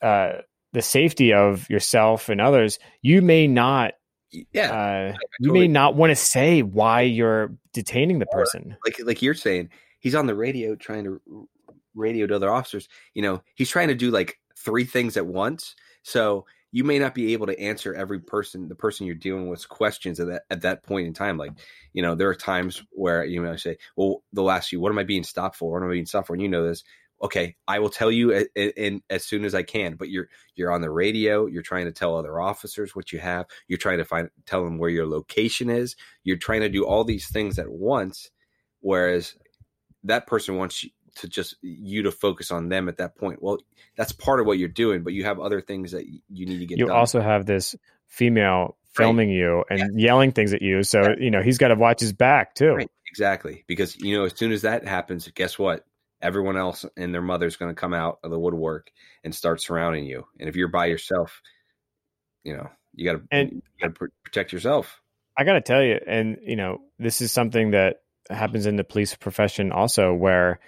uh, 0.00 0.34
the 0.72 0.80
safety 0.80 1.32
of 1.32 1.68
yourself 1.68 2.28
and 2.28 2.40
others, 2.40 2.78
you 3.02 3.20
may 3.20 3.48
not 3.48 3.94
Yeah, 4.52 4.70
uh, 4.70 5.16
you 5.40 5.52
may 5.52 5.66
not 5.66 5.96
want 5.96 6.12
to 6.12 6.14
say 6.14 6.62
why 6.62 7.00
you're 7.00 7.52
detaining 7.72 8.20
the 8.20 8.26
person. 8.26 8.76
like 8.86 9.00
like 9.02 9.20
you're 9.20 9.34
saying, 9.34 9.70
he's 9.98 10.14
on 10.14 10.28
the 10.28 10.36
radio 10.36 10.76
trying 10.76 11.02
to 11.02 11.48
radio 11.96 12.28
to 12.28 12.36
other 12.36 12.52
officers. 12.52 12.88
You 13.14 13.22
know, 13.22 13.42
he's 13.56 13.68
trying 13.68 13.88
to 13.88 13.96
do 13.96 14.12
like 14.12 14.38
three 14.56 14.84
things 14.84 15.16
at 15.16 15.26
once. 15.26 15.74
So 16.04 16.46
you 16.72 16.84
may 16.84 16.98
not 16.98 17.14
be 17.14 17.32
able 17.32 17.46
to 17.46 17.58
answer 17.60 17.94
every 17.94 18.20
person, 18.20 18.68
the 18.68 18.74
person 18.74 19.06
you're 19.06 19.14
dealing 19.14 19.48
with, 19.48 19.68
questions 19.68 20.20
at 20.20 20.28
that 20.28 20.42
at 20.50 20.62
that 20.62 20.82
point 20.82 21.06
in 21.06 21.14
time. 21.14 21.36
Like, 21.36 21.52
you 21.92 22.02
know, 22.02 22.14
there 22.14 22.28
are 22.28 22.34
times 22.34 22.82
where 22.90 23.24
you 23.24 23.42
know 23.42 23.56
say, 23.56 23.78
"Well, 23.96 24.22
they'll 24.32 24.50
ask 24.50 24.72
you, 24.72 24.80
what 24.80 24.92
am 24.92 24.98
I 24.98 25.04
being 25.04 25.24
stopped 25.24 25.56
for? 25.56 25.72
What 25.72 25.82
am 25.82 25.90
I 25.90 25.94
being 25.94 26.06
stopped 26.06 26.28
for?" 26.28 26.34
And 26.34 26.42
you 26.42 26.48
know 26.48 26.66
this. 26.66 26.84
Okay, 27.22 27.56
I 27.68 27.80
will 27.80 27.90
tell 27.90 28.10
you 28.10 28.46
in 28.56 29.02
as 29.10 29.24
soon 29.24 29.44
as 29.44 29.54
I 29.54 29.62
can. 29.62 29.96
But 29.96 30.10
you're 30.10 30.28
you're 30.54 30.72
on 30.72 30.80
the 30.80 30.90
radio. 30.90 31.46
You're 31.46 31.62
trying 31.62 31.86
to 31.86 31.92
tell 31.92 32.16
other 32.16 32.40
officers 32.40 32.96
what 32.96 33.12
you 33.12 33.18
have. 33.18 33.46
You're 33.68 33.78
trying 33.78 33.98
to 33.98 34.04
find 34.04 34.30
tell 34.46 34.64
them 34.64 34.78
where 34.78 34.90
your 34.90 35.06
location 35.06 35.70
is. 35.70 35.96
You're 36.24 36.38
trying 36.38 36.62
to 36.62 36.68
do 36.68 36.86
all 36.86 37.04
these 37.04 37.28
things 37.28 37.58
at 37.58 37.70
once 37.70 38.30
whereas 38.80 39.34
that 40.04 40.26
person 40.26 40.56
wants 40.56 40.84
you 40.84 40.90
to 41.16 41.28
just 41.28 41.56
you 41.62 42.02
to 42.02 42.10
focus 42.12 42.50
on 42.50 42.68
them 42.68 42.88
at 42.88 42.98
that 42.98 43.16
point. 43.16 43.42
Well 43.42 43.58
that's 43.96 44.12
part 44.12 44.40
of 44.40 44.46
what 44.46 44.58
you're 44.58 44.68
doing 44.68 45.02
but 45.02 45.12
you 45.12 45.24
have 45.24 45.38
other 45.40 45.60
things 45.60 45.92
that 45.92 46.06
you 46.06 46.46
need 46.46 46.58
to 46.58 46.66
get 46.66 46.78
You 46.78 46.86
done. 46.86 46.96
also 46.96 47.20
have 47.20 47.46
this 47.46 47.74
female 48.06 48.76
filming 48.92 49.30
you 49.30 49.64
and 49.70 50.00
yelling 50.00 50.32
things 50.32 50.52
at 50.52 50.62
you, 50.62 50.82
so 50.82 51.00
Yeah. 51.02 51.14
you 51.18 51.30
know 51.30 51.42
he's 51.42 51.58
got 51.58 51.68
to 51.68 51.74
watch 51.76 52.00
his 52.00 52.12
back 52.12 52.54
too. 52.54 52.72
Right, 52.74 52.90
exactly 53.08 53.64
because 53.66 53.96
you 54.00 54.16
know 54.16 54.24
as 54.24 54.36
soon 54.36 54.52
as 54.52 54.62
that 54.62 54.86
happens 54.86 55.28
guess 55.34 55.58
what? 55.58 55.84
Everyone 56.22 56.56
else 56.58 56.84
and 56.96 57.14
their 57.14 57.22
mother's 57.22 57.56
going 57.56 57.74
to 57.74 57.80
come 57.80 57.94
out 57.94 58.18
of 58.22 58.30
the 58.30 58.38
woodwork 58.38 58.90
and 59.24 59.34
start 59.34 59.62
surrounding 59.62 60.04
you 60.04 60.26
and 60.38 60.48
if 60.48 60.56
you're 60.56 60.68
by 60.68 60.86
yourself 60.86 61.40
you 62.44 62.54
know 62.56 62.68
you 62.94 63.04
got 63.10 63.18
to 63.18 63.22
And- 63.30 63.52
you 63.52 63.62
got 63.80 63.94
to 63.94 64.08
protect 64.24 64.52
yourself. 64.52 65.00
I 65.38 65.44
got 65.44 65.52
to 65.54 65.60
tell 65.62 65.82
you, 65.82 65.98
and 66.06 66.36
you 66.42 66.56
know, 66.56 66.82
this 66.98 67.22
is 67.22 67.32
something 67.32 67.70
that 67.70 68.02
happens 68.28 68.66
in 68.66 68.76
the 68.76 68.84
police 68.84 69.14
profession 69.14 69.72
also, 69.72 70.12
where 70.12 70.58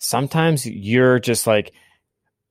sometimes 0.00 0.66
you're 0.66 1.20
just 1.20 1.46
like 1.46 1.72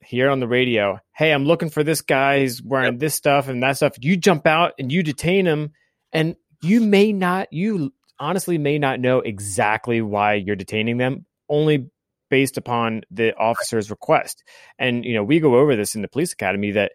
here 0.02 0.30
on 0.30 0.40
the 0.40 0.48
radio, 0.48 1.00
hey, 1.14 1.32
I'm 1.34 1.46
looking 1.46 1.70
for 1.70 1.84
this 1.84 2.02
guy. 2.02 2.40
He's 2.40 2.64
wearing 2.64 2.98
this 2.98 3.14
stuff 3.16 3.48
and 3.50 3.62
that 3.62 3.76
stuff. 3.76 3.96
You 4.00 4.16
jump 4.16 4.48
out 4.48 4.74
and 4.80 4.92
you 4.92 5.04
detain 5.04 5.46
him, 5.46 5.74
and 6.14 6.36
you 6.62 6.80
may 6.80 7.12
not, 7.12 7.52
you 7.52 7.94
honestly 8.20 8.58
may 8.58 8.80
not 8.80 9.00
know 9.00 9.20
exactly 9.20 10.02
why 10.02 10.36
you're 10.36 10.56
detaining 10.56 10.98
them, 10.98 11.26
only 11.50 11.90
based 12.30 12.58
upon 12.58 13.02
the 13.12 13.36
officer's 13.36 13.90
request. 13.90 14.44
And 14.78 15.04
you 15.04 15.14
know, 15.14 15.24
we 15.24 15.40
go 15.40 15.56
over 15.56 15.76
this 15.76 15.96
in 15.96 16.02
the 16.02 16.08
police 16.08 16.34
academy 16.34 16.72
that 16.72 16.92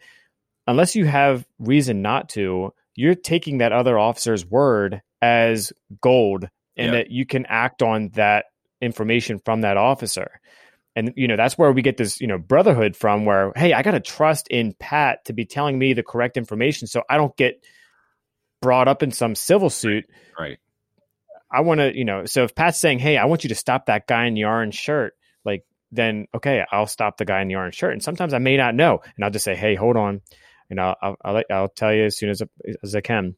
unless 0.67 0.95
you 0.97 1.05
have 1.07 1.45
reason 1.59 2.03
not 2.03 2.29
to, 2.31 2.73
you're 2.95 3.15
taking 3.15 3.59
that 3.59 3.73
other 3.73 3.99
officer's 3.99 4.47
word 4.47 5.03
as 5.21 5.73
gold 6.01 6.49
and 6.77 6.87
Yeah. 6.93 6.99
that 6.99 7.11
you 7.11 7.27
can 7.27 7.47
act 7.47 7.83
on 7.83 8.11
that 8.15 8.47
information 8.81 9.39
from 9.45 9.63
that 9.63 9.77
officer. 9.77 10.41
And 10.97 11.13
you 11.17 11.27
know, 11.27 11.37
that's 11.37 11.59
where 11.59 11.73
we 11.73 11.83
get 11.83 11.97
this, 11.97 12.21
you 12.21 12.27
know, 12.27 12.39
brotherhood 12.39 12.97
from 12.97 13.25
where, 13.25 13.53
hey, 13.57 13.73
I 13.73 13.83
gotta 13.83 14.01
trust 14.01 14.49
in 14.49 14.75
Pat 14.79 15.25
to 15.27 15.33
be 15.33 15.45
telling 15.45 15.79
me 15.79 15.93
the 15.93 16.03
correct 16.03 16.37
information 16.37 16.87
so 16.87 17.03
I 17.09 17.17
don't 17.17 17.37
get 17.37 17.65
brought 18.63 18.89
up 18.89 19.03
in 19.03 19.11
some 19.11 19.35
civil 19.35 19.71
suit. 19.71 20.05
right 20.39 20.59
I 21.51 21.61
wanna, 21.61 21.93
you 21.95 22.05
know, 22.05 22.25
so 22.25 22.45
if 22.45 22.55
Pat's 22.55 22.81
saying, 22.81 22.99
Hey, 22.99 23.17
I 23.17 23.27
want 23.27 23.45
you 23.45 23.49
to 23.49 23.55
stop 23.55 23.87
that 23.87 24.07
guy 24.07 24.27
in 24.27 24.35
the 24.35 24.45
orange 24.45 24.75
shirt, 24.75 25.15
like 25.45 25.65
then 25.93 26.27
okay, 26.35 26.65
I'll 26.71 26.87
stop 26.87 27.17
the 27.17 27.25
guy 27.25 27.43
in 27.43 27.49
the 27.49 27.57
orange 27.57 27.75
shirt. 27.77 27.93
And 27.93 28.03
sometimes 28.03 28.35
I 28.35 28.39
may 28.39 28.57
not 28.57 28.75
know. 28.75 29.01
And 29.17 29.25
I'll 29.25 29.31
just 29.31 29.45
say, 29.45 29.55
Hey, 29.55 29.75
hold 29.75 29.97
on. 29.97 30.21
And 30.71 30.81
I'll 30.81 30.97
I'll, 31.01 31.17
I'll, 31.25 31.43
I'll 31.51 31.69
tell 31.69 31.93
you 31.95 32.05
as 32.07 32.17
soon 32.17 32.31
as 32.31 32.43
as 32.83 32.95
I 32.95 33.01
can. 33.01 33.37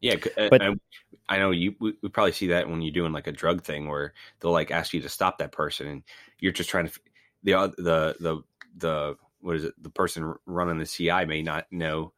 Yeah, 0.00 0.16
uh, 0.36 0.48
But- 0.50 0.62
I, 0.62 0.74
I 1.28 1.38
know 1.38 1.50
you. 1.50 1.74
We, 1.80 1.94
we 2.02 2.08
probably 2.08 2.32
see 2.32 2.48
that 2.48 2.68
when 2.68 2.82
you're 2.82 2.92
doing 2.92 3.12
like 3.12 3.26
a 3.26 3.32
drug 3.32 3.62
thing, 3.62 3.88
where 3.88 4.14
they'll 4.40 4.52
like 4.52 4.70
ask 4.70 4.92
you 4.92 5.00
to 5.02 5.08
stop 5.08 5.38
that 5.38 5.52
person, 5.52 5.86
and 5.86 6.02
you're 6.38 6.52
just 6.52 6.70
trying 6.70 6.88
to. 6.88 7.00
The 7.44 7.52
the 7.76 8.16
the 8.20 8.42
the 8.76 9.16
what 9.40 9.56
is 9.56 9.64
it? 9.64 9.74
The 9.82 9.90
person 9.90 10.34
running 10.46 10.78
the 10.78 10.86
CI 10.86 11.24
may 11.24 11.42
not 11.42 11.66
know 11.70 12.12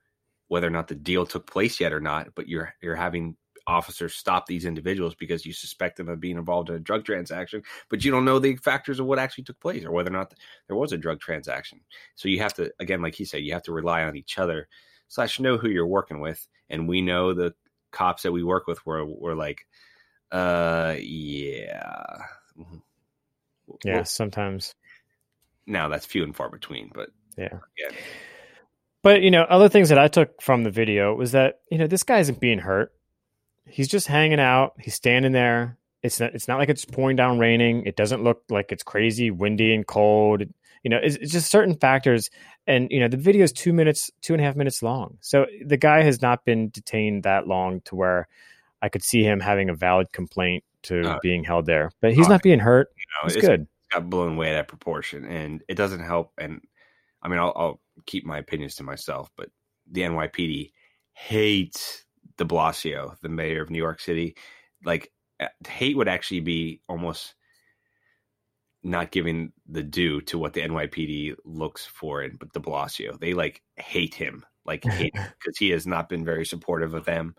whether 0.49 0.67
or 0.67 0.71
not 0.71 0.89
the 0.89 0.95
deal 0.95 1.27
took 1.27 1.51
place 1.51 1.81
yet 1.81 1.93
or 1.93 2.01
not, 2.01 2.35
but 2.35 2.49
you're 2.49 2.75
you're 2.83 2.97
having 2.97 3.37
officers 3.67 4.15
stop 4.15 4.47
these 4.47 4.65
individuals 4.65 5.15
because 5.15 5.47
you 5.47 5.53
suspect 5.53 5.97
them 5.97 6.09
of 6.09 6.21
being 6.21 6.37
involved 6.37 6.69
in 6.69 6.75
a 6.77 6.81
drug 6.81 7.05
transaction, 7.05 7.63
but 7.89 8.05
you 8.05 8.11
don't 8.11 8.25
know 8.25 8.39
the 8.39 8.57
factors 8.57 8.99
of 8.99 9.07
what 9.07 9.19
actually 9.19 9.45
took 9.45 9.61
place 9.61 9.85
or 9.85 9.93
whether 9.93 10.11
or 10.11 10.13
not 10.13 10.35
there 10.67 10.77
was 10.77 10.93
a 10.93 10.99
drug 10.99 11.21
transaction. 11.21 11.81
So 12.17 12.29
you 12.29 12.41
have 12.41 12.55
to, 12.55 12.73
again, 12.81 13.03
like 13.03 13.15
he 13.15 13.25
said, 13.25 13.43
you 13.43 13.53
have 13.53 13.63
to 13.65 13.73
rely 13.73 14.03
on 14.03 14.17
each 14.17 14.39
other 14.39 14.69
slash 15.09 15.41
know 15.41 15.57
who 15.57 15.69
you're 15.69 15.87
working 15.87 16.21
with, 16.21 16.47
and 16.69 16.89
we 16.89 17.01
know 17.01 17.33
the 17.33 17.55
cops 17.91 18.23
that 18.23 18.33
we 18.33 18.43
work 18.43 18.67
with 18.67 18.85
were 18.87 19.05
were 19.05 19.35
like, 19.35 19.67
uh, 20.33 20.97
yeah, 21.01 22.19
Yeah, 23.85 23.95
Well, 23.97 24.05
sometimes. 24.05 24.75
now 25.67 25.89
that's 25.89 26.07
few 26.07 26.23
and 26.25 26.35
far 26.35 26.49
between, 26.51 26.91
but 26.95 27.11
Yeah. 27.37 27.59
yeah, 27.79 27.97
But 29.03 29.23
you 29.23 29.31
know, 29.31 29.43
other 29.43 29.69
things 29.69 29.89
that 29.89 29.99
I 29.99 30.09
took 30.09 30.43
from 30.43 30.65
the 30.65 30.71
video 30.71 31.15
was 31.15 31.33
that 31.33 31.61
you 31.71 31.79
know 31.79 31.87
this 31.87 32.03
guy 32.03 32.19
isn't 32.19 32.41
being 32.41 32.59
hurt. 32.59 32.93
He's 33.67 33.89
just 33.89 34.07
hanging 34.09 34.41
out. 34.41 34.75
He's 34.81 34.95
standing 34.95 35.33
there. 35.33 35.79
It's 36.03 36.19
not. 36.19 36.35
It's 36.35 36.49
not 36.49 36.59
like 36.59 36.69
it's 36.71 36.85
pouring 36.85 37.17
down 37.17 37.39
raining. 37.39 37.85
It 37.87 37.95
doesn't 37.97 38.25
look 38.25 38.43
like 38.49 38.73
it's 38.73 38.83
crazy 38.83 39.31
windy 39.31 39.75
and 39.75 39.87
cold. 39.87 40.43
You 40.83 40.91
know, 40.91 40.99
it's, 41.03 41.17
it's 41.17 41.33
just 41.33 41.51
certain 41.51 41.77
factors. 41.77 42.31
And 42.67 42.89
you 42.91 43.01
know, 43.01 43.09
the 43.09 43.17
video 43.17 43.45
is 43.45 43.53
two 43.53 43.73
minutes, 43.73 44.11
two 44.23 44.33
and 44.35 44.41
a 44.41 44.45
half 44.45 44.57
minutes 44.57 44.83
long. 44.83 45.19
So 45.21 45.47
the 45.65 45.77
guy 45.77 46.03
has 46.03 46.23
not 46.23 46.45
been 46.45 46.71
detained 46.71 47.25
that 47.25 47.47
long 47.47 47.81
to 47.83 47.97
where 47.97 48.29
I 48.83 48.89
could 48.89 49.03
see 49.03 49.23
him 49.23 49.41
having 49.41 49.69
a 49.69 49.75
valid 49.75 50.13
complaint 50.13 50.65
to 50.85 51.03
Uh, 51.03 51.19
being 51.23 51.45
held 51.45 51.67
there. 51.67 51.91
But 52.01 52.15
he's 52.15 52.27
uh, 52.27 52.31
not 52.31 52.43
being 52.43 52.61
hurt. 52.61 52.89
you 52.97 53.05
know, 53.13 53.29
He's 53.29 53.37
it's 53.37 53.47
good. 53.47 53.67
got 53.93 54.09
blown 54.09 54.35
away 54.35 54.55
at 54.57 54.69
proportion, 54.69 55.25
and 55.27 55.63
it 55.69 55.75
doesn't 55.75 56.01
help. 56.01 56.33
And 56.39 56.63
I 57.23 57.29
mean, 57.29 57.39
I'll, 57.39 57.53
I'll 57.55 57.81
keep 58.07 58.25
my 58.25 58.39
opinions 58.39 58.77
to 58.77 58.83
myself, 58.83 59.31
but 59.37 59.51
the 59.91 60.03
NYPD 60.03 60.73
hates 61.13 62.05
De 62.39 62.45
Blasio, 62.45 63.19
the 63.21 63.29
mayor 63.29 63.61
of 63.63 63.69
New 63.71 63.79
York 63.79 64.01
City. 64.01 64.37
Like 64.85 65.13
uh, 65.39 65.49
hate 65.69 65.97
would 65.97 66.09
actually 66.09 66.41
be 66.41 66.81
almost 66.89 67.35
not 68.83 69.11
giving 69.11 69.53
the 69.69 69.83
due 69.83 70.21
to 70.23 70.39
what 70.39 70.55
the 70.55 70.63
NYPD 70.63 71.37
looks 71.45 71.85
for 71.87 72.23
in 72.23 72.39
De 72.53 72.61
Blasio. 72.61 73.19
They 73.19 73.35
like 73.35 73.63
hate 73.77 74.15
him, 74.15 74.45
like 74.65 74.85
hate 74.85 75.13
because 75.13 75.57
he 75.59 75.71
has 75.71 75.87
not 75.87 76.09
been 76.09 76.25
very 76.25 76.47
supportive 76.47 76.95
of 76.95 77.05
them. 77.05 77.35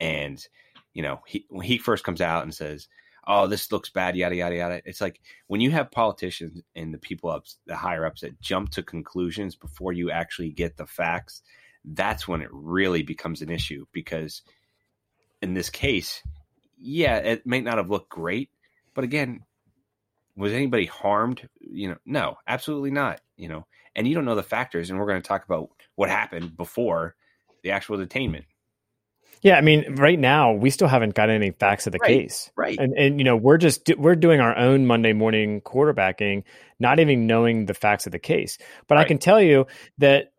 And 0.00 0.44
you 0.92 1.02
know, 1.02 1.22
he, 1.26 1.46
when 1.50 1.66
he 1.66 1.78
first 1.78 2.04
comes 2.04 2.20
out 2.20 2.44
and 2.44 2.54
says, 2.54 2.88
"Oh, 3.26 3.48
this 3.48 3.72
looks 3.72 3.90
bad," 3.90 4.16
yada 4.16 4.36
yada 4.36 4.54
yada. 4.54 4.82
It's 4.84 5.00
like 5.00 5.20
when 5.48 5.60
you 5.60 5.72
have 5.72 5.90
politicians 5.90 6.62
and 6.76 6.94
the 6.94 6.98
people 6.98 7.30
up, 7.30 7.44
the 7.66 7.76
higher 7.76 8.06
ups 8.06 8.20
that 8.20 8.40
jump 8.40 8.70
to 8.70 8.82
conclusions 8.82 9.56
before 9.56 9.92
you 9.92 10.10
actually 10.10 10.50
get 10.50 10.76
the 10.76 10.86
facts. 10.86 11.42
That's 11.84 12.28
when 12.28 12.40
it 12.40 12.48
really 12.52 13.02
becomes 13.02 13.42
an 13.42 13.50
issue 13.50 13.86
because 13.92 14.42
in 15.42 15.54
this 15.54 15.68
case, 15.68 16.22
yeah, 16.78 17.16
it 17.16 17.46
may 17.46 17.60
not 17.60 17.78
have 17.78 17.90
looked 17.90 18.08
great, 18.08 18.50
but 18.94 19.04
again, 19.04 19.42
was 20.36 20.52
anybody 20.52 20.86
harmed? 20.86 21.48
You 21.60 21.90
know, 21.90 21.96
no, 22.04 22.38
absolutely 22.46 22.90
not. 22.90 23.20
You 23.36 23.48
know, 23.48 23.66
and 23.94 24.06
you 24.06 24.14
don't 24.14 24.24
know 24.24 24.34
the 24.34 24.42
factors, 24.42 24.90
and 24.90 24.98
we're 24.98 25.06
going 25.06 25.22
to 25.22 25.26
talk 25.26 25.44
about 25.44 25.70
what 25.94 26.10
happened 26.10 26.56
before 26.56 27.14
the 27.62 27.70
actual 27.70 27.98
detainment. 27.98 28.44
Yeah, 29.42 29.56
I 29.56 29.60
mean, 29.60 29.96
right 29.96 30.18
now 30.18 30.52
we 30.52 30.70
still 30.70 30.88
haven't 30.88 31.14
got 31.14 31.28
any 31.28 31.50
facts 31.50 31.86
of 31.86 31.92
the 31.92 31.98
right, 32.00 32.22
case, 32.22 32.50
right? 32.56 32.78
And 32.78 32.94
and 32.94 33.18
you 33.20 33.24
know 33.24 33.36
we're 33.36 33.58
just 33.58 33.90
we're 33.98 34.16
doing 34.16 34.40
our 34.40 34.56
own 34.56 34.86
Monday 34.86 35.12
morning 35.12 35.60
quarterbacking, 35.60 36.44
not 36.78 36.98
even 36.98 37.26
knowing 37.26 37.66
the 37.66 37.74
facts 37.74 38.06
of 38.06 38.12
the 38.12 38.18
case. 38.18 38.58
But 38.88 38.96
right. 38.96 39.04
I 39.04 39.08
can 39.08 39.18
tell 39.18 39.40
you 39.40 39.66
that 39.98 40.32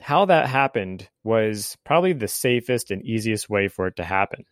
how 0.00 0.26
that 0.26 0.48
happened 0.48 1.08
was 1.24 1.76
probably 1.84 2.12
the 2.12 2.28
safest 2.28 2.90
and 2.90 3.04
easiest 3.04 3.50
way 3.50 3.68
for 3.68 3.88
it 3.88 3.96
to 3.96 4.04
happen 4.04 4.44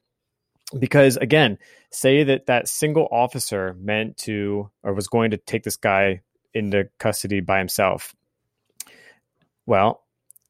because 0.79 1.17
again 1.17 1.59
say 1.91 2.25
that 2.25 2.47
that 2.47 2.69
single 2.69 3.09
officer 3.11 3.75
meant 3.79 4.17
to 4.17 4.71
or 4.83 4.95
was 4.95 5.09
going 5.09 5.31
to 5.31 5.37
take 5.37 5.63
this 5.63 5.77
guy 5.77 6.21
into 6.53 6.89
custody 6.99 7.41
by 7.41 7.59
himself. 7.59 8.15
Well 9.67 10.03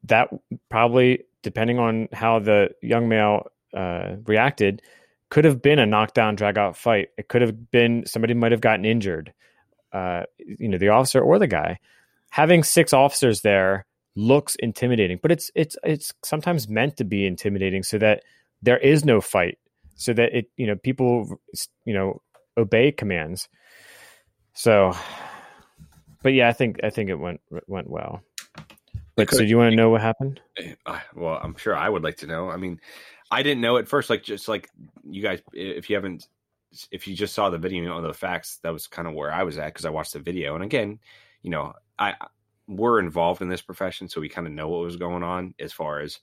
that 0.04 0.28
probably 0.70 1.24
depending 1.42 1.78
on 1.78 2.08
how 2.12 2.38
the 2.38 2.70
young 2.82 3.08
male 3.08 3.46
uh, 3.74 4.16
reacted 4.26 4.82
could 5.30 5.44
have 5.44 5.60
been 5.62 5.78
a 5.78 5.86
knockdown 5.86 6.36
drag 6.36 6.58
out 6.58 6.76
fight. 6.76 7.08
It 7.18 7.28
could 7.28 7.42
have 7.42 7.70
been 7.70 8.06
somebody 8.06 8.34
might 8.34 8.52
have 8.52 8.60
gotten 8.60 8.84
injured 8.84 9.32
uh, 9.92 10.24
you 10.38 10.68
know 10.68 10.78
the 10.78 10.88
officer 10.88 11.20
or 11.20 11.38
the 11.38 11.46
guy. 11.46 11.78
Having 12.30 12.64
six 12.64 12.92
officers 12.92 13.42
there 13.42 13.86
looks 14.16 14.54
intimidating 14.56 15.18
but 15.20 15.32
it's 15.32 15.50
it's 15.56 15.76
it's 15.82 16.12
sometimes 16.22 16.68
meant 16.68 16.96
to 16.96 17.04
be 17.04 17.26
intimidating 17.26 17.82
so 17.82 17.98
that 17.98 18.22
there 18.62 18.78
is 18.78 19.04
no 19.04 19.20
fight 19.20 19.58
so 19.94 20.12
that 20.12 20.36
it 20.36 20.50
you 20.56 20.66
know 20.66 20.76
people 20.76 21.38
you 21.84 21.94
know 21.94 22.22
obey 22.56 22.92
commands. 22.92 23.48
So 24.52 24.94
but 26.24 26.32
yeah 26.32 26.48
i 26.48 26.52
think 26.52 26.80
i 26.82 26.90
think 26.90 27.10
it 27.10 27.14
went 27.14 27.40
went 27.68 27.88
well. 27.88 28.20
But 29.16 29.30
so 29.30 29.38
do 29.38 29.44
you 29.44 29.56
want 29.56 29.70
to 29.70 29.76
know 29.76 29.90
what 29.90 30.00
happened? 30.00 30.40
Eh, 30.58 30.74
well 31.14 31.38
i'm 31.40 31.56
sure 31.56 31.76
i 31.76 31.88
would 31.88 32.02
like 32.02 32.16
to 32.18 32.26
know. 32.26 32.50
I 32.50 32.56
mean 32.56 32.80
i 33.30 33.42
didn't 33.42 33.60
know 33.60 33.76
at 33.76 33.86
first 33.86 34.10
like 34.10 34.24
just 34.24 34.48
like 34.48 34.70
you 35.04 35.22
guys 35.22 35.40
if 35.52 35.88
you 35.88 35.94
haven't 35.94 36.28
if 36.90 37.06
you 37.06 37.14
just 37.14 37.34
saw 37.34 37.50
the 37.50 37.58
video 37.58 37.94
on 37.96 38.02
the 38.02 38.12
facts 38.12 38.58
that 38.62 38.72
was 38.72 38.88
kind 38.88 39.06
of 39.06 39.14
where 39.14 39.32
i 39.32 39.44
was 39.44 39.58
at 39.58 39.66
because 39.66 39.84
i 39.84 39.90
watched 39.90 40.14
the 40.14 40.18
video. 40.18 40.56
And 40.56 40.64
again 40.64 40.98
you 41.42 41.50
know 41.50 41.72
i 41.98 42.14
we're 42.66 42.98
involved 42.98 43.42
in 43.42 43.48
this 43.48 43.62
profession 43.62 44.08
so 44.08 44.20
we 44.20 44.28
kind 44.28 44.46
of 44.46 44.52
know 44.52 44.68
what 44.68 44.80
was 44.80 44.96
going 44.96 45.22
on 45.22 45.54
as 45.60 45.72
far 45.72 46.00
as 46.00 46.18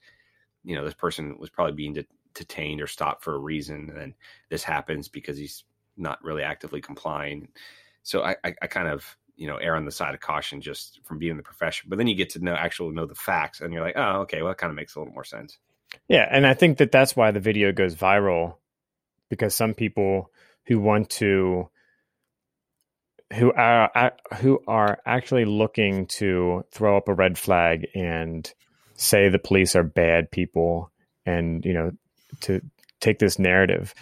you 0.64 0.76
know 0.76 0.84
this 0.84 0.94
person 0.94 1.38
was 1.38 1.50
probably 1.50 1.74
being 1.74 1.94
de- 1.94 2.06
detained 2.34 2.82
or 2.82 2.88
stopped 2.88 3.24
for 3.24 3.36
a 3.36 3.40
reason, 3.40 3.90
and 3.90 3.98
then 3.98 4.14
this 4.50 4.64
happens 4.64 5.08
because 5.08 5.38
he's 5.38 5.64
not 5.98 6.24
really 6.24 6.44
actively 6.44 6.82
complying. 6.82 7.50
So 8.04 8.24
I, 8.24 8.36
I, 8.44 8.56
I 8.62 8.68
kind 8.68 8.88
of 8.88 9.18
you 9.36 9.48
know 9.48 9.58
err 9.58 9.76
on 9.76 9.86
the 9.86 9.92
side 9.92 10.14
of 10.14 10.20
caution 10.20 10.62
just 10.62 11.00
from 11.04 11.18
being 11.18 11.32
in 11.32 11.38
the 11.38 11.44
profession. 11.44 11.90
But 11.90 11.98
then 11.98 12.08
you 12.08 12.16
get 12.16 12.32
to 12.32 12.40
know 12.40 12.54
actually 12.54 12.94
know 12.94 13.06
the 13.06 13.16
facts, 13.16 13.62
and 13.62 13.74
you're 13.74 13.84
like, 13.84 13.98
oh, 13.98 14.22
okay, 14.22 14.42
well, 14.42 14.52
that 14.52 14.58
kind 14.58 14.72
of 14.72 14.76
makes 14.76 14.96
a 14.96 15.00
little 15.00 15.14
more 15.14 15.24
sense. 15.24 15.58
Yeah, 16.08 16.28
and 16.30 16.48
I 16.48 16.54
think 16.54 16.78
that 16.78 16.92
that's 16.92 17.16
why 17.16 17.32
the 17.32 17.40
video 17.40 17.72
goes 17.72 17.96
viral 17.96 18.56
because 19.30 19.56
some 19.56 19.74
people 19.74 20.32
who 20.66 20.80
want 20.80 21.10
to 21.10 21.70
who 23.34 23.52
are 23.54 24.14
who 24.40 24.60
are 24.68 25.00
actually 25.06 25.46
looking 25.46 26.06
to 26.06 26.66
throw 26.72 26.98
up 26.98 27.08
a 27.08 27.14
red 27.14 27.38
flag 27.38 27.88
and 27.96 28.52
say 28.96 29.30
the 29.30 29.40
police 29.40 29.76
are 29.76 29.84
bad 29.84 30.32
people 30.32 30.92
and 31.26 31.66
you 31.66 31.74
know 31.74 31.92
to 32.42 32.62
take 33.00 33.20
this 33.20 33.38
narrative. 33.38 33.94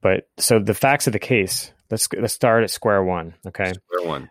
But 0.00 0.28
so 0.38 0.58
the 0.58 0.74
facts 0.74 1.06
of 1.06 1.12
the 1.12 1.18
case. 1.18 1.72
Let's 1.90 2.08
let's 2.12 2.32
start 2.32 2.64
at 2.64 2.70
square 2.70 3.04
one. 3.04 3.34
Okay. 3.46 3.72
Square 3.72 4.08
one. 4.08 4.30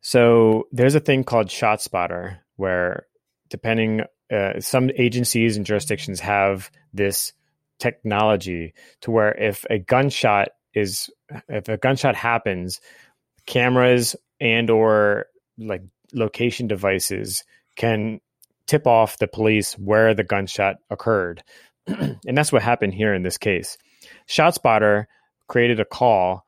So 0.00 0.66
there's 0.72 0.94
a 0.94 1.00
thing 1.00 1.22
called 1.22 1.48
ShotSpotter 1.48 2.38
where, 2.56 3.06
depending, 3.50 4.02
uh, 4.30 4.60
some 4.60 4.90
agencies 4.96 5.56
and 5.56 5.64
jurisdictions 5.64 6.20
have 6.20 6.70
this 6.92 7.32
technology 7.78 8.74
to 9.02 9.10
where 9.10 9.32
if 9.32 9.64
a 9.70 9.78
gunshot 9.78 10.48
is 10.74 11.08
if 11.48 11.68
a 11.68 11.76
gunshot 11.76 12.16
happens, 12.16 12.80
cameras 13.46 14.16
and 14.40 14.70
or 14.70 15.26
like 15.56 15.82
location 16.12 16.66
devices 16.66 17.44
can 17.76 18.20
tip 18.66 18.86
off 18.86 19.18
the 19.18 19.28
police 19.28 19.74
where 19.74 20.14
the 20.14 20.24
gunshot 20.24 20.76
occurred. 20.90 21.42
and 22.26 22.36
that's 22.36 22.52
what 22.52 22.62
happened 22.62 22.94
here 22.94 23.14
in 23.14 23.22
this 23.22 23.38
case. 23.38 23.78
ShotSpotter 24.28 25.06
created 25.46 25.80
a 25.80 25.84
call 25.84 26.44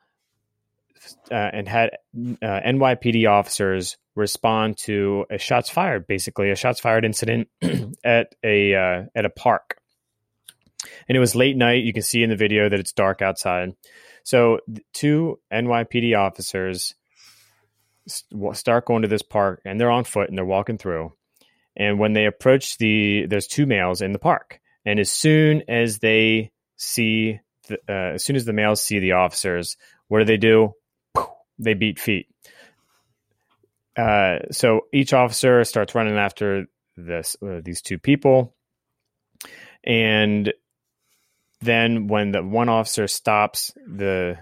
uh, 1.31 1.35
and 1.35 1.69
had 1.69 1.91
uh, 2.15 2.61
NYPD 2.67 3.29
officers 3.29 3.97
respond 4.15 4.77
to 4.79 5.25
a 5.31 5.39
shots 5.39 5.71
fired, 5.71 6.07
basically 6.07 6.51
a 6.51 6.57
shots 6.57 6.81
fired 6.81 7.05
incident 7.05 7.49
at 8.05 8.35
a 8.45 8.75
uh, 8.75 9.05
at 9.15 9.25
a 9.25 9.31
park. 9.31 9.79
And 11.09 11.17
it 11.17 11.21
was 11.21 11.35
late 11.35 11.57
night. 11.57 11.85
You 11.85 11.93
can 11.93 12.03
see 12.03 12.23
in 12.23 12.31
the 12.31 12.37
video 12.37 12.69
that 12.69 12.81
it's 12.81 12.93
dark 12.93 13.23
outside. 13.23 13.75
So 14.25 14.61
two 14.93 15.41
NYPD 15.53 16.17
officers 16.17 16.95
start 18.53 18.87
going 18.87 19.03
to 19.03 19.09
this 19.09 19.23
park, 19.23 19.61
and 19.65 19.81
they're 19.81 19.91
on 19.91 20.05
foot 20.05 20.29
and 20.29 20.37
they're 20.37 20.45
walking 20.45 20.79
through. 20.79 21.13
And 21.77 21.99
when 21.99 22.13
they 22.13 22.27
approach 22.27 22.79
the, 22.79 23.27
there's 23.27 23.47
two 23.47 23.67
males 23.67 24.03
in 24.03 24.13
the 24.13 24.19
park, 24.19 24.61
and 24.85 24.99
as 24.99 25.11
soon 25.11 25.63
as 25.69 25.99
they 25.99 26.53
see, 26.77 27.41
the, 27.69 27.79
uh, 27.89 28.15
as 28.15 28.25
soon 28.25 28.37
as 28.37 28.45
the 28.45 28.53
males 28.53 28.83
see 28.83 28.99
the 28.99 29.13
officers, 29.13 29.77
what 30.09 30.21
do 30.21 30.25
they 30.25 30.37
do? 30.37 30.73
They 31.59 31.75
beat 31.75 31.99
feet. 31.99 32.27
Uh, 33.97 34.39
so 34.51 34.83
each 34.93 35.13
officer 35.13 35.63
starts 35.65 35.95
running 35.95 36.17
after 36.17 36.67
this 36.97 37.37
uh, 37.43 37.61
these 37.63 37.83
two 37.83 37.99
people, 37.99 38.55
and 39.85 40.53
then 41.61 42.07
when 42.07 42.31
the 42.31 42.43
one 42.43 42.69
officer 42.69 43.07
stops 43.07 43.73
the 43.87 44.39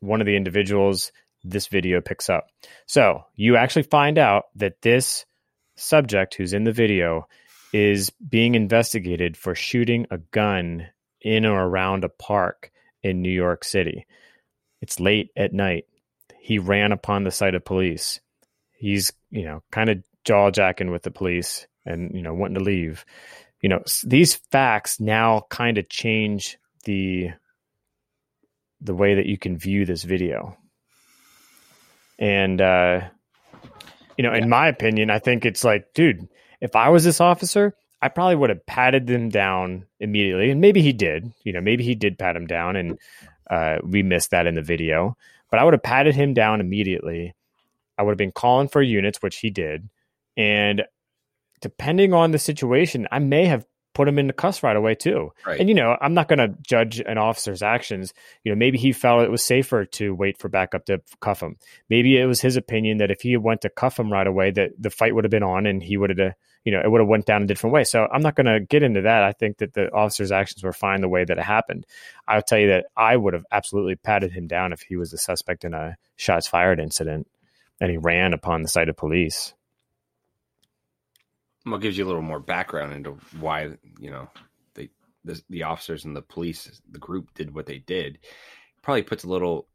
one 0.00 0.20
of 0.20 0.26
the 0.26 0.36
individuals, 0.36 1.12
this 1.44 1.66
video 1.66 2.00
picks 2.00 2.30
up. 2.30 2.48
So 2.86 3.24
you 3.34 3.56
actually 3.56 3.84
find 3.84 4.18
out 4.18 4.44
that 4.56 4.80
this 4.82 5.26
subject 5.76 6.34
who's 6.34 6.52
in 6.52 6.64
the 6.64 6.72
video 6.72 7.28
is 7.76 8.10
being 8.26 8.54
investigated 8.54 9.36
for 9.36 9.54
shooting 9.54 10.06
a 10.10 10.16
gun 10.16 10.86
in 11.20 11.44
or 11.44 11.62
around 11.62 12.04
a 12.04 12.08
park 12.08 12.70
in 13.02 13.20
New 13.20 13.30
York 13.30 13.64
City. 13.64 14.06
It's 14.80 14.98
late 14.98 15.28
at 15.36 15.52
night. 15.52 15.84
He 16.40 16.58
ran 16.58 16.92
upon 16.92 17.24
the 17.24 17.30
sight 17.30 17.54
of 17.54 17.66
police. 17.66 18.18
He's, 18.78 19.12
you 19.30 19.44
know, 19.44 19.62
kind 19.70 19.90
of 19.90 20.02
jaw 20.24 20.50
jacking 20.50 20.90
with 20.90 21.02
the 21.02 21.10
police 21.10 21.66
and, 21.84 22.12
you 22.14 22.22
know, 22.22 22.32
wanting 22.32 22.54
to 22.54 22.64
leave. 22.64 23.04
You 23.60 23.68
know, 23.68 23.82
these 24.04 24.36
facts 24.36 24.98
now 24.98 25.42
kind 25.50 25.76
of 25.76 25.90
change 25.90 26.56
the 26.84 27.30
the 28.80 28.94
way 28.94 29.16
that 29.16 29.26
you 29.26 29.36
can 29.36 29.58
view 29.58 29.84
this 29.84 30.02
video. 30.02 30.56
And 32.18 32.58
uh 32.58 33.08
you 34.16 34.22
know, 34.22 34.32
yeah. 34.32 34.44
in 34.44 34.48
my 34.48 34.68
opinion, 34.68 35.10
I 35.10 35.18
think 35.18 35.44
it's 35.44 35.62
like, 35.62 35.92
dude, 35.92 36.26
if 36.60 36.76
I 36.76 36.88
was 36.88 37.04
this 37.04 37.20
officer, 37.20 37.74
I 38.00 38.08
probably 38.08 38.36
would 38.36 38.50
have 38.50 38.66
patted 38.66 39.06
them 39.06 39.28
down 39.28 39.86
immediately. 40.00 40.50
And 40.50 40.60
maybe 40.60 40.82
he 40.82 40.92
did, 40.92 41.32
you 41.44 41.52
know, 41.52 41.60
maybe 41.60 41.84
he 41.84 41.94
did 41.94 42.18
pat 42.18 42.36
him 42.36 42.46
down 42.46 42.76
and 42.76 42.98
uh, 43.50 43.78
we 43.82 44.02
missed 44.02 44.30
that 44.30 44.46
in 44.46 44.54
the 44.54 44.62
video. 44.62 45.16
But 45.50 45.60
I 45.60 45.64
would 45.64 45.74
have 45.74 45.82
patted 45.82 46.14
him 46.14 46.34
down 46.34 46.60
immediately. 46.60 47.34
I 47.98 48.02
would 48.02 48.10
have 48.10 48.18
been 48.18 48.32
calling 48.32 48.68
for 48.68 48.82
units, 48.82 49.22
which 49.22 49.38
he 49.38 49.50
did. 49.50 49.88
And 50.36 50.84
depending 51.60 52.12
on 52.12 52.32
the 52.32 52.38
situation, 52.38 53.08
I 53.10 53.18
may 53.20 53.46
have 53.46 53.64
put 53.96 54.06
him 54.06 54.18
in 54.18 54.26
the 54.26 54.32
cuss 54.34 54.62
right 54.62 54.76
away 54.76 54.94
too. 54.94 55.32
Right. 55.46 55.58
And 55.58 55.70
you 55.70 55.74
know, 55.74 55.96
I'm 55.98 56.12
not 56.12 56.28
going 56.28 56.38
to 56.38 56.54
judge 56.60 57.00
an 57.00 57.16
officer's 57.16 57.62
actions. 57.62 58.12
You 58.44 58.52
know, 58.52 58.56
maybe 58.56 58.76
he 58.76 58.92
felt 58.92 59.22
it 59.22 59.30
was 59.30 59.42
safer 59.42 59.86
to 59.86 60.14
wait 60.14 60.36
for 60.36 60.50
backup 60.50 60.84
to 60.86 61.00
cuff 61.20 61.42
him. 61.42 61.56
Maybe 61.88 62.18
it 62.18 62.26
was 62.26 62.42
his 62.42 62.58
opinion 62.58 62.98
that 62.98 63.10
if 63.10 63.22
he 63.22 63.38
went 63.38 63.62
to 63.62 63.70
cuff 63.70 63.98
him 63.98 64.12
right 64.12 64.26
away, 64.26 64.50
that 64.50 64.72
the 64.78 64.90
fight 64.90 65.14
would 65.14 65.24
have 65.24 65.30
been 65.30 65.42
on 65.42 65.64
and 65.64 65.82
he 65.82 65.96
would 65.96 66.10
have, 66.10 66.20
uh, 66.20 66.32
you 66.62 66.72
know, 66.72 66.82
it 66.84 66.90
would 66.90 67.00
have 67.00 67.08
went 67.08 67.24
down 67.24 67.42
a 67.42 67.46
different 67.46 67.72
way. 67.72 67.84
So 67.84 68.06
I'm 68.12 68.20
not 68.20 68.36
going 68.36 68.44
to 68.44 68.60
get 68.60 68.82
into 68.82 69.00
that. 69.00 69.22
I 69.22 69.32
think 69.32 69.58
that 69.58 69.72
the 69.72 69.90
officer's 69.90 70.30
actions 70.30 70.62
were 70.62 70.74
fine 70.74 71.00
the 71.00 71.08
way 71.08 71.24
that 71.24 71.38
it 71.38 71.42
happened. 71.42 71.86
I'll 72.28 72.42
tell 72.42 72.58
you 72.58 72.68
that 72.68 72.88
I 72.98 73.16
would 73.16 73.32
have 73.32 73.46
absolutely 73.50 73.96
patted 73.96 74.30
him 74.30 74.46
down 74.46 74.74
if 74.74 74.82
he 74.82 74.96
was 74.96 75.14
a 75.14 75.18
suspect 75.18 75.64
in 75.64 75.72
a 75.72 75.96
shots 76.16 76.46
fired 76.46 76.80
incident 76.80 77.28
and 77.80 77.90
he 77.90 77.96
ran 77.96 78.34
upon 78.34 78.60
the 78.60 78.68
sight 78.68 78.90
of 78.90 78.96
police. 78.98 79.54
Well, 81.66 81.76
it 81.76 81.82
gives 81.82 81.98
you 81.98 82.04
a 82.04 82.06
little 82.06 82.22
more 82.22 82.40
background 82.40 82.92
into 82.92 83.18
why 83.40 83.76
you 83.98 84.10
know 84.10 84.28
they 84.74 84.90
the, 85.24 85.42
the 85.50 85.64
officers 85.64 86.04
and 86.04 86.14
the 86.14 86.22
police, 86.22 86.80
the 86.90 86.98
group 86.98 87.34
did 87.34 87.54
what 87.54 87.66
they 87.66 87.78
did. 87.78 88.18
Probably 88.82 89.02
puts 89.02 89.24
a 89.24 89.28
little. 89.28 89.66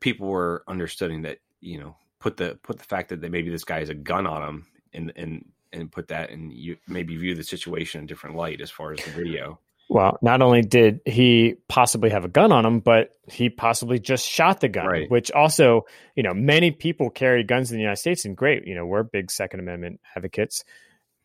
People 0.00 0.28
were 0.28 0.62
understanding 0.68 1.22
that 1.22 1.38
you 1.60 1.80
know 1.80 1.96
put 2.20 2.36
the 2.36 2.58
put 2.62 2.78
the 2.78 2.84
fact 2.84 3.08
that, 3.08 3.22
that 3.22 3.30
maybe 3.30 3.50
this 3.50 3.64
guy 3.64 3.80
has 3.80 3.88
a 3.88 3.94
gun 3.94 4.26
on 4.26 4.42
him 4.46 4.66
and 4.92 5.12
and 5.16 5.44
and 5.72 5.90
put 5.90 6.08
that 6.08 6.30
and 6.30 6.52
you 6.52 6.76
maybe 6.86 7.16
view 7.16 7.34
the 7.34 7.42
situation 7.42 8.00
in 8.00 8.04
a 8.04 8.08
different 8.08 8.36
light 8.36 8.60
as 8.60 8.70
far 8.70 8.92
as 8.92 9.02
the 9.02 9.10
video. 9.10 9.58
Well, 9.88 10.18
not 10.22 10.40
only 10.40 10.62
did 10.62 11.00
he 11.04 11.56
possibly 11.68 12.08
have 12.10 12.24
a 12.24 12.28
gun 12.28 12.50
on 12.50 12.64
him, 12.64 12.80
but 12.80 13.10
he 13.30 13.50
possibly 13.50 13.98
just 13.98 14.26
shot 14.26 14.60
the 14.60 14.68
gun, 14.68 14.86
Right. 14.86 15.10
which 15.10 15.30
also, 15.30 15.84
you 16.16 16.22
know, 16.22 16.32
many 16.32 16.70
people 16.70 17.10
carry 17.10 17.44
guns 17.44 17.70
in 17.70 17.76
the 17.76 17.82
United 17.82 18.00
States, 18.00 18.24
and 18.24 18.34
great, 18.34 18.66
you 18.66 18.74
know, 18.74 18.86
we're 18.86 19.02
big 19.02 19.30
Second 19.30 19.60
Amendment 19.60 20.00
advocates. 20.16 20.64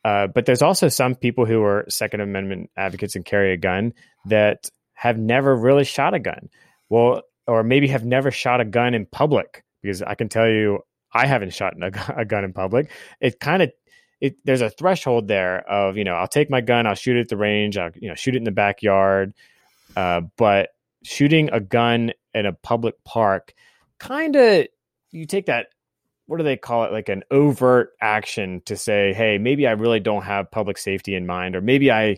Uh, 0.07 0.25
but 0.25 0.45
there's 0.45 0.61
also 0.61 0.87
some 0.87 1.15
people 1.15 1.45
who 1.45 1.61
are 1.61 1.83
Second 1.89 2.21
Amendment 2.21 2.69
advocates 2.77 3.17
and 3.17 3.25
carry 3.25 3.51
a 3.51 3.57
gun 3.57 3.93
that 4.27 4.69
have 4.93 5.17
never 5.17 5.53
really 5.53 5.83
shot 5.83 6.13
a 6.13 6.19
gun. 6.19 6.47
Well, 6.87 7.23
or 7.45 7.61
maybe 7.61 7.89
have 7.89 8.05
never 8.05 8.31
shot 8.31 8.61
a 8.61 8.65
gun 8.65 8.93
in 8.93 9.05
public, 9.05 9.65
because 9.81 10.01
I 10.01 10.15
can 10.15 10.29
tell 10.29 10.47
you, 10.47 10.79
I 11.11 11.27
haven't 11.27 11.53
shot 11.53 11.73
a, 11.81 12.21
a 12.21 12.23
gun 12.23 12.45
in 12.45 12.53
public. 12.53 12.89
It 13.19 13.41
kind 13.41 13.61
of 13.61 13.73
it, 14.21 14.37
there's 14.45 14.61
a 14.61 14.69
threshold 14.69 15.27
there 15.27 15.69
of 15.69 15.97
you 15.97 16.05
know 16.05 16.13
I'll 16.13 16.29
take 16.29 16.49
my 16.49 16.61
gun, 16.61 16.87
I'll 16.87 16.95
shoot 16.95 17.17
it 17.17 17.21
at 17.21 17.27
the 17.27 17.35
range, 17.35 17.77
I'll 17.77 17.91
you 17.93 18.07
know 18.07 18.15
shoot 18.15 18.35
it 18.35 18.37
in 18.37 18.45
the 18.45 18.51
backyard, 18.51 19.33
uh, 19.97 20.21
but 20.37 20.69
shooting 21.03 21.49
a 21.51 21.59
gun 21.59 22.13
in 22.33 22.45
a 22.45 22.53
public 22.53 23.03
park, 23.03 23.53
kind 23.99 24.37
of 24.37 24.67
you 25.11 25.25
take 25.25 25.47
that 25.47 25.67
what 26.27 26.37
do 26.37 26.43
they 26.43 26.57
call 26.57 26.83
it 26.83 26.91
like 26.91 27.09
an 27.09 27.23
overt 27.31 27.93
action 28.01 28.61
to 28.65 28.77
say 28.77 29.13
hey 29.13 29.37
maybe 29.37 29.67
I 29.67 29.71
really 29.71 29.99
don't 29.99 30.23
have 30.23 30.51
public 30.51 30.77
safety 30.77 31.15
in 31.15 31.25
mind 31.25 31.55
or 31.55 31.61
maybe 31.61 31.91
I 31.91 32.17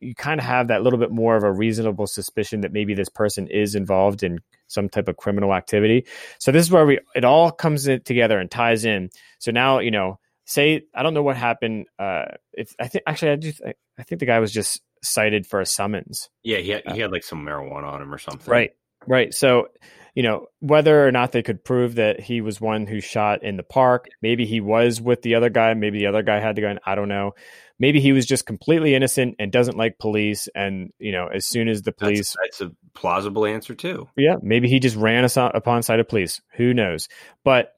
you 0.00 0.14
kind 0.14 0.40
of 0.40 0.46
have 0.46 0.68
that 0.68 0.82
little 0.82 0.98
bit 0.98 1.10
more 1.10 1.36
of 1.36 1.44
a 1.44 1.52
reasonable 1.52 2.06
suspicion 2.06 2.62
that 2.62 2.72
maybe 2.72 2.94
this 2.94 3.10
person 3.10 3.46
is 3.48 3.74
involved 3.74 4.22
in 4.22 4.40
some 4.66 4.88
type 4.88 5.08
of 5.08 5.16
criminal 5.16 5.52
activity. 5.52 6.06
So 6.38 6.52
this 6.52 6.64
is 6.64 6.72
where 6.72 6.86
we 6.86 7.00
it 7.14 7.24
all 7.24 7.50
comes 7.50 7.84
together 7.84 8.38
and 8.38 8.50
ties 8.50 8.84
in. 8.84 9.10
So 9.38 9.50
now 9.50 9.80
you 9.80 9.90
know 9.90 10.18
say 10.46 10.82
I 10.94 11.02
don't 11.02 11.14
know 11.14 11.22
what 11.22 11.36
happened. 11.36 11.86
Uh, 11.98 12.24
if 12.52 12.74
I 12.80 12.88
think 12.88 13.04
actually 13.06 13.32
I 13.32 13.36
do 13.36 13.52
th- 13.52 13.76
I 13.98 14.02
think 14.02 14.20
the 14.20 14.26
guy 14.26 14.38
was 14.38 14.52
just 14.52 14.80
cited 15.02 15.46
for 15.46 15.60
a 15.60 15.66
summons. 15.66 16.30
Yeah, 16.42 16.58
he 16.58 16.70
had, 16.70 16.82
he 16.92 17.00
had 17.00 17.12
like 17.12 17.24
some 17.24 17.44
marijuana 17.44 17.84
on 17.84 18.02
him 18.02 18.12
or 18.12 18.18
something. 18.18 18.50
Right. 18.50 18.72
Right. 19.06 19.32
So 19.32 19.68
you 20.14 20.22
know 20.22 20.46
whether 20.60 21.06
or 21.06 21.12
not 21.12 21.32
they 21.32 21.42
could 21.42 21.64
prove 21.64 21.94
that 21.96 22.20
he 22.20 22.40
was 22.40 22.60
one 22.60 22.86
who 22.86 23.00
shot 23.00 23.42
in 23.42 23.56
the 23.56 23.62
park. 23.62 24.06
Maybe 24.22 24.46
he 24.46 24.60
was 24.60 25.00
with 25.00 25.22
the 25.22 25.34
other 25.34 25.50
guy. 25.50 25.74
Maybe 25.74 25.98
the 25.98 26.06
other 26.06 26.22
guy 26.22 26.40
had 26.40 26.56
the 26.56 26.62
gun. 26.62 26.80
I 26.84 26.94
don't 26.94 27.08
know. 27.08 27.32
Maybe 27.78 28.00
he 28.00 28.12
was 28.12 28.26
just 28.26 28.44
completely 28.44 28.94
innocent 28.94 29.36
and 29.38 29.50
doesn't 29.50 29.76
like 29.76 29.98
police. 29.98 30.48
And 30.54 30.92
you 30.98 31.12
know, 31.12 31.28
as 31.28 31.46
soon 31.46 31.68
as 31.68 31.82
the 31.82 31.92
police 31.92 32.36
That's, 32.40 32.58
that's 32.58 32.72
a 32.72 32.76
plausible 32.98 33.46
answer 33.46 33.74
too. 33.74 34.08
yeah, 34.16 34.36
maybe 34.42 34.68
he 34.68 34.80
just 34.80 34.96
ran 34.96 35.24
us 35.24 35.36
on- 35.36 35.52
upon 35.54 35.82
sight 35.82 36.00
of 36.00 36.08
police. 36.08 36.40
Who 36.56 36.74
knows? 36.74 37.08
But 37.44 37.72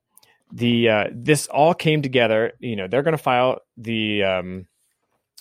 the 0.53 0.89
uh, 0.89 1.05
this 1.15 1.47
all 1.47 1.75
came 1.75 2.03
together. 2.03 2.53
You 2.59 2.77
know, 2.77 2.89
they're 2.89 3.03
going 3.03 3.17
to 3.17 3.23
file 3.23 3.61
the 3.77 4.23
um, 4.25 4.67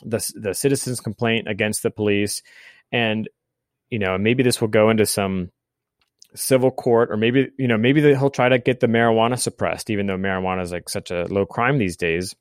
the 0.03 0.25
the 0.35 0.53
citizens 0.53 0.99
complaint 0.99 1.47
against 1.47 1.83
the 1.83 1.91
police, 1.91 2.41
and 2.91 3.27
you 3.89 3.99
know, 3.99 4.17
maybe 4.17 4.43
this 4.43 4.61
will 4.61 4.69
go 4.69 4.89
into 4.89 5.05
some 5.05 5.51
civil 6.35 6.71
court, 6.71 7.11
or 7.11 7.17
maybe 7.17 7.49
you 7.57 7.67
know, 7.67 7.77
maybe 7.77 8.01
he'll 8.01 8.29
try 8.29 8.49
to 8.49 8.59
get 8.59 8.79
the 8.79 8.87
marijuana 8.87 9.37
suppressed, 9.37 9.89
even 9.89 10.05
though 10.05 10.17
marijuana 10.17 10.61
is 10.61 10.71
like 10.71 10.89
such 10.89 11.11
a 11.11 11.25
low 11.25 11.45
crime 11.45 11.77
these 11.77 11.97
days. 11.97 12.35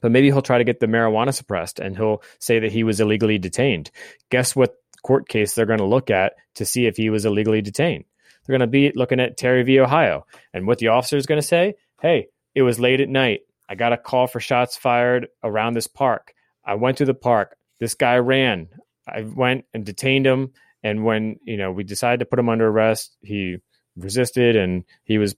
But 0.00 0.12
maybe 0.12 0.28
he'll 0.28 0.42
try 0.42 0.58
to 0.58 0.64
get 0.64 0.80
the 0.80 0.86
marijuana 0.86 1.34
suppressed, 1.34 1.80
and 1.80 1.96
he'll 1.96 2.22
say 2.38 2.60
that 2.60 2.72
he 2.72 2.84
was 2.84 3.00
illegally 3.00 3.38
detained. 3.38 3.90
Guess 4.30 4.54
what 4.54 4.76
court 5.02 5.28
case 5.28 5.54
they're 5.54 5.66
going 5.66 5.80
to 5.80 5.84
look 5.84 6.10
at 6.10 6.34
to 6.56 6.64
see 6.64 6.86
if 6.86 6.96
he 6.96 7.10
was 7.10 7.24
illegally 7.24 7.60
detained? 7.60 8.04
They're 8.46 8.56
going 8.56 8.66
to 8.66 8.70
be 8.70 8.92
looking 8.94 9.20
at 9.20 9.36
Terry 9.36 9.62
v. 9.64 9.80
Ohio. 9.80 10.26
And 10.54 10.66
what 10.66 10.78
the 10.78 10.88
officer 10.88 11.16
is 11.16 11.26
going 11.26 11.40
to 11.40 11.46
say, 11.46 11.74
hey, 12.00 12.28
it 12.54 12.62
was 12.62 12.80
late 12.80 13.00
at 13.00 13.08
night. 13.08 13.40
I 13.68 13.74
got 13.74 13.92
a 13.92 13.96
call 13.96 14.26
for 14.26 14.40
shots 14.40 14.76
fired 14.76 15.28
around 15.42 15.74
this 15.74 15.86
park. 15.86 16.34
I 16.64 16.74
went 16.74 16.98
to 16.98 17.04
the 17.04 17.14
park. 17.14 17.56
This 17.78 17.94
guy 17.94 18.16
ran. 18.16 18.68
I 19.08 19.22
went 19.22 19.64
and 19.72 19.84
detained 19.84 20.26
him. 20.26 20.52
And 20.82 21.04
when, 21.04 21.38
you 21.44 21.56
know, 21.56 21.72
we 21.72 21.84
decided 21.84 22.20
to 22.20 22.26
put 22.26 22.38
him 22.38 22.48
under 22.48 22.68
arrest, 22.68 23.16
he 23.22 23.58
resisted 23.96 24.56
and 24.56 24.84
he 25.04 25.18
was 25.18 25.36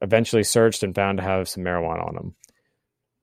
eventually 0.00 0.42
searched 0.42 0.82
and 0.82 0.94
found 0.94 1.18
to 1.18 1.24
have 1.24 1.48
some 1.48 1.62
marijuana 1.62 2.06
on 2.06 2.16
him. 2.16 2.34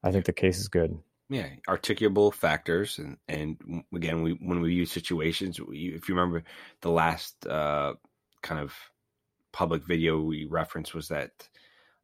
I 0.03 0.12
think 0.12 0.26
the 0.26 0.34
case 0.34 0.60
is 0.60 0.70
good. 0.70 0.97
Yeah, 1.30 1.47
articulable 1.68 2.34
factors, 2.34 2.97
and 2.97 3.18
and 3.28 3.84
again, 3.93 4.24
we 4.24 4.32
when 4.32 4.62
we 4.62 4.74
use 4.74 4.91
situations, 4.91 5.62
we, 5.62 5.93
if 5.95 6.10
you 6.10 6.16
remember, 6.16 6.43
the 6.82 6.89
last 6.89 7.45
uh, 7.45 7.93
kind 8.41 8.60
of 8.60 8.74
public 9.51 9.86
video 9.86 10.20
we 10.20 10.45
referenced 10.45 10.95
was 10.95 11.10
that 11.10 11.32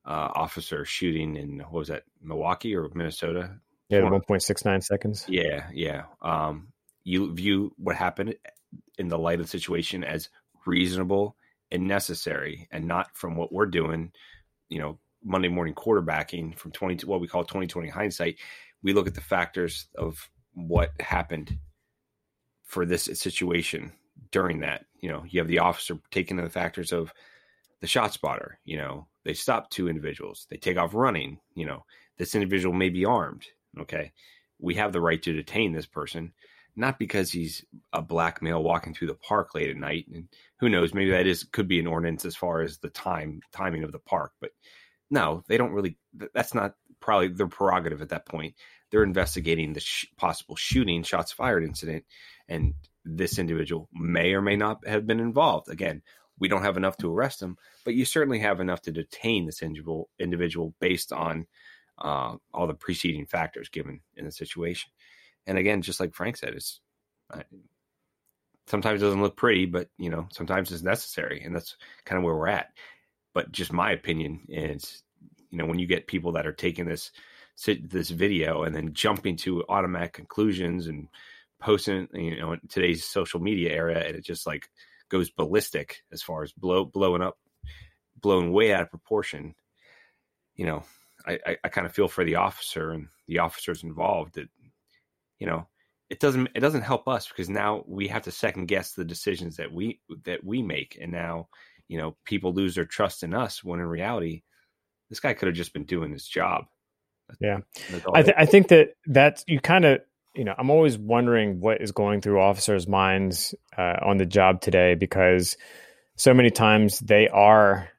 uh, 0.05 0.29
officer 0.35 0.85
shooting 0.85 1.37
in 1.37 1.59
what 1.59 1.73
was 1.73 1.87
that 1.87 2.03
Milwaukee 2.21 2.75
or 2.75 2.87
Minnesota? 2.93 3.55
Yeah, 3.89 4.01
1.69 4.01 4.83
seconds. 4.83 5.25
Yeah, 5.27 5.67
yeah. 5.73 6.03
Um, 6.21 6.69
you 7.03 7.33
view 7.33 7.73
what 7.77 7.95
happened 7.95 8.35
in 8.97 9.07
the 9.07 9.17
light 9.17 9.39
of 9.39 9.45
the 9.45 9.49
situation 9.49 10.03
as 10.03 10.29
reasonable 10.65 11.35
and 11.71 11.87
necessary, 11.87 12.67
and 12.71 12.87
not 12.87 13.15
from 13.15 13.35
what 13.35 13.51
we're 13.51 13.65
doing. 13.65 14.11
You 14.69 14.79
know, 14.79 14.99
Monday 15.23 15.49
morning 15.49 15.73
quarterbacking 15.73 16.57
from 16.57 16.71
twenty 16.71 17.05
what 17.05 17.21
we 17.21 17.27
call 17.27 17.43
twenty 17.43 17.67
twenty 17.67 17.89
hindsight. 17.89 18.37
We 18.83 18.93
look 18.93 19.07
at 19.07 19.15
the 19.15 19.21
factors 19.21 19.87
of 19.95 20.29
what 20.53 20.91
happened 20.99 21.57
for 22.63 22.85
this 22.85 23.03
situation 23.03 23.91
during 24.31 24.61
that. 24.61 24.85
You 25.01 25.09
know, 25.09 25.23
you 25.27 25.39
have 25.39 25.47
the 25.47 25.59
officer 25.59 25.99
taking 26.11 26.37
the 26.37 26.49
factors 26.49 26.91
of 26.91 27.13
the 27.81 27.87
ShotSpotter. 27.87 28.53
You 28.63 28.77
know, 28.77 29.07
they 29.23 29.33
stop 29.33 29.69
two 29.69 29.89
individuals. 29.89 30.47
They 30.49 30.57
take 30.57 30.77
off 30.77 30.93
running. 30.93 31.39
You 31.55 31.65
know, 31.65 31.85
this 32.17 32.35
individual 32.35 32.73
may 32.73 32.89
be 32.89 33.05
armed. 33.05 33.45
Okay, 33.79 34.13
we 34.59 34.75
have 34.75 34.93
the 34.93 35.01
right 35.01 35.21
to 35.23 35.33
detain 35.33 35.73
this 35.73 35.85
person, 35.85 36.31
not 36.75 36.99
because 36.99 37.31
he's 37.31 37.63
a 37.93 38.01
black 38.01 38.41
male 38.41 38.61
walking 38.61 38.93
through 38.93 39.07
the 39.07 39.15
park 39.15 39.55
late 39.55 39.69
at 39.69 39.77
night. 39.77 40.07
And 40.13 40.27
who 40.59 40.69
knows, 40.69 40.93
maybe 40.93 41.11
that 41.11 41.27
is 41.27 41.43
could 41.43 41.67
be 41.67 41.79
an 41.79 41.87
ordinance 41.87 42.25
as 42.25 42.35
far 42.35 42.61
as 42.61 42.77
the 42.79 42.89
time 42.89 43.41
timing 43.51 43.83
of 43.83 43.91
the 43.91 43.99
park. 43.99 44.33
But 44.41 44.51
no, 45.09 45.43
they 45.47 45.57
don't 45.57 45.71
really. 45.71 45.97
That's 46.33 46.53
not 46.53 46.75
probably 46.99 47.29
their 47.29 47.47
prerogative 47.47 48.01
at 48.01 48.09
that 48.09 48.25
point. 48.25 48.55
They're 48.91 49.03
investigating 49.03 49.73
the 49.73 49.79
sh- 49.79 50.05
possible 50.17 50.55
shooting, 50.55 51.03
shots 51.03 51.31
fired 51.31 51.63
incident, 51.63 52.05
and 52.47 52.73
this 53.03 53.39
individual 53.39 53.89
may 53.93 54.33
or 54.33 54.41
may 54.41 54.55
not 54.55 54.87
have 54.87 55.05
been 55.05 55.19
involved. 55.19 55.69
Again, 55.69 56.01
we 56.39 56.47
don't 56.47 56.63
have 56.63 56.77
enough 56.77 56.97
to 56.97 57.13
arrest 57.13 57.41
him, 57.41 57.57
but 57.83 57.93
you 57.93 58.05
certainly 58.05 58.39
have 58.39 58.59
enough 58.59 58.81
to 58.83 58.91
detain 58.91 59.45
this 59.45 59.61
individual 59.61 60.09
individual 60.19 60.73
based 60.79 61.13
on 61.13 61.45
uh, 61.97 62.35
all 62.53 62.67
the 62.67 62.73
preceding 62.73 63.25
factors 63.25 63.69
given 63.69 64.01
in 64.15 64.25
the 64.25 64.31
situation. 64.31 64.89
And 65.47 65.57
again, 65.57 65.81
just 65.81 65.99
like 65.99 66.13
Frank 66.13 66.37
said, 66.37 66.53
it's 66.53 66.79
uh, 67.31 67.41
sometimes 68.67 69.01
it 69.01 69.05
doesn't 69.05 69.21
look 69.21 69.37
pretty, 69.37 69.65
but 69.65 69.89
you 69.97 70.09
know 70.09 70.27
sometimes 70.31 70.71
it's 70.71 70.83
necessary, 70.83 71.41
and 71.43 71.55
that's 71.55 71.75
kind 72.05 72.17
of 72.17 72.23
where 72.23 72.35
we're 72.35 72.47
at. 72.47 72.71
But 73.33 73.51
just 73.51 73.73
my 73.73 73.91
opinion 73.91 74.41
is, 74.47 75.03
you 75.49 75.57
know, 75.57 75.65
when 75.65 75.79
you 75.79 75.87
get 75.87 76.07
people 76.07 76.33
that 76.33 76.47
are 76.47 76.53
taking 76.53 76.85
this 76.85 77.11
this 77.67 78.09
video 78.09 78.63
and 78.63 78.75
then 78.75 78.93
jumping 78.93 79.37
to 79.37 79.63
automatic 79.69 80.13
conclusions 80.13 80.87
and 80.87 81.07
posting, 81.59 82.07
you 82.13 82.37
know, 82.37 82.53
in 82.53 82.59
today's 82.69 83.05
social 83.05 83.39
media 83.39 83.71
era, 83.71 83.99
and 83.99 84.15
it 84.15 84.25
just 84.25 84.45
like 84.45 84.69
goes 85.09 85.29
ballistic 85.29 86.03
as 86.11 86.21
far 86.21 86.43
as 86.43 86.51
blow 86.51 86.85
blowing 86.85 87.21
up, 87.21 87.37
blown 88.19 88.51
way 88.51 88.73
out 88.73 88.81
of 88.81 88.89
proportion. 88.89 89.55
You 90.55 90.65
know, 90.65 90.83
I, 91.25 91.39
I, 91.45 91.57
I 91.65 91.69
kind 91.69 91.85
of 91.85 91.93
feel 91.93 92.07
for 92.07 92.23
the 92.23 92.35
officer 92.35 92.91
and 92.91 93.07
the 93.27 93.39
officers 93.39 93.83
involved 93.83 94.35
that, 94.35 94.49
you 95.39 95.47
know, 95.47 95.67
it 96.09 96.19
doesn't 96.19 96.49
it 96.55 96.59
doesn't 96.59 96.81
help 96.81 97.07
us 97.07 97.27
because 97.27 97.49
now 97.49 97.83
we 97.87 98.07
have 98.09 98.23
to 98.23 98.31
second 98.31 98.67
guess 98.67 98.93
the 98.93 99.05
decisions 99.05 99.57
that 99.57 99.71
we 99.71 99.99
that 100.25 100.43
we 100.43 100.61
make, 100.61 100.97
and 101.01 101.11
now 101.11 101.47
you 101.87 101.97
know 101.97 102.15
people 102.25 102.53
lose 102.53 102.75
their 102.75 102.85
trust 102.85 103.23
in 103.23 103.33
us 103.33 103.63
when 103.63 103.79
in 103.79 103.85
reality, 103.85 104.43
this 105.09 105.19
guy 105.19 105.33
could 105.33 105.47
have 105.47 105.55
just 105.55 105.73
been 105.73 105.85
doing 105.85 106.11
his 106.11 106.27
job. 106.27 106.65
Yeah. 107.41 107.59
I, 108.13 108.21
th- 108.21 108.35
I 108.37 108.45
think 108.45 108.67
that 108.67 108.89
that's 109.07 109.43
you 109.47 109.59
kind 109.59 109.83
of 109.83 110.01
you 110.35 110.43
know, 110.43 110.53
I'm 110.57 110.69
always 110.69 110.97
wondering 110.97 111.59
what 111.61 111.81
is 111.81 111.91
going 111.91 112.21
through 112.21 112.41
officers' 112.41 112.87
minds 112.87 113.55
uh, 113.77 113.95
on 114.05 114.17
the 114.17 114.25
job 114.25 114.61
today 114.61 114.95
because 114.95 115.57
so 116.17 116.33
many 116.33 116.51
times 116.51 116.99
they 116.99 117.27
are 117.29 117.89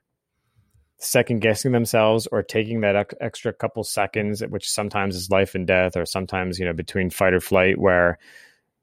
second 0.99 1.39
guessing 1.39 1.71
themselves 1.71 2.27
or 2.27 2.41
taking 2.41 2.81
that 2.81 3.13
extra 3.19 3.53
couple 3.53 3.83
seconds, 3.83 4.41
which 4.41 4.69
sometimes 4.69 5.15
is 5.15 5.29
life 5.29 5.55
and 5.55 5.67
death, 5.67 5.95
or 5.95 6.05
sometimes, 6.05 6.59
you 6.59 6.65
know, 6.65 6.73
between 6.73 7.09
fight 7.09 7.33
or 7.33 7.39
flight, 7.39 7.77
where 7.77 8.17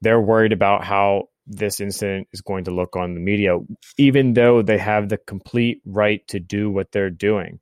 they're 0.01 0.21
worried 0.21 0.53
about 0.53 0.83
how 0.83 1.29
this 1.47 1.79
incident 1.79 2.27
is 2.31 2.41
going 2.41 2.63
to 2.63 2.71
look 2.71 2.95
on 2.95 3.13
the 3.13 3.19
media, 3.19 3.59
even 3.97 4.33
though 4.33 4.61
they 4.61 4.77
have 4.77 5.09
the 5.09 5.17
complete 5.17 5.81
right 5.85 6.27
to 6.27 6.39
do 6.39 6.69
what 6.69 6.91
they're 6.91 7.09
doing. 7.09 7.59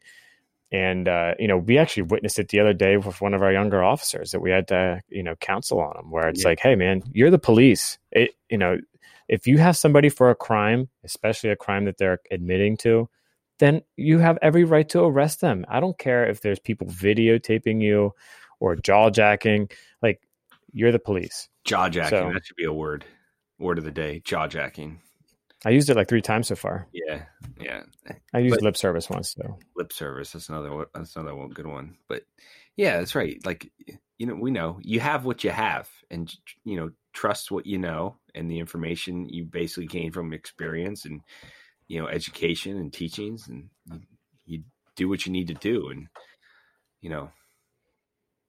And 0.71 1.07
uh, 1.07 1.33
you 1.37 1.47
know, 1.47 1.57
we 1.57 1.77
actually 1.77 2.03
witnessed 2.03 2.39
it 2.39 2.49
the 2.49 2.59
other 2.59 2.73
day 2.73 2.97
with 2.97 3.21
one 3.21 3.33
of 3.33 3.43
our 3.43 3.51
younger 3.51 3.83
officers 3.83 4.31
that 4.31 4.39
we 4.39 4.49
had 4.49 4.67
to, 4.69 5.01
you 5.09 5.21
know, 5.21 5.35
counsel 5.35 5.79
on 5.79 5.93
them, 5.95 6.09
where 6.09 6.27
it's 6.27 6.41
yeah. 6.41 6.49
like, 6.49 6.59
"Hey, 6.59 6.75
man, 6.75 7.03
you're 7.11 7.29
the 7.29 7.37
police. 7.37 7.99
It, 8.11 8.31
you 8.49 8.57
know, 8.57 8.79
if 9.27 9.45
you 9.45 9.59
have 9.59 9.77
somebody 9.77 10.09
for 10.09 10.31
a 10.31 10.35
crime, 10.35 10.89
especially 11.03 11.51
a 11.51 11.55
crime 11.55 11.85
that 11.85 11.99
they're 11.99 12.19
admitting 12.31 12.77
to, 12.77 13.07
then 13.59 13.81
you 13.97 14.19
have 14.19 14.37
every 14.41 14.63
right 14.63 14.87
to 14.89 15.01
arrest 15.03 15.41
them. 15.41 15.65
I 15.69 15.79
don't 15.79 15.97
care 15.97 16.25
if 16.25 16.41
there's 16.41 16.59
people 16.59 16.87
videotaping 16.87 17.81
you 17.81 18.13
or 18.59 18.75
jaw 18.75 19.09
jacking. 19.09 19.69
Like, 20.01 20.21
you're 20.71 20.91
the 20.91 20.99
police. 20.99 21.49
Jaw 21.65 21.89
jacking. 21.89 22.19
So, 22.19 22.31
that 22.33 22.45
should 22.45 22.55
be 22.55 22.65
a 22.65 22.73
word. 22.73 23.05
Word 23.59 23.77
of 23.77 23.83
the 23.83 23.91
day. 23.91 24.21
Jaw 24.25 24.47
jacking. 24.47 24.99
I 25.65 25.69
used 25.69 25.89
it 25.89 25.95
like 25.95 26.09
three 26.09 26.21
times 26.21 26.47
so 26.47 26.55
far. 26.55 26.87
Yeah, 26.91 27.23
yeah. 27.59 27.83
I 28.33 28.39
used 28.39 28.55
but 28.55 28.63
lip 28.63 28.77
service 28.77 29.09
once 29.09 29.33
though. 29.33 29.57
Lip 29.77 29.93
service. 29.93 30.33
That's 30.33 30.49
another. 30.49 30.87
That's 30.93 31.15
another 31.15 31.35
one, 31.35 31.49
good 31.49 31.67
one. 31.67 31.95
But 32.09 32.23
yeah, 32.75 32.97
that's 32.97 33.15
right. 33.15 33.37
Like 33.45 33.71
you 34.17 34.27
know, 34.27 34.35
we 34.35 34.51
know 34.51 34.79
you 34.81 34.99
have 34.99 35.23
what 35.23 35.43
you 35.43 35.51
have, 35.51 35.89
and 36.11 36.33
you 36.65 36.75
know, 36.75 36.91
trust 37.13 37.49
what 37.49 37.65
you 37.65 37.77
know 37.77 38.17
and 38.35 38.49
the 38.49 38.59
information 38.59 39.29
you 39.29 39.45
basically 39.45 39.87
gain 39.87 40.11
from 40.11 40.33
experience 40.33 41.05
and 41.05 41.21
you 41.88 42.01
know 42.01 42.07
education 42.07 42.77
and 42.77 42.91
teachings, 42.91 43.47
and 43.47 43.69
you, 43.91 43.99
you 44.45 44.63
do 44.95 45.09
what 45.09 45.25
you 45.25 45.31
need 45.31 45.47
to 45.47 45.53
do. 45.53 45.89
And 45.89 46.07
you 47.01 47.09
know, 47.09 47.29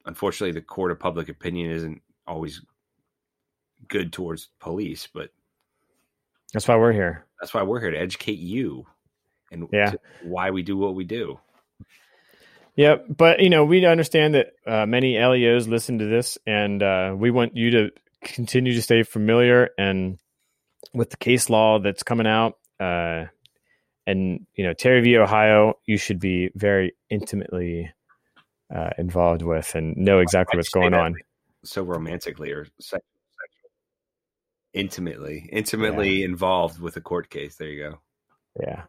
unfortunately, 0.04 0.52
the 0.52 0.64
court 0.64 0.90
of 0.90 0.98
public 0.98 1.28
opinion 1.28 1.70
isn't 1.70 2.02
always 2.26 2.60
good 3.88 4.12
towards 4.12 4.48
police, 4.60 5.08
but 5.12 5.30
that's 6.52 6.68
why 6.68 6.76
we're 6.76 6.92
here. 6.92 7.26
That's 7.40 7.52
why 7.52 7.62
we're 7.62 7.80
here 7.80 7.90
to 7.90 7.98
educate 7.98 8.38
you 8.38 8.86
and 9.50 9.68
yeah. 9.72 9.92
why 10.22 10.50
we 10.50 10.62
do 10.62 10.76
what 10.76 10.94
we 10.94 11.04
do. 11.04 11.38
Yeah, 12.76 12.96
but 13.08 13.40
you 13.40 13.50
know, 13.50 13.64
we 13.64 13.84
understand 13.86 14.34
that 14.34 14.52
uh, 14.66 14.86
many 14.86 15.18
LEOs 15.18 15.68
listen 15.68 15.98
to 15.98 16.06
this, 16.06 16.38
and 16.46 16.82
uh, 16.82 17.14
we 17.16 17.30
want 17.30 17.56
you 17.56 17.70
to 17.70 17.90
continue 18.22 18.74
to 18.74 18.82
stay 18.82 19.02
familiar 19.04 19.70
and 19.78 20.18
with 20.92 21.10
the 21.10 21.16
case 21.16 21.50
law 21.50 21.78
that's 21.78 22.02
coming 22.02 22.26
out. 22.26 22.58
Uh, 22.80 23.26
and 24.06 24.46
you 24.54 24.64
know, 24.64 24.74
Terry 24.74 25.00
v. 25.00 25.16
Ohio, 25.16 25.74
you 25.86 25.96
should 25.96 26.20
be 26.20 26.50
very 26.54 26.94
intimately 27.08 27.92
uh, 28.74 28.90
involved 28.98 29.42
with 29.42 29.74
and 29.74 29.96
know 29.96 30.18
exactly 30.18 30.58
what's 30.58 30.68
going 30.68 30.94
on. 30.94 31.14
So 31.64 31.82
romantically 31.82 32.50
or 32.52 32.66
sexually 32.80 33.02
intimately. 34.74 35.48
Intimately 35.50 36.18
yeah. 36.18 36.24
involved 36.26 36.80
with 36.80 36.96
a 36.96 37.00
court 37.00 37.30
case. 37.30 37.56
There 37.56 37.68
you 37.68 37.90
go. 37.90 37.98
Yeah. 38.60 38.82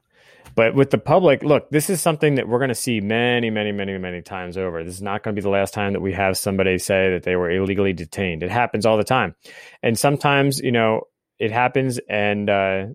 But 0.55 0.75
with 0.75 0.89
the 0.89 0.97
public 0.97 1.43
look 1.43 1.69
this 1.69 1.89
is 1.89 2.01
something 2.01 2.35
that 2.35 2.47
we're 2.47 2.59
going 2.59 2.69
to 2.69 2.75
see 2.75 2.99
many 3.01 3.49
many 3.49 3.71
many 3.71 3.97
many 3.97 4.21
times 4.21 4.57
over. 4.57 4.83
This 4.83 4.95
is 4.95 5.01
not 5.01 5.23
going 5.23 5.35
to 5.35 5.39
be 5.39 5.43
the 5.43 5.49
last 5.49 5.73
time 5.73 5.93
that 5.93 6.01
we 6.01 6.13
have 6.13 6.37
somebody 6.37 6.77
say 6.77 7.11
that 7.11 7.23
they 7.23 7.35
were 7.35 7.49
illegally 7.49 7.93
detained. 7.93 8.43
It 8.43 8.51
happens 8.51 8.85
all 8.85 8.97
the 8.97 9.03
time. 9.03 9.35
And 9.81 9.97
sometimes 9.97 10.59
you 10.59 10.71
know 10.71 11.01
it 11.39 11.51
happens 11.51 11.99
and 12.09 12.49
uh, 12.49 12.85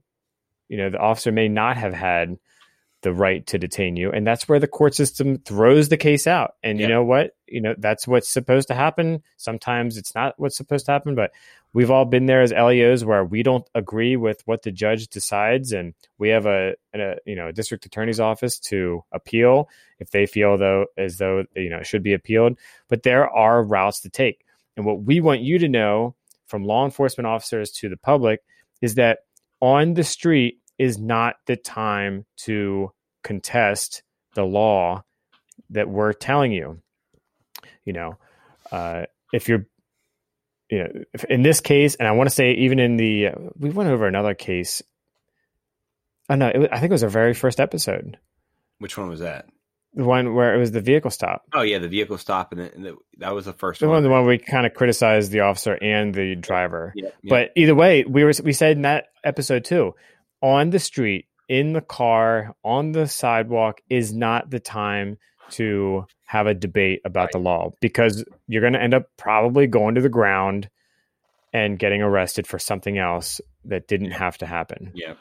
you 0.70 0.78
know 0.78 0.88
the 0.88 0.98
officer 0.98 1.32
may 1.32 1.48
not 1.48 1.76
have 1.76 1.92
had 1.92 2.38
the 3.02 3.12
right 3.12 3.46
to 3.46 3.58
detain 3.58 3.96
you. 3.96 4.10
And 4.10 4.26
that's 4.26 4.48
where 4.48 4.58
the 4.58 4.66
court 4.66 4.94
system 4.94 5.38
throws 5.38 5.88
the 5.88 5.96
case 5.96 6.26
out. 6.26 6.54
And 6.62 6.78
you 6.78 6.86
know 6.86 7.02
what? 7.02 7.34
You 7.46 7.60
know 7.60 7.74
that's 7.76 8.06
what's 8.06 8.30
supposed 8.30 8.68
to 8.68 8.74
happen. 8.74 9.22
Sometimes 9.36 9.96
it's 9.96 10.14
not 10.14 10.34
what's 10.36 10.56
supposed 10.56 10.86
to 10.86 10.92
happen 10.92 11.14
but 11.14 11.32
we've 11.72 11.90
all 11.90 12.04
been 12.04 12.26
there 12.26 12.42
as 12.42 12.52
leos 12.52 13.04
where 13.04 13.24
we 13.24 13.42
don't 13.42 13.66
agree 13.74 14.16
with 14.16 14.42
what 14.44 14.62
the 14.62 14.70
judge 14.70 15.08
decides. 15.08 15.72
And 15.72 15.94
we 16.18 16.28
have 16.28 16.46
a, 16.46 16.74
a 16.94 17.16
you 17.24 17.36
know 17.36 17.48
a 17.48 17.52
district 17.52 17.86
attorney's 17.86 18.20
office 18.20 18.58
to 18.60 19.02
appeal 19.12 19.68
if 19.98 20.10
they 20.10 20.26
feel 20.26 20.58
though 20.58 20.86
as 20.96 21.18
though 21.18 21.44
you 21.56 21.70
know 21.70 21.78
it 21.78 21.86
should 21.86 22.02
be 22.02 22.12
appealed. 22.12 22.58
But 22.88 23.02
there 23.02 23.28
are 23.28 23.62
routes 23.62 24.00
to 24.00 24.10
take. 24.10 24.44
And 24.76 24.84
what 24.84 25.02
we 25.02 25.20
want 25.20 25.40
you 25.40 25.58
to 25.58 25.68
know 25.68 26.14
from 26.46 26.64
law 26.64 26.84
enforcement 26.84 27.26
officers 27.26 27.70
to 27.70 27.88
the 27.88 27.96
public 27.96 28.42
is 28.82 28.94
that 28.96 29.20
on 29.60 29.94
the 29.94 30.04
street 30.04 30.58
is 30.78 30.98
not 30.98 31.36
the 31.46 31.56
time 31.56 32.24
to 32.38 32.92
contest 33.22 34.02
the 34.34 34.44
law 34.44 35.04
that 35.70 35.88
we're 35.88 36.12
telling 36.12 36.52
you. 36.52 36.80
You 37.84 37.92
know, 37.92 38.18
uh, 38.72 39.04
if 39.32 39.48
you're, 39.48 39.66
you 40.70 40.78
know, 40.78 41.04
in 41.28 41.42
this 41.42 41.60
case, 41.60 41.96
and 41.96 42.08
I 42.08 42.12
want 42.12 42.28
to 42.28 42.34
say 42.34 42.52
even 42.52 42.78
in 42.78 42.96
the, 42.96 43.28
uh, 43.28 43.34
we 43.58 43.70
went 43.70 43.90
over 43.90 44.06
another 44.06 44.34
case. 44.34 44.82
Oh 46.28 46.36
no, 46.36 46.48
it, 46.48 46.68
I 46.72 46.78
think 46.78 46.90
it 46.90 46.92
was 46.92 47.02
our 47.02 47.10
very 47.10 47.34
first 47.34 47.60
episode. 47.60 48.18
Which 48.78 48.96
one 48.96 49.08
was 49.08 49.20
that? 49.20 49.46
The 49.94 50.04
one 50.04 50.34
where 50.34 50.54
it 50.54 50.58
was 50.58 50.70
the 50.70 50.80
vehicle 50.80 51.10
stop. 51.10 51.42
Oh 51.52 51.62
yeah, 51.62 51.78
the 51.78 51.88
vehicle 51.88 52.16
stop, 52.16 52.52
and, 52.52 52.60
the, 52.60 52.74
and 52.74 52.84
the, 52.84 52.96
that 53.18 53.34
was 53.34 53.46
the 53.46 53.52
first 53.52 53.80
the 53.80 53.88
one. 53.88 54.02
The 54.04 54.08
one 54.08 54.24
we 54.24 54.38
kind 54.38 54.64
of 54.64 54.74
criticized 54.74 55.32
the 55.32 55.40
officer 55.40 55.76
and 55.82 56.14
the 56.14 56.36
driver. 56.36 56.92
Yeah, 56.94 57.08
yeah. 57.22 57.28
But 57.28 57.50
either 57.56 57.74
way, 57.74 58.04
we 58.04 58.22
were 58.22 58.32
we 58.44 58.52
said 58.52 58.76
in 58.76 58.82
that 58.82 59.06
episode 59.24 59.64
too 59.64 59.94
on 60.42 60.70
the 60.70 60.78
street, 60.78 61.26
in 61.48 61.72
the 61.72 61.80
car, 61.80 62.54
on 62.64 62.92
the 62.92 63.06
sidewalk 63.06 63.80
is 63.88 64.12
not 64.12 64.50
the 64.50 64.60
time 64.60 65.18
to 65.50 66.06
have 66.26 66.46
a 66.46 66.54
debate 66.54 67.00
about 67.04 67.22
right. 67.22 67.32
the 67.32 67.38
law 67.38 67.72
because 67.80 68.24
you're 68.46 68.60
going 68.60 68.72
to 68.72 68.82
end 68.82 68.94
up 68.94 69.06
probably 69.16 69.66
going 69.66 69.96
to 69.96 70.00
the 70.00 70.08
ground 70.08 70.70
and 71.52 71.78
getting 71.78 72.02
arrested 72.02 72.46
for 72.46 72.58
something 72.58 72.98
else 72.98 73.40
that 73.64 73.88
didn't 73.88 74.12
have 74.12 74.38
to 74.38 74.46
happen. 74.46 74.92
Yeah. 74.94 75.14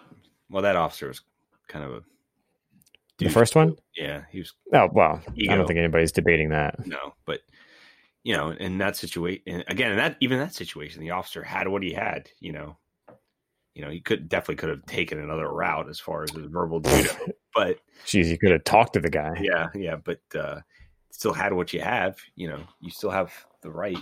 Well, 0.50 0.64
that 0.64 0.76
officer 0.76 1.08
was 1.08 1.22
kind 1.68 1.84
of 1.84 1.92
a. 1.92 2.02
The 3.26 3.30
first 3.30 3.56
one? 3.56 3.76
Yeah. 3.96 4.24
He 4.32 4.40
was. 4.40 4.54
Oh, 4.74 4.90
well, 4.92 5.22
ego. 5.36 5.54
I 5.54 5.56
don't 5.56 5.68
think 5.68 5.80
anybody's 5.80 6.12
debating 6.12 6.50
that. 6.50 6.86
No, 6.86 7.16
but, 7.26 7.42
you 8.24 8.36
know, 8.36 8.52
in 8.52 8.78
that 8.78 8.96
situation, 8.96 9.64
again, 9.68 9.92
in 9.92 9.98
that, 9.98 10.18
even 10.20 10.40
that 10.40 10.54
situation, 10.54 11.02
the 11.02 11.12
officer 11.12 11.44
had 11.44 11.68
what 11.68 11.84
he 11.84 11.94
had, 11.94 12.30
you 12.40 12.52
know, 12.52 12.78
you 13.80 13.86
know, 13.86 13.92
he 13.92 14.02
could 14.02 14.28
definitely 14.28 14.56
could 14.56 14.70
have 14.70 14.86
taken 14.88 15.20
another 15.20 15.48
route 15.48 15.90
as 15.90 16.00
far 16.02 16.24
as 16.24 16.32
his 16.32 16.48
verbal 16.48 16.80
judo, 16.86 17.12
but 17.56 17.80
geez, 18.06 18.28
he 18.28 18.38
could 18.38 18.52
have 18.52 18.66
talked 18.66 18.94
to 18.94 19.00
the 19.00 19.10
guy. 19.10 19.40
Yeah, 19.40 19.68
yeah, 19.74 19.96
but 19.96 20.20
uh, 20.38 20.60
still 21.12 21.34
had 21.34 21.54
what 21.54 21.72
you 21.72 21.80
have. 21.80 22.18
You 22.36 22.50
know, 22.50 22.60
you 22.82 22.90
still 22.90 23.10
have 23.10 23.34
the 23.62 23.72
right. 23.72 23.98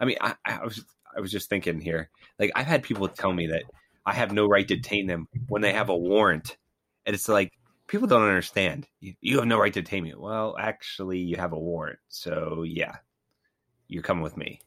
I 0.00 0.04
mean, 0.04 0.18
I, 0.20 0.34
I 0.44 0.64
was 0.64 0.84
I 1.16 1.20
was 1.20 1.32
just 1.32 1.48
thinking 1.48 1.80
here, 1.80 2.10
like 2.38 2.50
I've 2.54 2.66
had 2.66 2.82
people 2.82 3.08
tell 3.08 3.32
me 3.32 3.46
that 3.46 3.64
I 4.04 4.12
have 4.12 4.32
no 4.32 4.46
right 4.46 4.68
to 4.68 4.76
detain 4.76 5.06
them 5.06 5.28
when 5.48 5.62
they 5.62 5.72
have 5.72 5.88
a 5.88 5.96
warrant, 5.96 6.58
and 7.06 7.14
it's 7.14 7.28
like 7.28 7.52
people 7.86 8.06
don't 8.06 8.22
understand. 8.22 8.86
You, 9.00 9.14
you 9.20 9.36
have 9.38 9.46
no 9.46 9.58
right 9.58 9.72
to 9.72 9.82
detain 9.82 10.04
me. 10.04 10.14
Well, 10.16 10.56
actually, 10.58 11.18
you 11.18 11.36
have 11.36 11.52
a 11.52 11.58
warrant, 11.58 11.98
so 12.08 12.62
yeah, 12.62 12.96
you're 13.88 14.02
coming 14.02 14.22
with 14.22 14.36
me. 14.36 14.60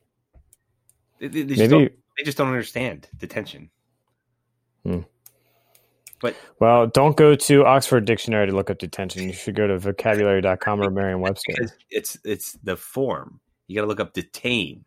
They, 1.19 1.27
they, 1.27 1.43
they 1.43 1.55
Maybe 1.55 1.85
just 1.85 1.95
they 2.17 2.23
just 2.23 2.37
don't 2.37 2.47
understand 2.47 3.07
detention. 3.17 3.69
Hmm. 4.83 5.01
But 6.21 6.35
well, 6.59 6.87
don't 6.87 7.15
go 7.15 7.35
to 7.35 7.65
Oxford 7.65 8.05
Dictionary 8.05 8.47
to 8.47 8.55
look 8.55 8.69
up 8.69 8.77
detention. 8.77 9.23
You 9.23 9.33
should 9.33 9.55
go 9.55 9.67
to 9.67 9.79
vocabulary.com 9.79 10.81
or 10.81 10.89
Merriam-Webster. 10.89 11.53
It's 11.89 12.17
it's 12.25 12.53
the 12.63 12.75
form. 12.75 13.39
You 13.67 13.75
got 13.75 13.81
to 13.81 13.87
look 13.87 13.99
up 13.99 14.13
detain. 14.13 14.83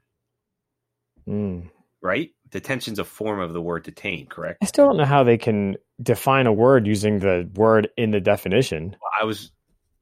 Mm. 1.27 1.71
Right? 2.03 2.31
Detention's 2.53 2.99
a 2.99 3.05
form 3.05 3.41
of 3.41 3.53
the 3.53 3.61
word 3.61 3.83
detain, 3.83 4.27
correct? 4.27 4.59
I 4.63 4.67
still 4.67 4.87
don't 4.87 4.97
know 4.97 5.05
how 5.05 5.25
they 5.25 5.39
can 5.39 5.77
define 6.03 6.47
a 6.47 6.53
word 6.53 6.87
using 6.87 7.19
the 7.19 7.51
word 7.55 7.89
in 7.97 8.11
the 8.11 8.21
definition. 8.21 8.91
Well, 8.91 9.11
I 9.21 9.25
was 9.25 9.51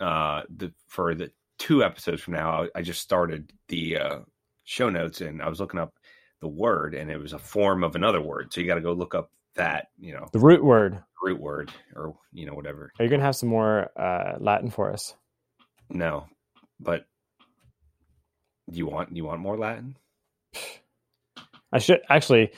uh 0.01 0.43
the 0.55 0.73
for 0.89 1.15
the 1.15 1.31
two 1.59 1.85
episodes 1.85 2.23
from 2.23 2.35
now, 2.35 2.65
I, 2.65 2.69
I 2.81 2.83
just 2.83 3.01
started 3.01 3.53
the 3.69 3.97
uh 3.97 4.19
show 4.65 4.91
notes 4.91 5.21
and 5.21 5.41
I 5.41 5.49
was 5.49 5.61
looking 5.61 5.81
up 5.81 5.95
the 6.41 6.49
word 6.49 6.95
and 6.95 7.11
it 7.11 7.19
was 7.19 7.33
a 7.33 7.39
form 7.39 7.85
of 7.85 7.95
another 7.95 8.21
word. 8.21 8.53
So 8.53 8.61
you 8.61 8.67
got 8.67 8.77
to 8.77 8.81
go 8.81 8.93
look 8.93 9.15
up 9.15 9.31
that 9.57 9.89
you 9.99 10.13
know 10.13 10.27
the 10.33 10.39
root 10.39 10.63
word 10.63 11.03
root 11.23 11.41
word 11.41 11.73
or 11.97 12.15
you 12.33 12.47
know 12.47 12.55
whatever 12.55 12.93
are 12.99 13.05
you 13.05 13.11
gonna 13.11 13.23
have 13.23 13.37
some 13.37 13.49
more 13.49 13.91
uh 13.99 14.37
latin 14.39 14.71
for 14.71 14.93
us 14.93 15.15
no 15.89 16.27
but 16.79 17.05
do 18.71 18.79
you 18.79 18.87
want 18.87 19.11
do 19.11 19.17
you 19.17 19.25
want 19.25 19.41
more 19.41 19.59
latin 19.59 19.97
i 21.73 21.79
should 21.79 22.01
actually 22.09 22.51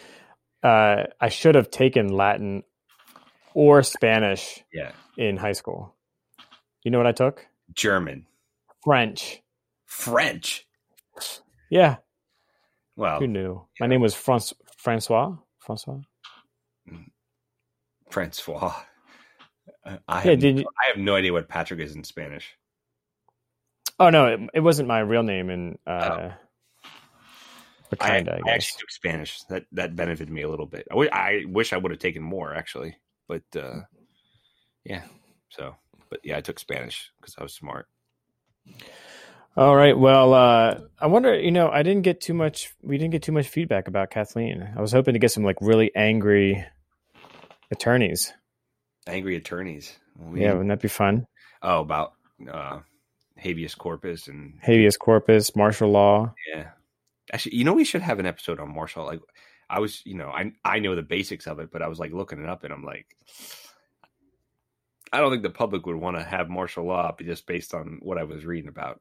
uh 0.62 1.04
i 1.20 1.28
should 1.28 1.54
have 1.54 1.70
taken 1.70 2.08
latin 2.08 2.62
or 3.54 3.82
spanish 3.82 4.62
yeah 4.72 4.92
in 5.16 5.36
high 5.36 5.52
school 5.52 5.94
you 6.84 6.90
know 6.90 6.98
what 6.98 7.06
i 7.06 7.12
took 7.12 7.46
german 7.74 8.26
french 8.84 9.42
french 9.86 10.66
yeah 11.70 11.96
Well, 12.96 13.18
Who 13.20 13.26
knew? 13.26 13.66
My 13.80 13.86
name 13.86 14.00
was 14.02 14.14
Franc- 14.14 14.52
Francois. 14.76 15.36
Francois. 15.60 16.00
Francois. 18.10 18.74
Uh, 19.84 19.96
I 20.08 20.22
Yeah, 20.24 20.30
have, 20.32 20.40
did 20.40 20.58
you- 20.58 20.66
I 20.80 20.88
have 20.88 20.98
no 20.98 21.14
idea 21.14 21.32
what 21.32 21.48
Patrick 21.48 21.80
is 21.80 21.94
in 21.96 22.04
Spanish. 22.04 22.52
Oh 23.98 24.10
no, 24.10 24.26
it, 24.26 24.40
it 24.54 24.60
wasn't 24.60 24.88
my 24.88 25.00
real 25.00 25.22
name, 25.22 25.48
and 25.50 25.78
uh, 25.86 26.30
but 27.98 28.02
I, 28.02 28.16
kinda, 28.16 28.32
I, 28.32 28.34
I 28.36 28.38
guess. 28.40 28.54
actually 28.54 28.80
took 28.80 28.90
Spanish. 28.90 29.42
That 29.50 29.64
that 29.72 29.94
benefited 29.96 30.32
me 30.32 30.42
a 30.42 30.48
little 30.48 30.66
bit. 30.66 30.86
I 30.90 31.08
I 31.12 31.44
wish 31.46 31.72
I 31.72 31.76
would 31.76 31.90
have 31.92 32.00
taken 32.00 32.22
more 32.22 32.54
actually, 32.54 32.96
but 33.28 33.42
uh, 33.56 33.80
yeah. 34.84 35.02
So, 35.50 35.76
but 36.10 36.20
yeah, 36.24 36.38
I 36.38 36.40
took 36.40 36.58
Spanish 36.58 37.10
because 37.20 37.34
I 37.38 37.42
was 37.42 37.52
smart. 37.54 37.86
All 39.56 39.76
right. 39.76 39.96
Well, 39.98 40.32
uh, 40.32 40.78
I 40.98 41.06
wonder. 41.08 41.38
You 41.38 41.50
know, 41.50 41.68
I 41.68 41.82
didn't 41.82 42.02
get 42.02 42.20
too 42.22 42.32
much. 42.32 42.74
We 42.82 42.96
didn't 42.96 43.12
get 43.12 43.22
too 43.22 43.32
much 43.32 43.48
feedback 43.48 43.86
about 43.86 44.10
Kathleen. 44.10 44.66
I 44.76 44.80
was 44.80 44.92
hoping 44.92 45.12
to 45.12 45.18
get 45.20 45.30
some 45.30 45.44
like 45.44 45.56
really 45.60 45.90
angry 45.94 46.64
attorneys. 47.70 48.32
Angry 49.06 49.36
attorneys. 49.36 49.98
We- 50.18 50.42
Yeah, 50.42 50.52
wouldn't 50.52 50.68
that 50.70 50.80
be 50.80 50.88
fun? 50.88 51.26
Oh, 51.60 51.80
about 51.80 52.14
uh, 52.50 52.80
habeas 53.36 53.74
corpus 53.74 54.26
and 54.28 54.54
Habeas 54.62 54.96
corpus, 54.96 55.54
martial 55.54 55.90
law. 55.90 56.34
yeah. 56.54 56.70
Actually, 57.32 57.56
you 57.56 57.64
know, 57.64 57.74
we 57.74 57.84
should 57.84 58.02
have 58.02 58.18
an 58.18 58.26
episode 58.26 58.58
on 58.60 58.74
martial. 58.74 59.02
Law. 59.04 59.10
Like, 59.10 59.20
I 59.70 59.78
was, 59.80 60.02
you 60.04 60.14
know, 60.14 60.28
I 60.28 60.52
I 60.64 60.78
know 60.80 60.94
the 60.96 61.02
basics 61.02 61.46
of 61.46 61.58
it, 61.60 61.70
but 61.70 61.82
I 61.82 61.88
was 61.88 61.98
like 61.98 62.12
looking 62.12 62.42
it 62.42 62.48
up, 62.48 62.64
and 62.64 62.72
I'm 62.72 62.84
like, 62.84 63.06
I 65.12 65.20
don't 65.20 65.30
think 65.30 65.42
the 65.42 65.50
public 65.50 65.86
would 65.86 65.96
want 65.96 66.16
to 66.16 66.22
have 66.22 66.48
martial 66.48 66.84
law 66.84 67.14
just 67.20 67.46
based 67.46 67.74
on 67.74 67.98
what 68.02 68.18
I 68.18 68.24
was 68.24 68.44
reading 68.44 68.68
about. 68.68 69.00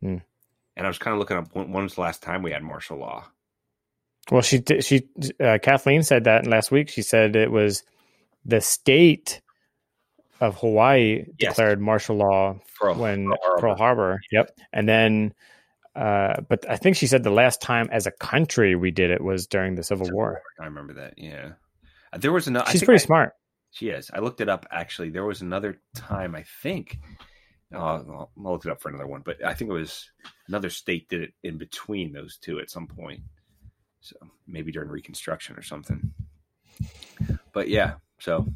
Hmm. 0.00 0.18
And 0.76 0.86
I 0.86 0.88
was 0.88 0.98
kind 0.98 1.12
of 1.14 1.18
looking 1.18 1.36
up 1.36 1.48
when, 1.54 1.70
when 1.72 1.84
was 1.84 1.94
the 1.94 2.00
last 2.02 2.22
time 2.22 2.42
we 2.42 2.52
had 2.52 2.62
martial 2.62 2.98
law. 2.98 3.26
Well, 4.30 4.42
she 4.42 4.58
did- 4.58 4.84
she 4.84 5.08
uh, 5.40 5.58
Kathleen 5.62 6.02
said 6.02 6.24
that 6.24 6.46
last 6.46 6.70
week. 6.70 6.88
She 6.88 7.02
said 7.02 7.36
it 7.36 7.50
was 7.50 7.82
the 8.44 8.60
state 8.60 9.40
of 10.40 10.56
Hawaii 10.58 11.24
Yes. 11.38 11.50
declared 11.52 11.80
martial 11.80 12.16
law 12.16 12.58
Pearl, 12.80 12.94
when 12.94 13.26
Pearl 13.26 13.38
Harbor. 13.42 13.60
Pearl 13.60 13.76
Harbor. 13.76 14.20
Yep. 14.30 14.58
And 14.72 14.88
then, 14.88 15.34
uh, 15.94 16.40
but 16.48 16.68
I 16.68 16.76
think 16.76 16.96
she 16.96 17.06
said 17.06 17.22
the 17.22 17.30
last 17.30 17.60
time 17.60 17.88
as 17.92 18.06
a 18.06 18.10
country 18.10 18.74
we 18.76 18.90
did 18.90 19.10
it 19.10 19.22
was 19.22 19.46
during 19.46 19.74
the 19.74 19.82
Civil 19.82 20.08
War. 20.12 20.42
I 20.60 20.64
remember 20.64 20.94
that. 20.94 21.14
Yeah, 21.18 21.52
Uh, 22.12 22.18
there 22.18 22.32
was 22.32 22.46
another. 22.46 22.70
She's 22.70 22.84
pretty 22.84 23.02
smart. 23.04 23.32
She 23.70 23.88
is. 23.88 24.10
I 24.12 24.18
looked 24.20 24.40
it 24.40 24.48
up 24.48 24.66
actually. 24.70 25.10
There 25.10 25.24
was 25.24 25.40
another 25.42 25.80
time 25.94 26.34
I 26.34 26.44
think. 26.62 26.98
Oh, 27.74 27.78
I'll, 27.78 28.30
I'll 28.44 28.52
look 28.52 28.66
it 28.66 28.70
up 28.70 28.82
for 28.82 28.90
another 28.90 29.06
one, 29.06 29.22
but 29.24 29.42
I 29.44 29.54
think 29.54 29.70
it 29.70 29.74
was 29.74 30.10
another 30.46 30.68
state 30.68 31.08
did 31.08 31.22
it 31.22 31.32
in 31.42 31.56
between 31.56 32.12
those 32.12 32.36
two 32.36 32.58
at 32.60 32.68
some 32.70 32.86
point. 32.86 33.20
So 34.00 34.16
maybe 34.46 34.72
during 34.72 34.90
Reconstruction 34.90 35.56
or 35.56 35.62
something. 35.62 36.12
But 37.52 37.68
yeah, 37.68 37.94
so 38.18 38.46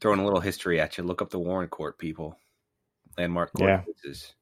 throwing 0.00 0.20
a 0.20 0.24
little 0.24 0.40
history 0.40 0.78
at 0.80 0.98
you. 0.98 1.04
Look 1.04 1.22
up 1.22 1.30
the 1.30 1.38
Warren 1.38 1.68
Court, 1.68 1.98
people. 1.98 2.38
Landmark 3.16 3.52
court 3.54 3.70
Yeah. 3.70 3.82
cases. 3.82 4.34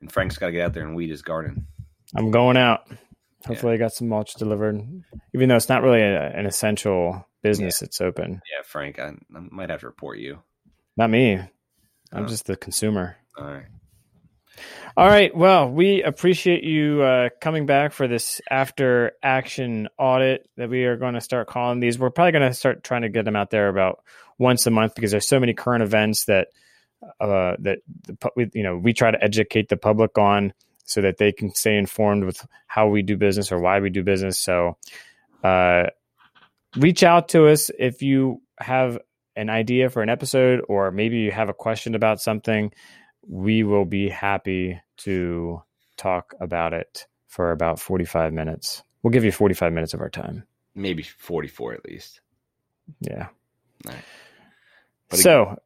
And 0.00 0.10
Frank's 0.12 0.38
got 0.38 0.46
to 0.46 0.52
get 0.52 0.64
out 0.66 0.74
there 0.74 0.84
and 0.86 0.94
weed 0.94 1.10
his 1.10 1.22
garden. 1.22 1.66
I'm 2.14 2.30
going 2.30 2.56
out. 2.56 2.86
Hopefully, 3.46 3.74
I 3.74 3.76
got 3.76 3.92
some 3.92 4.08
mulch 4.08 4.34
delivered. 4.34 4.80
Even 5.34 5.48
though 5.48 5.56
it's 5.56 5.68
not 5.68 5.82
really 5.82 6.02
a, 6.02 6.30
an 6.30 6.46
essential 6.46 7.26
business, 7.42 7.80
it's 7.82 8.00
open. 8.00 8.32
Yeah, 8.52 8.62
Frank, 8.64 8.98
I, 8.98 9.08
I 9.08 9.40
might 9.50 9.70
have 9.70 9.80
to 9.80 9.86
report 9.86 10.18
you. 10.18 10.40
Not 10.96 11.10
me. 11.10 11.34
I'm 12.12 12.24
Oh. 12.24 12.26
just 12.26 12.46
the 12.46 12.56
consumer. 12.56 13.16
All 13.38 13.44
right. 13.46 13.66
All 14.96 15.06
right. 15.06 15.36
Well, 15.36 15.70
we 15.70 16.02
appreciate 16.02 16.64
you 16.64 17.02
uh, 17.02 17.28
coming 17.40 17.66
back 17.66 17.92
for 17.92 18.08
this 18.08 18.40
after 18.50 19.12
action 19.22 19.88
audit 19.98 20.48
that 20.56 20.70
we 20.70 20.84
are 20.84 20.96
going 20.96 21.14
to 21.14 21.20
start 21.20 21.46
calling 21.48 21.80
these. 21.80 21.98
We're 21.98 22.10
probably 22.10 22.32
going 22.32 22.48
to 22.48 22.54
start 22.54 22.82
trying 22.82 23.02
to 23.02 23.10
get 23.10 23.26
them 23.26 23.36
out 23.36 23.50
there 23.50 23.68
about 23.68 24.02
once 24.38 24.66
a 24.66 24.70
month 24.70 24.94
because 24.94 25.10
there's 25.10 25.28
so 25.28 25.38
many 25.38 25.52
current 25.52 25.82
events 25.82 26.24
that 26.24 26.48
uh, 27.20 27.56
that 27.58 27.78
the, 28.06 28.50
you 28.54 28.62
know 28.62 28.76
we 28.76 28.92
try 28.92 29.10
to 29.10 29.22
educate 29.22 29.68
the 29.68 29.76
public 29.76 30.16
on 30.18 30.52
so 30.84 31.00
that 31.00 31.18
they 31.18 31.32
can 31.32 31.52
stay 31.54 31.76
informed 31.76 32.24
with 32.24 32.46
how 32.66 32.88
we 32.88 33.02
do 33.02 33.16
business 33.16 33.50
or 33.50 33.58
why 33.58 33.80
we 33.80 33.90
do 33.90 34.02
business. 34.02 34.38
So, 34.38 34.76
uh, 35.42 35.84
reach 36.76 37.02
out 37.02 37.30
to 37.30 37.48
us 37.48 37.70
if 37.78 38.02
you 38.02 38.40
have 38.58 38.98
an 39.34 39.50
idea 39.50 39.90
for 39.90 40.02
an 40.02 40.08
episode 40.08 40.62
or 40.68 40.90
maybe 40.90 41.18
you 41.18 41.30
have 41.30 41.48
a 41.48 41.54
question 41.54 41.94
about 41.94 42.20
something 42.20 42.72
we 43.28 43.62
will 43.62 43.84
be 43.84 44.08
happy 44.08 44.80
to 44.98 45.62
talk 45.96 46.34
about 46.40 46.72
it 46.72 47.06
for 47.26 47.50
about 47.50 47.80
45 47.80 48.32
minutes. 48.32 48.82
We'll 49.02 49.10
give 49.10 49.24
you 49.24 49.32
45 49.32 49.72
minutes 49.72 49.94
of 49.94 50.00
our 50.00 50.08
time. 50.08 50.44
Maybe 50.74 51.02
44 51.02 51.74
at 51.74 51.84
least. 51.84 52.20
Yeah. 53.00 53.28
All 53.86 53.92
right. 53.92 54.04
But 55.08 55.18
so 55.18 55.58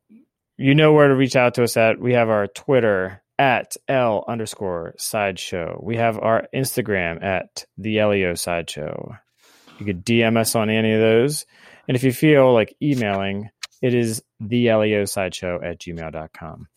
you 0.61 0.75
know 0.75 0.93
where 0.93 1.09
to 1.09 1.15
reach 1.15 1.37
out 1.37 1.55
to 1.55 1.63
us 1.65 1.79
at. 1.79 1.99
We 1.99 2.13
have 2.13 2.29
our 2.29 2.47
Twitter 2.47 3.23
at 3.39 3.79
L 3.89 4.25
underscore 4.29 4.95
sideshow. 4.99 5.81
We 5.83 5.97
have 5.97 6.19
our 6.19 6.49
Instagram 6.55 7.25
at 7.25 7.65
the 7.79 8.05
Leo 8.05 8.35
sideshow. 8.35 9.17
You 9.79 9.87
could 9.87 10.05
DM 10.05 10.37
us 10.37 10.55
on 10.55 10.69
any 10.69 10.93
of 10.93 11.01
those. 11.01 11.47
And 11.89 11.97
if 11.97 12.05
you 12.05 12.13
feel 12.13 12.53
like 12.53 12.77
emailing, 12.83 13.49
it 13.81 13.95
is 13.95 14.23
the 14.39 14.71
Leo 14.75 15.07
sideshow 15.07 15.61
at 15.63 15.81
gmail.com. 15.81 16.69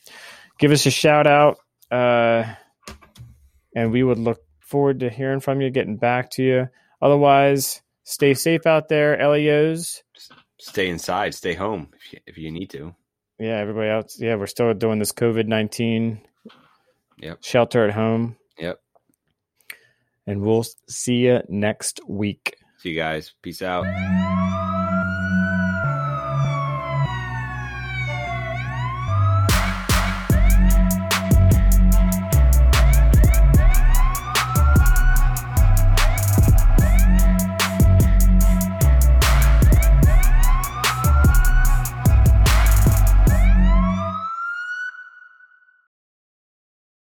Give 0.57 0.71
us 0.71 0.86
a 0.86 0.91
shout 0.91 1.27
out. 1.27 1.57
Uh, 1.91 2.45
and 3.75 3.91
we 3.91 4.01
would 4.01 4.17
look 4.17 4.39
forward 4.61 5.01
to 5.01 5.09
hearing 5.09 5.41
from 5.41 5.59
you, 5.59 5.69
getting 5.69 5.97
back 5.97 6.31
to 6.31 6.43
you. 6.43 6.69
Otherwise, 7.01 7.81
stay 8.05 8.34
safe 8.34 8.65
out 8.65 8.88
there, 8.88 9.17
LEOs. 9.29 10.03
stay 10.57 10.88
inside, 10.88 11.36
stay 11.36 11.53
home 11.53 11.89
if 11.97 12.13
you, 12.13 12.19
if 12.25 12.38
you 12.38 12.49
need 12.49 12.69
to. 12.69 12.95
Yeah, 13.39 13.57
everybody 13.57 13.89
else. 13.89 14.17
Yeah, 14.19 14.36
we're 14.36 14.47
still 14.47 14.73
doing 14.73 14.99
this 14.99 15.11
COVID 15.11 15.47
19 15.47 16.21
Yep. 17.19 17.39
shelter 17.43 17.86
at 17.88 17.93
home. 17.93 18.38
Yep. 18.59 18.79
And 20.27 20.41
we'll 20.41 20.65
see 20.88 21.15
you 21.25 21.41
next 21.49 21.99
week. 22.07 22.55
See 22.77 22.89
you 22.89 22.95
guys. 22.95 23.34
Peace 23.41 23.61
out. 23.61 23.86